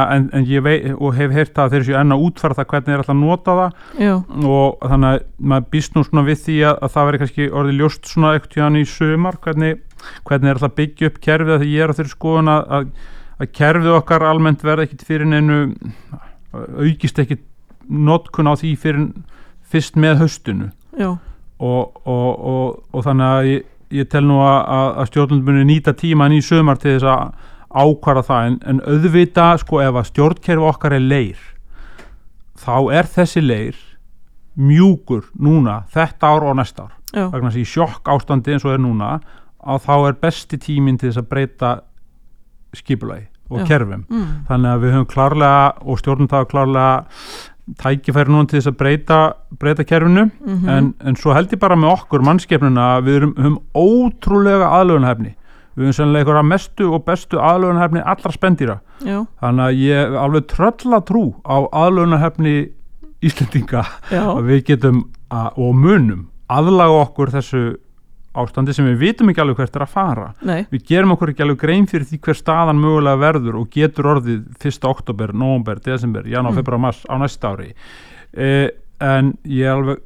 að 0.00 0.12
en, 0.16 0.28
en 0.36 0.46
ég 0.48 0.64
vei, 0.64 0.76
hef 1.18 1.34
heyrt 1.34 1.60
að 1.60 1.74
þeir 1.74 1.86
séu 1.88 1.96
enn 2.00 2.14
að 2.14 2.24
útfara 2.28 2.58
það 2.58 2.68
hvernig 2.72 2.90
þeir 2.92 3.12
að 3.14 3.20
nota 3.20 3.56
það. 3.60 3.82
Já, 4.04 4.14
og 4.54 4.86
þannig 4.92 5.10
að 5.10 5.26
maður 5.52 5.68
býst 5.74 5.96
nú 5.96 6.04
svona 6.06 6.26
við 6.28 6.40
því 6.44 6.56
að, 6.68 6.78
að 6.78 6.94
það 6.94 7.10
veri 7.10 7.22
kannski 7.24 7.50
orðið 7.60 7.82
ljóst 7.82 8.12
svona 8.12 8.32
ekkert 8.38 8.56
hjá 8.58 8.64
hann 8.66 8.80
í 8.80 8.86
sumar 8.94 9.40
hvernig, 9.44 9.82
hvernig 10.28 10.52
er 10.52 10.60
alltaf 10.60 10.78
byggja 10.78 11.10
upp 11.10 11.20
kerfið 11.28 11.56
að 11.56 11.64
því 11.64 11.74
ég 11.74 11.84
er 11.84 11.94
á 11.94 11.96
þeirri 11.98 12.14
skoðun 12.14 12.54
að, 12.54 12.64
að, 12.78 13.12
kerfið 13.58 13.98
okkar 13.98 14.26
almennt 14.28 14.64
verða 14.64 14.88
ekkit 14.88 15.06
fyrir 15.06 15.30
neinu 15.30 15.60
aukist 16.54 17.18
ekkit 17.22 17.44
notkun 17.84 18.48
á 18.48 18.54
því 18.56 18.74
fyrir 18.80 19.06
fyrst 19.74 19.98
með 20.00 20.20
haustinu. 20.22 20.70
Já, 20.94 21.16
og, 21.58 22.00
og, 22.04 22.30
og, 22.52 22.82
og 22.92 23.06
þannig 23.06 23.30
að 23.30 23.48
ég, 23.50 23.70
ég 23.94 24.10
tel 24.10 24.24
nú 24.26 24.40
að, 24.42 25.04
stjórnum 25.10 25.42
muni 25.46 25.64
nýta 25.68 25.94
tíman 25.96 26.34
í 26.34 26.42
sumar 26.44 26.80
til 26.82 26.96
þess 26.96 27.08
að 27.10 27.50
ákvara 27.74 28.22
það 28.26 28.48
en, 28.48 28.60
en 28.70 28.80
auðvita 28.86 29.48
sko 29.62 29.80
ef 29.82 29.98
að 29.98 30.08
stjórnkerfi 30.12 30.68
okkar 30.68 30.94
er 30.98 31.04
leir 31.04 31.40
þá 32.64 32.76
er 32.94 33.10
þessi 33.10 33.42
leir 33.42 33.78
mjúkur 34.54 35.26
núna 35.42 35.82
þetta 35.92 36.30
ár 36.30 36.46
og 36.50 36.58
næsta 36.60 36.86
ár. 36.86 36.92
Vegna 37.14 37.50
þess 37.50 37.58
að 37.58 37.62
í 37.62 37.70
sjokk 37.70 38.10
ástandi 38.14 38.54
eins 38.54 38.66
og 38.66 38.74
er 38.74 38.82
núna 38.82 39.16
að 39.64 39.86
þá 39.86 39.94
er 39.96 40.18
besti 40.22 40.58
tíminn 40.60 40.98
til 41.00 41.10
þess 41.10 41.22
að 41.22 41.30
breyta 41.30 41.72
skipulagi 42.74 43.26
og 43.50 43.60
Já. 43.60 43.66
kerfum. 43.68 44.04
Mm, 44.08 44.30
þannig 44.48 44.70
að 44.70 44.84
við 44.84 44.94
höfum 44.94 45.10
klárlega 45.10 45.64
og 45.84 46.00
stjórnum 46.00 46.30
það 46.30 46.46
klárlega 46.52 46.94
tækifæri 47.80 48.32
núna 48.32 48.48
til 48.48 48.58
þess 48.58 48.70
að 48.72 48.76
breyta, 48.80 49.20
breyta 49.60 49.86
kerfinu. 49.88 50.28
Mhm, 50.44 50.68
en, 50.68 50.90
en 51.00 51.16
svo 51.16 51.32
held 51.36 51.52
ég 51.54 51.62
bara 51.62 51.78
með 51.78 51.94
okkur 51.94 52.24
mannskepnuna 52.26 52.90
að 52.98 53.08
við 53.08 53.16
erum, 53.20 53.34
höfum 53.38 53.58
ótrúlega 53.74 54.68
aðlögunhefni 54.80 55.34
við 55.74 55.88
höfum 55.88 55.96
sennilega 55.96 56.22
einhverja 56.22 56.46
mestu 56.46 56.86
og 56.94 57.04
bestu 57.06 57.40
aðlögunhefni 57.42 58.02
allra 58.04 58.30
spendýra. 58.34 58.76
Já, 59.02 59.24
þannig 59.42 59.64
að 59.64 59.80
ég 59.82 60.02
hef 60.04 60.18
alveg 60.22 60.46
trölla 60.52 61.00
trú 61.08 61.24
á 61.42 61.56
aðlögunhefni 61.84 62.54
Íslendinga. 63.24 63.82
Að 64.12 64.42
við 64.50 64.64
getum 64.68 65.04
að, 65.32 65.56
og 65.56 65.74
munum 65.80 66.26
aðlaga 66.52 67.00
okkur 67.06 67.32
þessu 67.32 67.62
ástandi 68.34 68.74
sem 68.74 68.86
við 68.90 68.98
vitum 69.02 69.30
ekki 69.30 69.42
alveg 69.44 69.60
hvert 69.60 69.76
er 69.78 69.84
að 69.86 69.92
fara 69.94 70.28
nei, 70.42 70.64
við 70.72 70.86
gerum 70.88 71.12
okkur 71.14 71.32
ekki 71.34 71.44
alveg 71.46 71.60
grein 71.64 71.86
fyrir 71.90 72.06
því 72.08 72.18
hver 72.26 72.38
staðan 72.40 72.80
mögulega 72.82 73.20
verður 73.22 73.60
og 73.60 73.68
getur 73.74 74.10
orðið 74.14 74.40
1. 74.58 74.88
oktober, 74.90 75.32
november, 75.34 75.78
desember, 75.84 76.26
janúar, 76.26 76.52
Mm. 76.54 76.58
februar, 76.62 76.82
mars 76.88 77.04
á 77.06 77.14
næsta 77.18 77.54
ári 77.54 77.72
eh, 78.34 78.68
en 79.00 79.34
ég 79.46 79.64
er 79.68 79.76
alveg 79.78 80.02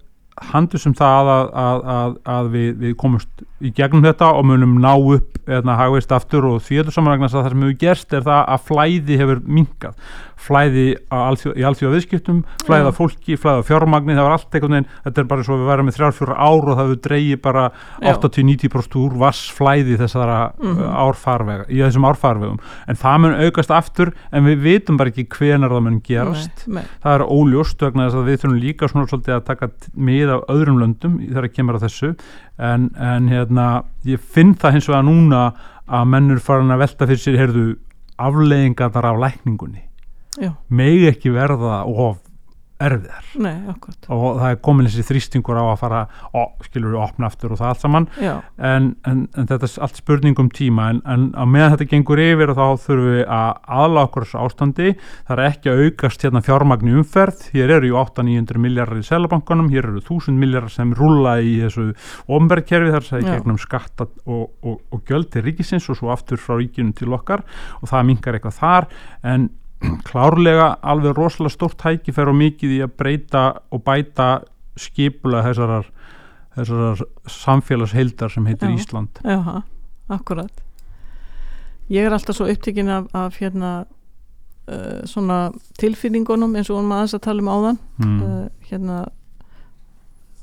handus 0.52 0.86
um 0.86 0.92
það 0.94 1.28
að, 1.32 1.48
að, 1.58 1.80
að, 1.94 2.12
að 2.30 2.48
við, 2.52 2.68
við 2.78 2.92
komumst 3.00 3.40
í 3.64 3.72
gegnum 3.74 4.04
þetta 4.06 4.28
og 4.38 4.44
munum 4.46 4.76
ná 4.78 4.92
upp 4.94 5.38
eða 5.50 5.74
hagveist 5.80 6.12
aftur 6.14 6.46
og 6.46 6.60
því 6.62 6.78
að 6.78 6.92
það 6.92 6.94
sem 6.94 7.08
hefur 7.10 7.72
gerst 7.80 8.14
er 8.14 8.22
það 8.28 8.44
að 8.54 8.66
flæði 8.68 9.18
hefur 9.18 9.40
minkað 9.48 9.96
flæði 10.38 10.84
á 11.10 11.16
alþjóð, 11.28 11.56
í 11.58 11.64
alþjóða 11.68 11.94
viðskiptum 11.98 12.40
flæði 12.64 12.84
Já. 12.84 12.88
af 12.92 12.98
fólki, 13.00 13.36
flæði 13.42 13.62
af 13.62 13.66
fjármagni 13.68 14.14
það 14.16 14.26
var 14.28 14.34
allt 14.36 14.54
einhvern 14.54 14.76
veginn, 14.76 14.88
þetta 15.04 15.22
er 15.24 15.28
bara 15.32 15.44
svo 15.46 15.54
að 15.56 15.62
við 15.64 15.70
værum 15.72 15.88
með 15.88 15.96
þrjár 15.98 16.14
fjóra 16.18 16.36
ár 16.38 16.68
og 16.68 16.76
það 16.78 16.82
hefur 16.88 17.00
dreigið 17.08 17.40
bara 17.48 17.64
Já. 17.68 18.12
80-90% 18.14 18.98
úr 19.02 19.16
vassflæði 19.24 19.98
þessara 20.02 20.38
Mhm. 20.58 20.74
mm 20.78 20.94
árfarvega 20.98 21.64
í 21.68 21.78
þessum 21.82 22.06
árfarvegum, 22.08 22.58
en 22.88 22.96
það 22.96 23.18
mun 23.24 23.34
aukast 23.44 23.70
aftur 23.74 24.12
en 24.32 24.44
við 24.44 24.62
vitum 24.62 24.96
bara 24.98 25.10
ekki 25.10 25.26
hvenar 25.28 25.70
það 25.74 25.82
mun 25.88 26.00
gerast 26.06 26.66
nei, 26.66 26.74
nei, 26.80 26.84
það 27.02 27.14
er 27.18 27.26
óljóst 27.26 27.82
vegna 27.82 28.06
þess 28.08 28.18
að 28.20 28.28
við 28.30 28.38
þurfum 28.42 28.60
líka 28.62 28.88
svona 28.88 29.06
svolítið 29.10 29.34
að 29.36 29.44
taka 29.50 29.68
mið 29.96 30.32
af 30.36 30.46
öðrum 30.54 30.78
löndum 30.82 31.18
þegar 31.28 31.48
kemur 31.54 31.78
að 31.78 31.86
þessu 31.88 32.14
en, 32.58 32.90
en 32.98 33.28
hérna, 33.28 33.66
ég 34.04 34.20
finn 34.20 34.54
það 34.54 34.72
hins 34.78 34.88
vegar 34.88 35.04
núna 35.06 35.42
að 35.88 36.08
mennur 36.12 36.40
farin 36.44 36.70
að 36.74 36.82
velta 36.84 37.06
fyrir 37.08 37.22
sér 37.22 37.38
heyrðu 37.42 37.66
afleiðingarnar 38.18 39.06
af 39.12 39.20
lækningunni 39.22 39.84
já, 40.40 40.52
megi 40.68 41.08
ekki 41.12 41.34
verða 41.34 41.82
of 41.88 42.22
erfiðar. 42.78 43.24
Nei, 43.42 43.54
og 44.14 44.38
það 44.38 44.52
er 44.52 44.58
komin 44.62 44.86
þessi 44.86 45.04
þrýstingur 45.08 45.58
á 45.58 45.64
að 45.66 45.80
fara 45.80 46.02
ó, 46.30 46.46
skilur 46.62 46.94
við 46.94 47.00
opna 47.02 47.26
aftur 47.26 47.54
og 47.54 47.60
það 47.60 47.72
allt 47.72 47.82
saman. 47.82 48.06
En, 48.22 48.88
en, 49.08 49.24
en 49.34 49.48
þetta 49.50 49.66
er 49.66 49.74
allt 49.86 49.98
spurning 49.98 50.38
um 50.38 50.50
tíma 50.54 50.88
en, 50.92 51.00
en 51.10 51.26
á 51.34 51.42
meðan 51.42 51.74
þetta 51.74 51.88
gengur 51.90 52.22
yfir 52.22 52.54
þá 52.54 52.62
þurfum 52.84 53.10
við 53.16 53.22
að 53.34 53.50
aðla 53.82 54.04
okkur 54.06 54.28
ástandi. 54.44 54.94
Það 55.26 55.34
er 55.34 55.44
ekki 55.48 55.72
að 55.72 55.82
aukast 55.84 56.26
hérna 56.26 56.44
fjármagn 56.46 56.92
í 56.92 56.96
umferð. 57.02 57.44
Hér 57.56 57.74
eru 57.78 57.90
ju 57.90 57.98
8-900 58.04 58.62
miljardar 58.68 59.02
í 59.02 59.06
selabankanum, 59.10 59.70
hér 59.74 59.90
eru 59.90 60.04
1000 60.04 60.38
miljardar 60.38 60.74
sem 60.74 60.94
rúlla 60.98 61.38
í 61.42 61.58
þessu 61.64 61.90
omberkerfi 62.38 62.94
þar 62.94 63.08
sem 63.10 63.26
Já. 63.26 63.32
gegnum 63.34 63.58
skatta 63.58 64.06
og, 64.06 64.52
og, 64.62 64.78
og 64.94 65.02
gjöld 65.08 65.32
til 65.34 65.42
ríkisins 65.48 65.90
og 65.90 65.98
svo 65.98 66.14
aftur 66.14 66.38
frá 66.38 66.60
ríkinu 66.60 66.94
til 66.94 67.10
okkar. 67.16 67.42
Og 67.82 67.90
það 67.90 68.12
minkar 68.12 68.38
eitthvað 68.38 68.60
þar 68.62 68.92
en 69.26 69.50
klárlega 70.08 70.72
alveg 70.82 71.16
rosalega 71.16 71.54
stórt 71.54 71.78
tækifæri 71.82 72.32
og 72.32 72.38
mikið 72.38 72.74
í 72.78 72.80
að 72.84 72.94
breyta 72.98 73.42
og 73.70 73.84
bæta 73.86 74.28
skipula 74.78 75.42
þessarar 75.46 75.90
þessar 76.58 77.04
samfélagsheildar 77.30 78.32
sem 78.34 78.46
heitir 78.50 78.72
Já. 78.72 78.74
Ísland. 78.74 79.20
Já, 79.22 79.62
akkurat. 80.10 80.64
Ég 81.88 82.04
er 82.04 82.12
alltaf 82.12 82.36
svo 82.36 82.48
upptekinn 82.50 82.90
af, 82.90 83.06
af 83.14 83.38
hérna 83.38 83.72
uh, 84.66 85.04
svona 85.06 85.52
tilfinningunum 85.78 86.56
eins 86.58 86.70
og 86.72 86.80
hún 86.80 86.90
maður 86.90 87.20
að 87.20 87.24
tala 87.28 87.44
um 87.44 87.52
áðan. 87.52 87.80
Mm. 88.02 88.18
uh, 88.18 88.68
hérna 88.68 88.98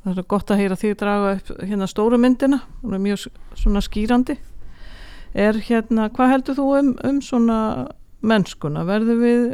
það 0.05 0.17
er 0.21 0.29
gott 0.31 0.51
að 0.53 0.61
heyra 0.63 0.79
því 0.79 0.95
draga 1.01 1.35
upp 1.35 1.53
hérna 1.59 1.89
stóru 1.91 2.21
myndina. 2.21 2.61
Er 2.85 3.03
mjög 3.03 3.27
svona 3.57 3.83
skýrandi 3.83 4.39
er 5.35 5.59
hérna, 5.67 6.07
hvað 6.15 6.31
heldur 6.31 6.57
þú 6.57 6.65
um, 6.79 6.91
um 7.03 7.21
svona 7.23 7.59
mennskuna? 8.25 8.85
Verður 8.87 9.21
við 9.21 9.45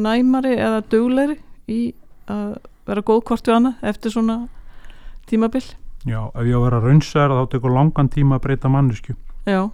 næmari 0.00 0.54
eða 0.56 0.82
duglegri 0.92 1.38
í 1.70 1.80
að 2.30 2.56
vera 2.88 3.04
góð 3.06 3.24
hvort 3.28 3.48
við 3.48 3.56
annað 3.56 3.84
eftir 3.92 4.14
svona 4.14 4.38
tímabil? 5.30 5.62
Já, 6.08 6.22
ef 6.32 6.46
ég 6.48 6.56
á 6.56 6.58
að 6.58 6.64
vera 6.64 6.80
raunsaður 6.84 7.36
þá 7.36 7.52
tekur 7.52 7.74
langan 7.74 8.08
tíma 8.12 8.38
að 8.38 8.46
breyta 8.46 8.70
mannesku 8.72 9.14
já, 9.44 9.66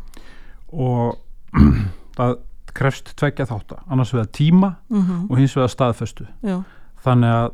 og 0.72 1.18
það 2.16 2.38
krefst 2.76 3.14
tveggja 3.16 3.46
þátta. 3.48 3.80
Annars 3.88 4.12
vegar 4.12 4.32
tíma 4.36 4.74
mm 4.92 5.30
og 5.30 5.38
hins 5.38 5.54
vegar 5.56 5.72
staðfestu. 5.72 6.26
Já, 6.44 6.58
þannig 7.04 7.36
að 7.36 7.46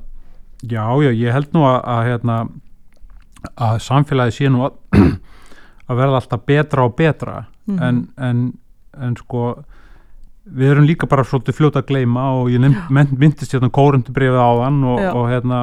já, 0.62 0.84
já, 1.04 1.10
ég 1.10 1.36
held 1.36 1.52
nú 1.54 1.66
að, 1.68 1.78
að 1.92 2.06
hérna 2.08 2.38
að 3.58 3.76
samfélagi 3.82 4.36
sé 4.38 4.50
nú 4.50 4.64
að, 4.66 4.80
að 5.88 6.00
verða 6.00 6.22
alltaf 6.22 6.46
betra 6.46 6.86
og 6.86 6.96
betra 6.98 7.36
mhm, 7.66 7.78
en, 7.82 8.02
en, 8.16 8.42
en 8.98 9.16
sko 9.18 9.46
við 10.46 10.72
erum 10.72 10.86
líka 10.88 11.06
bara 11.06 11.22
svolítið 11.24 11.54
fljóta 11.54 11.82
að 11.82 11.86
gleyma 11.92 12.24
og 12.40 12.48
ég 12.50 12.60
myndist 12.90 13.52
hérna 13.54 13.70
kórundu 13.70 14.10
brefið 14.12 14.40
á 14.42 14.50
þann 14.64 14.80
og, 14.90 14.98
og 15.14 15.28
hérna 15.30 15.60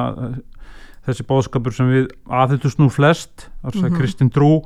þessi 1.06 1.24
bóðskapur 1.28 1.72
sem 1.76 1.88
við 1.90 2.08
aðhyldust 2.28 2.78
nú 2.80 2.88
flest, 2.92 3.48
þar 3.64 3.72
sem 3.76 3.88
Mhm. 3.90 3.96
Kristinn 3.98 4.30
trú 4.32 4.62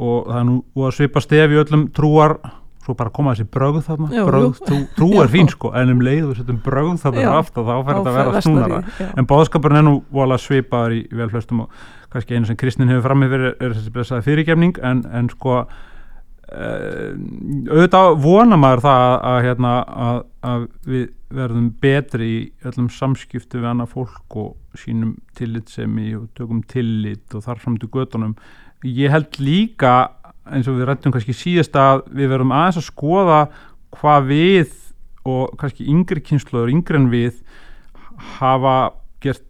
og 0.00 0.26
það 0.30 0.38
er 0.40 0.44
nú 0.48 0.56
að 0.76 0.94
svipa 0.96 1.20
stef 1.20 1.50
í 1.52 1.58
öllum 1.60 1.88
trúar 1.92 2.38
svo 2.80 2.94
bara 2.96 3.10
koma 3.12 3.34
þessi 3.34 3.44
brögð 3.52 3.82
þarna 3.84 4.08
Já, 4.14 4.22
brögð, 4.24 4.60
trú, 4.64 4.78
trú 4.96 5.08
er 5.20 5.26
Já. 5.28 5.32
fín 5.34 5.50
sko 5.52 5.72
en 5.76 5.90
um 5.92 6.00
leið 6.00 6.30
og 6.30 6.36
setjum 6.38 6.60
brögð 6.64 7.02
þarna 7.02 7.20
Já. 7.26 7.32
aftur 7.38 7.66
þá 7.68 7.74
fer 7.84 7.94
þetta 7.98 8.10
að 8.10 8.16
vera 8.16 8.40
snúnara 8.46 8.78
í- 8.80 9.10
en 9.18 9.26
bóðskapurinn 9.26 9.78
er 9.82 9.82
nú 9.90 10.02
vola 10.10 10.38
svipaður 10.40 10.94
í 10.96 11.02
vel 11.12 11.28
flestum 11.28 11.60
og 11.66 11.70
kannski 12.10 12.34
einu 12.38 12.46
sem 12.48 12.56
Kristinn 12.56 12.88
hefur 12.88 13.02
fram 13.10 13.22
yfir 13.28 13.44
er, 13.60 13.74
þessi 13.76 13.92
blessaði 13.92 14.24
fyrirgefning 14.30 14.78
en, 14.82 15.04
en 15.12 15.28
sko 15.28 15.58
uh, 15.60 15.66
auðvitað 16.50 18.16
vona 18.24 18.58
maður 18.58 18.82
það 18.84 19.02
að, 19.06 19.16
að, 19.30 19.40
hérna, 19.46 19.72
að, 20.06 20.20
að 20.50 20.64
við 20.90 21.04
verðum 21.30 21.68
betri 21.82 22.30
í 22.30 22.40
öllum 22.66 22.88
samskiptu 22.90 23.60
við 23.60 23.68
annað 23.70 23.92
fólk 23.92 24.38
og 24.40 24.80
sínum 24.80 25.12
tillitsemi 25.38 26.08
og 26.18 26.26
tökum 26.38 26.64
tillit 26.70 27.36
og 27.36 27.44
þar 27.46 27.62
fram 27.62 27.76
til 27.78 27.90
göttunum 27.94 28.34
ég 28.86 29.12
held 29.12 29.38
líka 29.38 29.94
eins 30.50 30.66
og 30.70 30.80
við 30.80 30.88
rættum 30.88 31.14
kannski 31.14 31.36
síðast 31.36 31.76
að 31.78 32.02
við 32.10 32.32
verðum 32.32 32.54
aðeins 32.56 32.80
að 32.80 32.88
skoða 32.88 33.40
hvað 33.94 34.28
við 34.30 34.74
og 35.28 35.54
kannski 35.60 35.86
yngri 35.92 36.22
kynsluður, 36.24 36.72
yngri 36.72 36.98
en 36.98 37.08
við 37.12 37.40
hafa 38.38 38.76
gert 39.22 39.44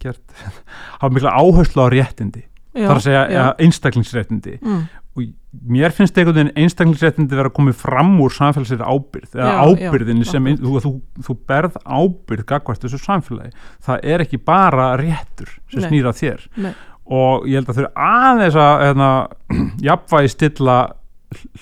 gert 0.00 0.36
hafa 1.00 1.12
mikla 1.12 1.34
áherslu 1.34 1.84
á 1.84 1.88
réttindi. 1.92 2.44
Já, 2.74 2.88
þar 2.88 2.96
að 2.96 3.04
segja 3.04 3.48
einstaklingsréttindi. 3.62 4.56
Mm, 4.58 4.84
og 5.14 5.28
mér 5.70 5.94
finnst 5.94 6.16
einhvern 6.18 6.40
veginn 6.40 6.64
einstaklingsréttindi 6.64 7.36
vera 7.38 7.50
að 7.50 7.54
komið 7.54 7.76
fram 7.78 8.16
úr 8.22 8.32
samfélagsir 8.34 8.82
ábyrð 8.82 9.36
eða 9.38 9.52
ábyrðinni 9.62 10.26
sem 10.26 10.48
ein, 10.50 10.58
þú, 10.58 10.80
þú, 10.82 10.92
þú 11.28 11.36
berð 11.46 11.78
ábyrð 11.86 12.48
gagvart 12.48 12.82
þessu 12.82 12.98
samfélagi 12.98 13.54
það 13.86 14.08
er 14.10 14.24
ekki 14.24 14.40
bara 14.42 14.88
réttur 14.98 15.52
sem 15.70 15.84
Nei. 15.84 15.88
snýra 15.92 16.14
þér 16.18 16.42
Nei. 16.66 16.72
og 17.06 17.46
ég 17.46 17.60
held 17.60 17.70
að 17.70 17.78
þau 17.78 17.84
eru 17.84 17.92
aðeins 18.08 18.58
að 18.64 18.84
hérna, 18.88 19.12
jafnvægi 19.88 20.34
stilla 20.34 20.78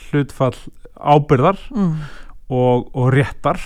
hlutfall 0.08 0.56
ábyrðar 0.96 1.62
mm, 1.76 1.94
og, 2.56 2.90
og 2.96 3.12
réttar 3.12 3.60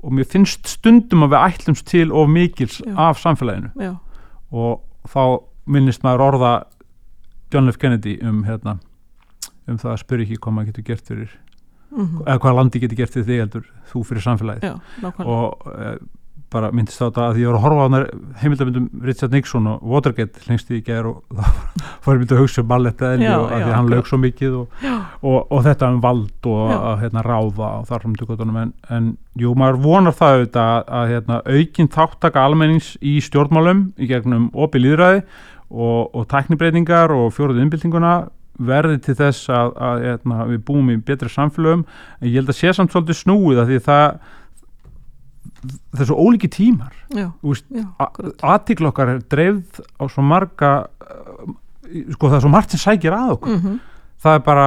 og 0.00 0.16
mér 0.16 0.28
finnst 0.32 0.64
stundum 0.78 1.26
að 1.26 1.34
við 1.34 1.48
ætlumst 1.50 1.90
til 1.92 2.08
of 2.08 2.30
mikils 2.32 2.80
Já. 2.80 2.94
af 3.10 3.20
samfélaginu 3.20 3.74
já, 3.76 3.94
og 4.48 4.80
þá 5.12 5.44
minnist 5.68 6.06
maður 6.06 6.30
orða 6.32 6.52
John 7.52 7.68
F. 7.68 7.76
Kennedy 7.82 8.16
um 8.24 8.46
hérna 8.46 8.78
um 9.70 9.80
það 9.80 9.94
að 9.94 10.02
spyrja 10.04 10.26
ekki 10.26 10.40
hvað 10.40 10.56
maður 10.56 10.70
getur 10.72 10.88
gert 10.90 11.10
fyrir 11.10 11.34
mm, 11.90 12.14
eða 12.26 12.38
hvað 12.44 12.56
landi 12.60 12.82
getur 12.84 13.00
gert 13.02 13.16
fyrir 13.16 13.28
þig 13.28 13.44
heldur 13.44 13.68
þú 13.90 14.06
fyrir 14.08 14.26
samfélagið. 14.26 14.66
Já, 14.70 15.12
og 15.24 15.70
e, 15.74 15.92
bara 16.50 16.70
myndist 16.74 16.98
á 16.98 17.06
þetta 17.06 17.26
að 17.28 17.38
ég 17.38 17.46
voru 17.46 17.58
að 17.58 17.64
horfa 17.64 17.82
á 17.86 17.88
heimildamindum 18.40 18.86
Richard 19.06 19.34
Nixon 19.34 19.68
og 19.70 19.82
Watergate 19.86 20.42
lengst 20.48 20.70
í 20.74 20.80
gær 20.86 21.06
og 21.06 21.20
þá 21.36 21.44
fór 22.02 22.16
ég 22.16 22.22
myndi 22.24 22.36
að 22.36 22.42
hugsa 22.42 22.64
um 22.64 22.70
ballett 22.70 23.04
eðli 23.06 23.28
Já, 23.28 23.34
og 23.36 23.44
að 23.46 23.60
já, 23.60 23.66
því 23.66 23.76
hann 23.76 23.92
lög 23.92 24.10
svo 24.10 24.18
mikið 24.20 24.56
og, 24.58 24.80
og, 25.20 25.36
og 25.38 25.62
þetta 25.68 25.92
um 25.94 26.00
vald 26.02 26.50
og 26.50 26.72
að 26.74 27.04
hérna, 27.04 27.24
ráða 27.26 27.68
og 27.68 27.86
þar 27.90 28.04
fram 28.04 28.16
til 28.18 28.28
göttunum 28.32 28.58
en, 28.64 28.74
en 28.90 29.12
jú, 29.38 29.54
maður 29.62 29.80
vonar 29.84 30.18
það 30.18 30.36
auðvitað 30.36 30.72
að, 30.74 30.90
að 30.98 31.14
hérna, 31.14 31.40
aukin 31.46 31.92
þáttaka 31.94 32.44
almennings 32.48 32.90
í 32.98 33.14
stjórnmálum 33.28 33.86
í 33.94 34.10
gegnum 34.10 34.50
opið 34.66 34.86
líðræði 34.88 35.24
og, 35.70 36.10
og 36.18 36.26
tæknibreitingar 36.34 37.14
og 37.14 37.30
fjóruðu 37.36 37.62
innbyltinguna 37.62 38.14
verði 38.68 38.98
til 39.04 39.14
þess 39.18 39.48
að, 39.54 39.72
að 39.88 40.04
hérna, 40.06 40.44
við 40.50 40.60
búum 40.68 40.90
í 40.92 40.98
betri 41.08 41.30
samfélögum. 41.32 41.84
En 42.20 42.28
ég 42.28 42.38
held 42.40 42.52
að 42.52 42.58
sé 42.60 42.72
samt 42.76 42.92
svolítið 42.94 43.18
snúið 43.22 43.62
að 43.64 43.72
því 43.72 43.78
það 43.88 44.06
það 45.90 46.02
er 46.04 46.08
svo 46.08 46.16
ólíki 46.24 46.48
tímar. 46.52 46.94
Já, 47.12 47.26
Þú 47.42 47.52
veist, 47.52 47.66
já, 47.74 47.84
akkurat. 48.00 48.44
aðtíkl 48.54 48.88
okkar 48.90 49.12
er 49.14 49.20
dreifð 49.32 49.80
á 50.00 50.04
svo 50.08 50.24
marga 50.24 50.72
sko 52.14 52.28
það 52.30 52.36
er 52.38 52.44
svo 52.44 52.50
margt 52.52 52.74
sem 52.76 52.82
sækir 52.84 53.16
að 53.16 53.36
okkur. 53.38 53.56
Mm 53.60 53.78
það 54.20 54.34
er 54.36 54.42
bara 54.44 54.64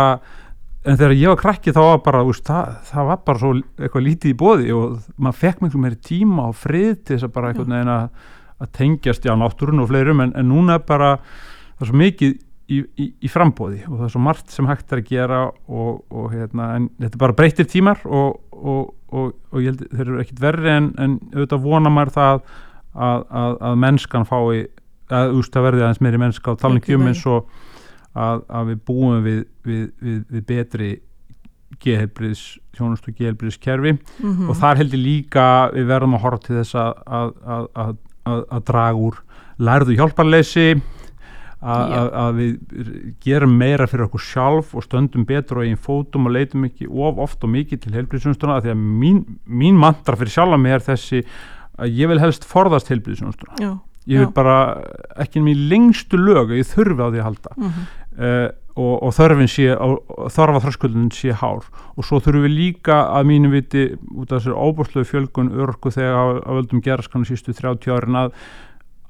en 0.84 0.96
þegar 0.98 1.12
ég 1.14 1.30
var 1.30 1.38
krakki 1.38 1.72
þá 1.76 1.80
var 1.86 2.00
bara 2.02 2.22
úst, 2.26 2.42
það, 2.48 2.72
það 2.90 3.04
var 3.06 3.20
bara 3.28 3.40
svo 3.44 3.52
eitthvað 3.78 4.06
lítið 4.08 4.32
í 4.32 4.38
bóði 4.40 4.72
og 4.74 4.96
maður 5.22 5.38
fekk 5.44 5.60
miklu 5.62 5.82
meiri 5.84 6.00
tíma 6.02 6.48
og 6.50 6.56
frið 6.58 6.96
til 7.06 7.14
þess 7.20 7.28
að 7.28 7.34
bara 7.36 7.52
einhvern 7.52 7.76
veginn 7.76 7.92
að, 7.94 8.08
að 8.66 8.72
tengjast 8.80 9.28
já 9.30 9.36
náttúrun 9.38 9.84
og 9.84 9.92
fleirum 9.92 10.24
en, 10.26 10.34
en 10.34 10.50
núna 10.50 10.80
er 10.80 10.84
bara 10.90 11.12
það 11.22 11.86
er 11.86 11.92
svo 11.92 12.00
mikið 12.02 12.34
í, 12.72 12.80
í, 13.00 13.08
í 13.24 13.32
frambóði 13.32 13.82
og 13.90 13.98
það 13.98 14.06
er 14.08 14.14
svo 14.14 14.22
margt 14.24 14.54
sem 14.54 14.68
hægt 14.70 14.94
er 14.94 15.02
að 15.02 15.10
gera 15.10 15.40
og, 15.50 16.04
og 16.14 16.30
hérna, 16.34 16.70
en 16.78 16.90
þetta 17.02 17.18
er 17.18 17.24
bara 17.26 17.38
breytir 17.38 17.68
tímar 17.70 18.04
og, 18.06 18.40
og, 18.54 18.94
og, 19.12 19.34
og 19.52 19.64
ég 19.64 19.74
held 19.74 19.84
þeir 19.90 20.06
eru 20.06 20.22
ekkit 20.24 20.44
verri 20.44 20.72
en, 20.72 20.92
en 21.02 21.18
auðvitað 21.34 21.66
vona 21.66 21.92
maður 21.94 22.14
það 22.18 22.34
að, 22.94 23.26
að, 23.44 23.58
að 23.70 23.80
mennskan 23.84 24.28
fái 24.30 24.44
að 25.14 25.36
úst, 25.38 25.54
það 25.54 25.68
verði 25.68 25.84
aðeins 25.84 26.04
meiri 26.06 26.22
mennska 26.22 26.54
og 26.54 26.62
talin 26.62 26.80
Mikið 26.80 26.88
ekki 26.88 26.98
um 26.98 27.04
meiri. 27.04 27.16
eins 27.16 27.26
og 27.30 27.50
að, 28.14 28.46
að 28.48 28.72
við 28.72 28.84
búum 28.88 29.26
við, 29.26 29.42
við, 29.68 29.84
við, 30.00 30.22
við 30.30 30.48
betri 30.50 30.92
gehelbriðs, 31.84 32.44
þjónust 32.78 33.08
og 33.10 33.18
gehelbriðs 33.18 33.60
kerfi 33.62 33.96
mm 33.98 34.50
og 34.50 34.58
þar 34.60 34.80
heldur 34.80 35.02
líka 35.02 35.46
við 35.74 35.88
verðum 35.90 36.18
að 36.18 36.26
horfa 36.26 36.44
til 36.48 36.58
þess 36.62 36.76
að, 36.80 36.92
að, 37.20 37.32
að, 37.44 37.70
að, 37.84 37.96
að, 38.32 38.44
að 38.56 38.68
draga 38.70 39.08
úr 39.08 39.22
lærðu 39.64 39.98
hjálparleysi 39.98 40.68
að, 41.64 41.94
að, 41.98 42.10
að 42.24 42.40
við 42.40 42.92
gerum 43.24 43.56
meira 43.60 43.88
fyrir 43.90 44.08
okkur 44.08 44.26
sjálf 44.28 44.76
og 44.76 44.86
stöndum 44.86 45.26
betur 45.30 45.64
á 45.64 45.66
einn 45.66 45.80
fótum 45.80 46.28
og 46.30 46.36
leitum 46.36 46.68
ekki 46.68 46.90
of 46.90 47.22
oft 47.24 47.44
og 47.46 47.54
mikið 47.56 47.86
til 47.86 47.96
heilbriðsjónstuna 47.98 48.60
því 48.64 48.74
að 48.76 48.84
mín, 48.84 49.24
mín 49.48 49.80
mantra 49.80 50.20
fyrir 50.20 50.36
sjálfa 50.36 50.60
mig 50.60 50.78
er 50.78 50.86
þessi 50.92 51.24
að 51.80 51.98
ég 52.04 52.12
vil 52.12 52.22
helst 52.22 52.48
forðast 52.48 52.92
heilbriðsjónstuna 52.94 53.58
já, 53.64 53.72
ég 54.12 54.26
vil 54.26 54.32
bara 54.36 54.58
ekki 55.24 55.42
mér 55.44 55.68
lengstu 55.72 56.20
lög 56.20 56.52
að 56.52 56.60
ég 56.60 56.72
þurfi 56.74 57.00
á 57.00 57.08
því 57.08 57.22
að 57.24 57.30
halda. 57.32 57.58
Mm 57.58 57.84
uh, 58.18 58.50
og, 58.74 58.94
og 59.06 59.14
þörfin 59.14 59.50
sé 59.52 59.68
og, 59.76 60.00
og 60.10 60.32
þarfa 60.34 60.64
þröskuldin 60.66 61.10
sé 61.14 61.36
hár. 61.38 61.66
Og 61.94 62.08
svo 62.08 62.20
þurfum 62.24 62.48
við 62.48 62.56
líka 62.58 63.00
að 63.14 63.30
mínu 63.30 63.54
viti 63.54 63.86
út 64.16 64.32
af 64.32 64.40
þessari 64.40 64.58
óbúrstlegu 64.58 65.10
fjölgun 65.12 65.54
örku 65.66 65.94
þegar 65.94 66.20
að, 66.20 66.40
að 66.42 66.60
völdum 66.60 66.84
geraskanu 66.86 67.30
sístu 67.30 67.54
30 67.54 67.94
árin 67.94 68.22
að 68.24 68.34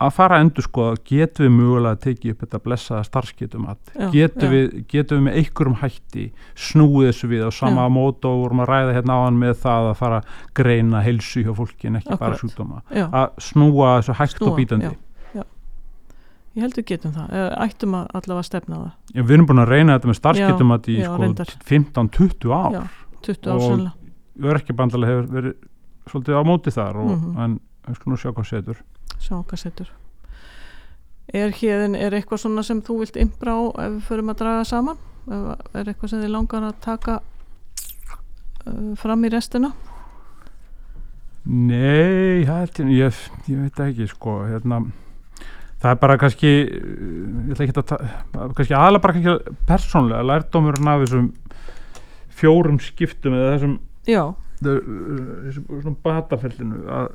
að 0.08 0.14
fara 0.18 0.38
að 0.38 0.44
endur 0.46 0.66
skoða, 0.66 0.98
getum 1.10 1.46
við 1.46 1.54
mögulega 1.58 1.96
að 1.96 2.02
tekið 2.04 2.32
upp 2.34 2.42
þetta 2.44 2.60
blessaða 2.66 3.04
starfsgetum 3.08 3.68
getum, 4.14 4.56
getum 4.94 5.18
við 5.18 5.24
með 5.28 5.38
einhverjum 5.42 5.78
hætti 5.84 6.26
snúið 6.56 7.08
þessu 7.12 7.30
við 7.34 7.46
á 7.48 7.52
sama 7.54 7.86
Já. 7.88 7.94
mót 7.96 8.26
og 8.30 8.42
vorum 8.44 8.64
að 8.66 8.70
ræða 8.74 8.94
hérna 8.98 9.14
á 9.18 9.20
hann 9.26 9.40
með 9.44 9.56
það 9.64 9.90
að 9.92 9.98
fara 10.02 10.20
að 10.22 10.28
greina 10.62 11.02
heilsu 11.06 11.44
hjá 11.46 11.54
fólki 11.58 11.88
en 11.88 11.96
ekki 12.02 12.18
bara 12.18 12.36
Akkurat. 12.36 12.44
sjúkdóma 12.44 12.82
já, 12.92 13.06
að 13.10 13.28
snúa 13.50 13.90
þessu 14.02 14.18
hægt 14.22 14.38
Snúa, 14.38 14.50
og 14.52 14.58
bítandi 14.62 14.92
já. 14.92 15.44
ég 16.54 16.62
held 16.68 16.76
við 16.78 16.86
getum 16.92 17.14
það 17.16 17.36
ættum 17.66 17.96
að 17.98 18.08
allavega 18.20 18.46
stefna 18.50 18.76
það 18.84 19.18
Já, 19.18 19.22
við 19.24 19.36
erum 19.38 19.48
búin 19.50 19.64
að 19.64 19.72
reyna 19.74 19.96
þetta 19.98 20.10
með 20.12 20.18
starfsgetum 20.20 20.74
í 20.78 20.98
sko, 21.04 21.18
reyndar. 21.24 21.54
15-20 21.70 22.54
ár 22.54 22.74
já, 22.78 22.84
20 23.26 23.54
ár 23.54 23.62
sennilega 23.64 24.54
örkjabandalega 24.54 25.14
hefur 25.14 25.28
verið 25.38 25.56
svolítið 26.10 26.36
á 26.38 26.42
móti 26.44 26.72
þar 26.74 26.98
og, 27.00 27.10
Mhm. 27.14 27.38
en 27.44 27.60
við 27.88 27.96
skulum 28.00 28.18
sjá 28.18 28.32
hvað 28.34 28.48
setur 28.50 28.78
setur 29.58 29.92
er 31.34 31.54
hérðin, 31.56 31.96
er 31.96 32.14
eitthvað 32.14 32.44
svona 32.44 32.64
sem 32.66 32.82
þú 32.86 33.00
vilt 33.02 33.18
imbra 33.18 33.56
á 33.58 33.62
ef 33.86 33.92
við 33.96 34.02
förum 34.10 34.30
að 34.34 34.42
draga 34.44 34.66
saman? 34.68 34.98
Er 35.74 35.88
eitthvað 35.88 36.12
sem 36.12 36.22
þið 36.22 36.34
langar 36.34 36.66
að 36.68 36.82
taka 36.84 37.16
uh, 38.68 38.92
fram 39.00 39.24
í 39.26 39.32
restina? 39.34 39.72
Nei, 41.44 42.44
til, 42.76 42.88
ég, 42.96 43.18
ég 43.52 43.64
veit 43.66 43.80
ekki 43.84 44.06
sko, 44.08 44.44
hérna, 44.48 44.78
það 45.82 45.90
er 45.92 45.98
bara 46.00 46.20
kannski 46.22 46.52
ég 46.54 47.50
ætla 47.52 47.66
ekki 47.66 47.76
að 47.82 47.90
ta- 47.90 48.48
kannski 48.56 48.78
aðalega 48.78 49.04
bara 49.04 49.18
kannski 49.18 49.58
persónlega 49.68 50.28
lærdómurinn 50.30 50.92
af 50.94 51.04
þessum 51.04 51.28
fjórum 52.40 52.80
skiptum 52.84 53.36
eða 53.36 53.58
þessum 53.58 53.76
já, 54.08 54.24
þessum 54.64 55.68
svona 55.82 55.98
batafellinu 56.06 56.86
að, 56.88 57.12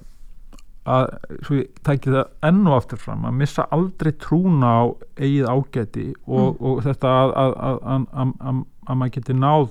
að 0.89 1.07
svo 1.47 1.57
ég 1.59 1.69
tæki 1.87 2.13
það 2.15 2.49
enn 2.49 2.61
og 2.69 2.77
aftur 2.79 3.01
fram 3.03 3.27
að 3.29 3.37
missa 3.43 3.67
aldrei 3.75 4.13
trúna 4.23 4.71
á 4.81 4.83
eigið 5.21 5.49
ágæti 5.53 6.07
og, 6.27 6.55
Mm. 6.55 6.63
og 6.71 6.83
þetta 6.87 7.13
að, 7.23 7.33
að, 7.43 7.53
að, 7.69 7.79
að, 7.95 8.07
að, 8.23 8.33
að, 8.51 8.63
að 8.89 9.01
maður 9.03 9.15
geti 9.19 9.37
náð 9.39 9.69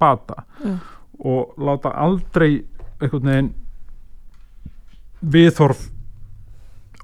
bata 0.00 0.42
já, 0.64 0.74
og 1.32 1.54
láta 1.68 1.92
aldrei 2.06 2.50
einhvern 3.00 3.30
veginn 3.30 3.52
viðhorf 5.36 5.86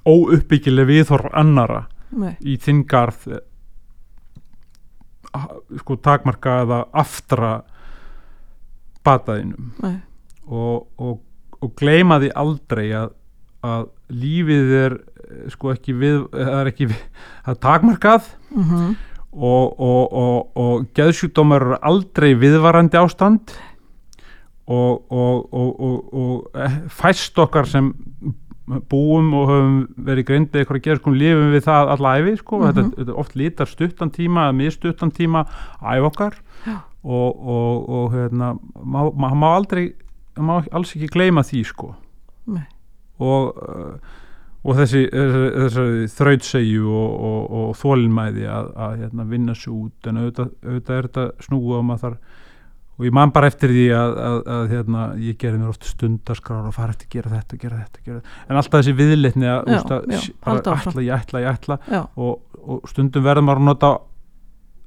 óuppbyggileg 0.05 0.87
viðhorf 0.89 1.29
annara 1.33 1.85
nei, 2.11 2.35
í 2.45 2.57
þinn 2.61 2.83
garð 2.91 3.27
eh, 3.37 3.43
sko 5.79 5.97
takmarka 6.03 6.59
eða 6.65 6.81
aftra 6.93 7.53
bataðinum. 9.03 9.71
Og, 10.47 10.85
og, 11.01 11.17
og 11.63 11.73
gleyma 11.79 12.19
því 12.21 12.29
aldrei 12.39 12.85
að, 12.95 13.13
að 13.63 13.87
lífið 14.23 14.71
er 14.83 14.95
eh, 14.99 15.49
sko 15.53 15.71
ekki 15.73 15.95
við 15.97 16.21
það 16.33 16.59
er 16.61 16.71
ekki 16.73 16.89
við, 16.91 17.01
það 17.45 17.55
er 17.55 17.61
takmarkað 17.67 18.29
mhm, 18.53 18.93
og, 19.33 19.79
og, 19.81 20.01
og, 20.23 20.39
og 20.63 20.87
geðsjúkdómar 20.99 21.63
eru 21.65 21.77
aldrei 21.89 22.33
viðvarandi 22.37 22.99
ástand 23.01 23.55
og, 24.67 25.03
og, 25.11 25.53
og, 25.53 25.69
og, 25.83 26.13
og 26.13 26.61
eh, 26.63 26.77
fæst 26.93 27.39
okkar 27.41 27.67
sem 27.67 27.91
búum 28.89 29.33
og 29.35 29.49
höfum 29.51 29.79
verið 30.07 30.27
greindið 30.29 30.61
eitthvað 30.61 30.77
að 30.79 30.85
gera 30.85 30.99
sko 31.01 31.11
lifum 31.11 31.49
við 31.51 31.65
það 31.65 31.89
alla 31.97 32.11
æfi 32.21 32.35
sko, 32.39 32.59
Mhm. 32.61 32.67
þetta, 32.69 32.83
þetta 33.01 33.15
oft 33.19 33.33
lítar 33.35 33.67
stuttan 33.67 34.11
tíma 34.15 34.45
eða 34.47 34.55
mistuttan 34.61 35.11
tíma 35.11 35.41
æf 35.83 36.05
okkar 36.07 36.37
Já. 36.65 36.77
og, 37.03 37.41
og, 37.43 37.89
og 37.89 38.13
hérna 38.15 38.53
má, 38.79 39.01
má, 39.11 39.49
aldrei 39.57 39.89
má 40.39 40.61
alls 40.71 40.95
ekki 40.95 41.09
gleyma 41.11 41.43
því 41.43 41.65
sko 41.67 41.91
nei, 42.47 42.63
og, 43.23 43.63
uh, 43.63 44.19
og 44.63 44.77
þessi, 44.79 45.01
þessi, 45.11 45.87
þrautsegju 46.17 46.85
og, 46.87 47.17
og, 47.31 47.41
og 47.59 47.73
þólinmæði 47.81 48.47
að, 48.47 48.69
að 48.85 48.95
hérna, 49.01 49.27
vinna 49.31 49.57
sig 49.57 49.73
út. 49.73 50.07
En 50.07 50.21
auðvitað, 50.21 50.53
auðvitað 50.63 50.99
er 50.99 51.09
þetta 51.09 51.47
snúið 51.47 51.77
og 51.79 51.85
maður 51.89 52.07
þarf 52.07 52.39
og 52.93 53.07
ég 53.07 53.13
man 53.15 53.31
bara 53.33 53.49
eftir 53.49 53.71
því 53.73 53.85
að, 53.97 54.15
að, 54.21 54.35
að 54.53 54.73
hérna, 54.73 55.03
ég 55.17 55.37
gerði 55.41 55.59
mér 55.59 55.71
oft 55.73 55.87
stundaskrára 55.89 56.69
og 56.69 56.75
fara 56.75 56.93
eftir 56.93 57.07
að 57.09 57.15
gera 57.15 57.31
þetta, 57.33 57.59
gera 57.63 57.79
þetta, 57.79 58.01
gera 58.05 58.17
þetta. 58.19 58.33
En 58.45 58.59
alltaf 58.59 58.75
þessi 58.79 58.95
viðleitni 58.99 59.49
að, 59.49 59.61
Já, 59.65 59.77
úst, 59.79 59.93
að 59.95 60.13
já, 60.13 60.19
bara 60.45 60.75
ætla, 60.77 61.05
ég 61.07 61.13
ætla, 61.17 61.41
ég 61.41 61.57
ætla 61.57 61.77
og, 62.13 62.59
og 62.61 62.91
stundum 62.91 63.25
verður 63.25 63.47
maður 63.47 63.63
að 63.63 63.69
nota 63.71 63.91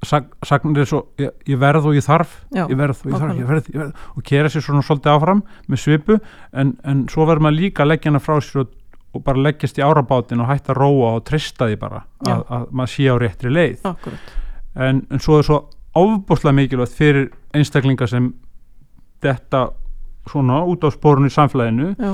sag, 0.05 0.29
sagnir 0.45 0.87
svo 0.87 1.03
ég, 1.21 1.31
ég 1.49 1.59
verð 1.61 1.89
og 1.89 1.97
ég 1.97 2.05
þarf 2.05 2.33
já, 2.53 2.65
ég 2.65 2.77
verð 2.77 3.03
og 3.03 3.11
ég 3.11 3.21
þarf, 3.21 3.37
ég 3.37 3.47
verð, 3.49 3.69
ég 3.73 3.81
verð. 3.81 4.03
Og 4.15 4.25
kera 4.27 4.51
sér 4.51 4.65
svona 4.65 4.83
svolítið 4.85 5.13
áfram 5.13 5.43
með 5.67 5.81
svipu 5.83 6.19
en, 6.53 6.75
en 6.83 7.05
svo 7.11 7.25
verður 7.29 7.47
maður 7.47 7.59
líka 7.61 7.85
að 7.85 7.93
leggja 7.93 8.11
hana 8.11 8.23
frá 8.23 8.37
sér 8.43 8.63
og, 8.63 8.75
og 9.17 9.25
bara 9.25 9.43
leggjast 9.47 9.81
í 9.81 9.85
árabátin 9.85 10.43
og 10.43 10.51
hætta 10.51 10.75
að 10.75 10.81
róa 10.83 11.15
og 11.17 11.25
trista 11.27 11.69
því 11.69 11.79
bara 11.81 12.03
að, 12.27 12.45
að 12.45 12.69
maður 12.71 12.93
sé 12.93 13.09
á 13.09 13.15
réttri 13.23 13.53
leið. 13.53 13.89
En, 14.77 15.01
en 15.09 15.23
svo 15.23 15.39
er 15.39 15.47
svo 15.47 15.61
ofbúslega 15.97 16.53
mikilvægt 16.53 16.97
fyrir 16.97 17.29
einstaklinga 17.57 18.07
sem 18.09 18.31
þetta 19.23 19.69
svona 20.29 20.61
út 20.67 20.83
á 20.85 20.89
spórunni 20.93 21.31
í 21.31 21.33
samfélaginu 21.33 21.93
já, 21.95 22.11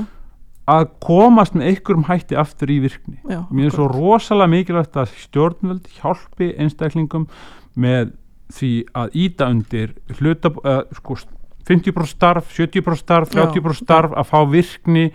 að 0.69 0.85
komast 1.03 1.57
með 1.57 1.73
einhverjum 1.73 2.05
hætti 2.07 2.37
aftur 2.39 2.71
í 2.71 2.77
virkni. 2.85 3.17
Já, 3.27 3.41
mér 3.51 3.67
er 3.67 3.75
svo 3.75 3.89
rosalega 3.91 4.53
mikilvægt 4.53 4.99
að 5.01 5.11
stjórnvöld 5.25 5.89
hjálpi 5.97 6.53
einstaklingum 6.61 7.27
með 7.75 8.11
því 8.53 8.71
að 8.93 9.15
íta 9.23 9.47
undir 9.49 9.93
hluta, 10.19 10.51
uh, 10.63 10.81
sko, 10.99 11.15
50% 11.67 12.11
starf 12.11 12.51
70% 12.53 12.99
starf, 12.99 13.31
Já, 13.33 13.45
30% 13.47 13.83
starf 13.85 14.11
að 14.19 14.27
fá 14.29 14.39
virkni 14.51 15.05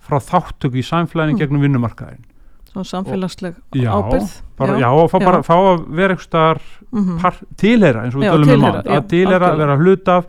frá 0.00 0.18
þáttöku 0.22 0.78
í 0.80 0.84
samfélaginu 0.86 1.36
Mm. 1.36 1.40
gegnum 1.42 1.60
vinnumarkaðin 1.66 2.24
svona 2.70 2.86
samfélagsleg 2.86 3.54
já, 3.74 3.90
ábyrð 3.90 4.30
bara, 4.56 4.78
já, 4.78 4.88
og 4.94 5.10
fá, 5.10 5.18
já. 5.18 5.24
bara, 5.26 5.42
fá 5.42 5.54
að 5.58 5.80
vera 5.98 6.14
eitthvað 6.14 6.28
staðar 6.28 6.60
mhm, 6.92 7.18
par, 7.20 7.34
tilheyra 7.58 8.04
eins 8.06 8.14
og 8.14 8.20
við 8.22 8.28
Já, 8.28 8.32
tölum 8.32 8.52
um 8.54 8.62
já, 8.62 8.70
að 8.70 8.90
algjörlega. 8.94 9.50
vera 9.58 9.76
hlut 9.80 10.08
af 10.14 10.26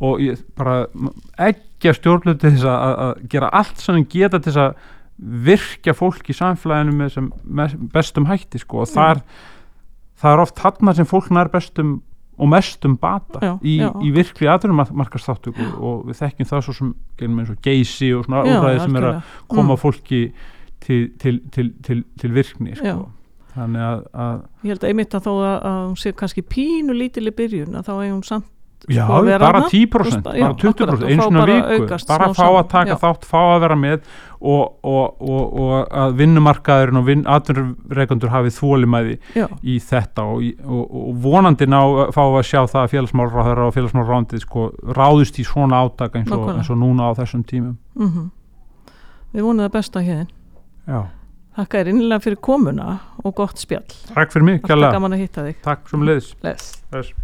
og 0.00 0.20
ég 0.20 0.42
bara 0.58 0.74
ekki 1.46 1.88
að 1.92 1.98
stjórnlu 2.00 2.34
til 2.36 2.50
þess 2.56 2.66
að, 2.68 3.22
gera 3.32 3.48
allt 3.54 3.78
sem 3.80 3.94
þeim 3.94 4.08
geta 4.10 4.40
til 4.42 4.50
þess 4.52 4.62
að 4.66 4.74
virkja 5.46 5.94
fólk 5.96 6.28
í 6.28 6.36
samfélaginu 6.36 6.92
með 6.98 7.14
sem 7.14 7.30
bestum 7.94 8.26
hætti 8.28 8.60
sko 8.60 8.82
og 8.82 8.90
það 8.92 9.14
er, 9.14 9.22
það 10.20 10.32
er 10.36 10.42
oft 10.46 10.60
þarna 10.62 10.94
sem 10.96 11.08
fólk 11.08 11.30
nær 11.34 11.50
bestum 11.52 11.96
og 12.36 12.50
mestum 12.52 12.98
bata 13.00 13.40
Já, 13.40 13.52
í, 13.64 13.78
já. 13.80 13.88
í 14.04 14.10
virkli 14.12 14.48
aðrumarkastáttöku 14.52 15.66
og 15.80 16.02
við 16.10 16.18
þekkjum 16.20 16.48
það 16.50 16.64
svo 16.66 16.74
sem 16.76 16.90
gerum 17.16 17.38
eins 17.40 17.52
og 17.54 17.60
geysi 17.64 18.10
og 18.16 18.26
svona 18.26 18.42
úræði 18.44 18.82
sem 18.84 18.96
er 19.00 19.06
að 19.10 19.20
koma 19.48 19.72
Mm. 19.76 19.80
fólki 19.80 20.20
til, 20.84 20.98
til, 21.18 21.38
til, 21.50 21.70
til, 21.82 22.02
til 22.20 22.34
virkni 22.36 22.74
sko. 22.76 23.08
þannig 23.56 23.80
að, 23.86 24.02
að 24.12 24.42
ég 24.66 24.74
held 24.74 24.84
að 24.84 24.90
einmitt 24.90 25.14
að 25.16 25.24
þó 25.24 25.32
að, 25.32 25.56
að 25.70 25.78
hún 25.86 25.96
sé 26.02 26.12
kannski 26.12 26.42
pínu 26.44 26.92
lítil 26.98 27.24
í 27.30 27.32
byrjun 27.40 27.78
að 27.80 27.88
þá 27.88 27.92
er 28.04 28.10
hún 28.12 28.22
samt 28.28 28.50
Já, 28.86 29.02
bara 29.08 29.38
þarna, 29.40 29.68
10%, 29.72 29.90
þú 29.90 30.02
veist, 30.04 30.20
bara 30.22 30.38
já, 30.38 30.46
20%, 30.46 30.68
akkurat, 30.70 31.00
og 31.02 31.22
svona 31.22 31.44
viku. 31.48 31.86
bara 32.06 32.28
fá 32.36 32.46
að 32.46 32.68
taka 32.70 32.92
já. 32.92 32.98
þátt, 33.02 33.24
fá 33.26 33.38
að 33.40 33.60
vera 33.64 33.76
með 33.82 33.96
og, 34.36 34.76
og, 34.86 35.22
og, 35.26 35.56
og 35.64 35.96
að 36.02 36.14
vinnumarkaðurinn 36.20 37.00
og 37.00 37.08
vinn, 37.08 37.24
atvinnureikundur 37.26 38.30
hafið 38.30 38.54
þólimæði 38.60 39.18
í 39.66 39.76
þetta 39.82 40.28
og, 40.30 40.86
vonandi 41.24 41.66
ná 41.66 41.80
fá 42.14 42.22
að 42.28 42.38
sjá 42.46 42.60
það 42.62 42.80
að 42.84 42.94
félagsmálráður 42.94 43.64
og 43.66 43.74
félagsmálrándið 43.74 44.46
sko 44.46 44.68
ráðust 44.94 45.42
í 45.42 45.48
svona 45.48 45.82
átaka 45.82 46.22
eins 46.22 46.30
eins 46.30 46.70
og 46.70 46.80
núna 46.84 47.10
á 47.10 47.18
þessum 47.18 47.42
tímum. 47.48 47.76
Mhm. 47.98 48.30
Við 49.34 49.42
vonum 49.50 49.66
það 49.66 49.74
besta 49.74 50.00
hérna 50.06 50.30
Já, 50.86 51.00
þakka 51.58 51.80
þér 51.80 51.88
innilega 51.90 52.22
fyrir 52.22 52.38
komuna 52.38 52.98
og 53.24 53.34
gott 53.34 53.58
spjall. 53.58 53.86
Takk 54.12 54.30
fyrir 54.30 54.46
mig, 54.46 54.60
alltaf 54.60 54.70
kjærlega 54.70 54.98
gaman 55.00 55.16
að 55.16 55.22
hitta 55.24 55.46
þig. 55.48 55.62
Takk 55.66 55.88
sem 55.90 56.04
leiðis. 56.06 56.34
Þess. 56.44 57.14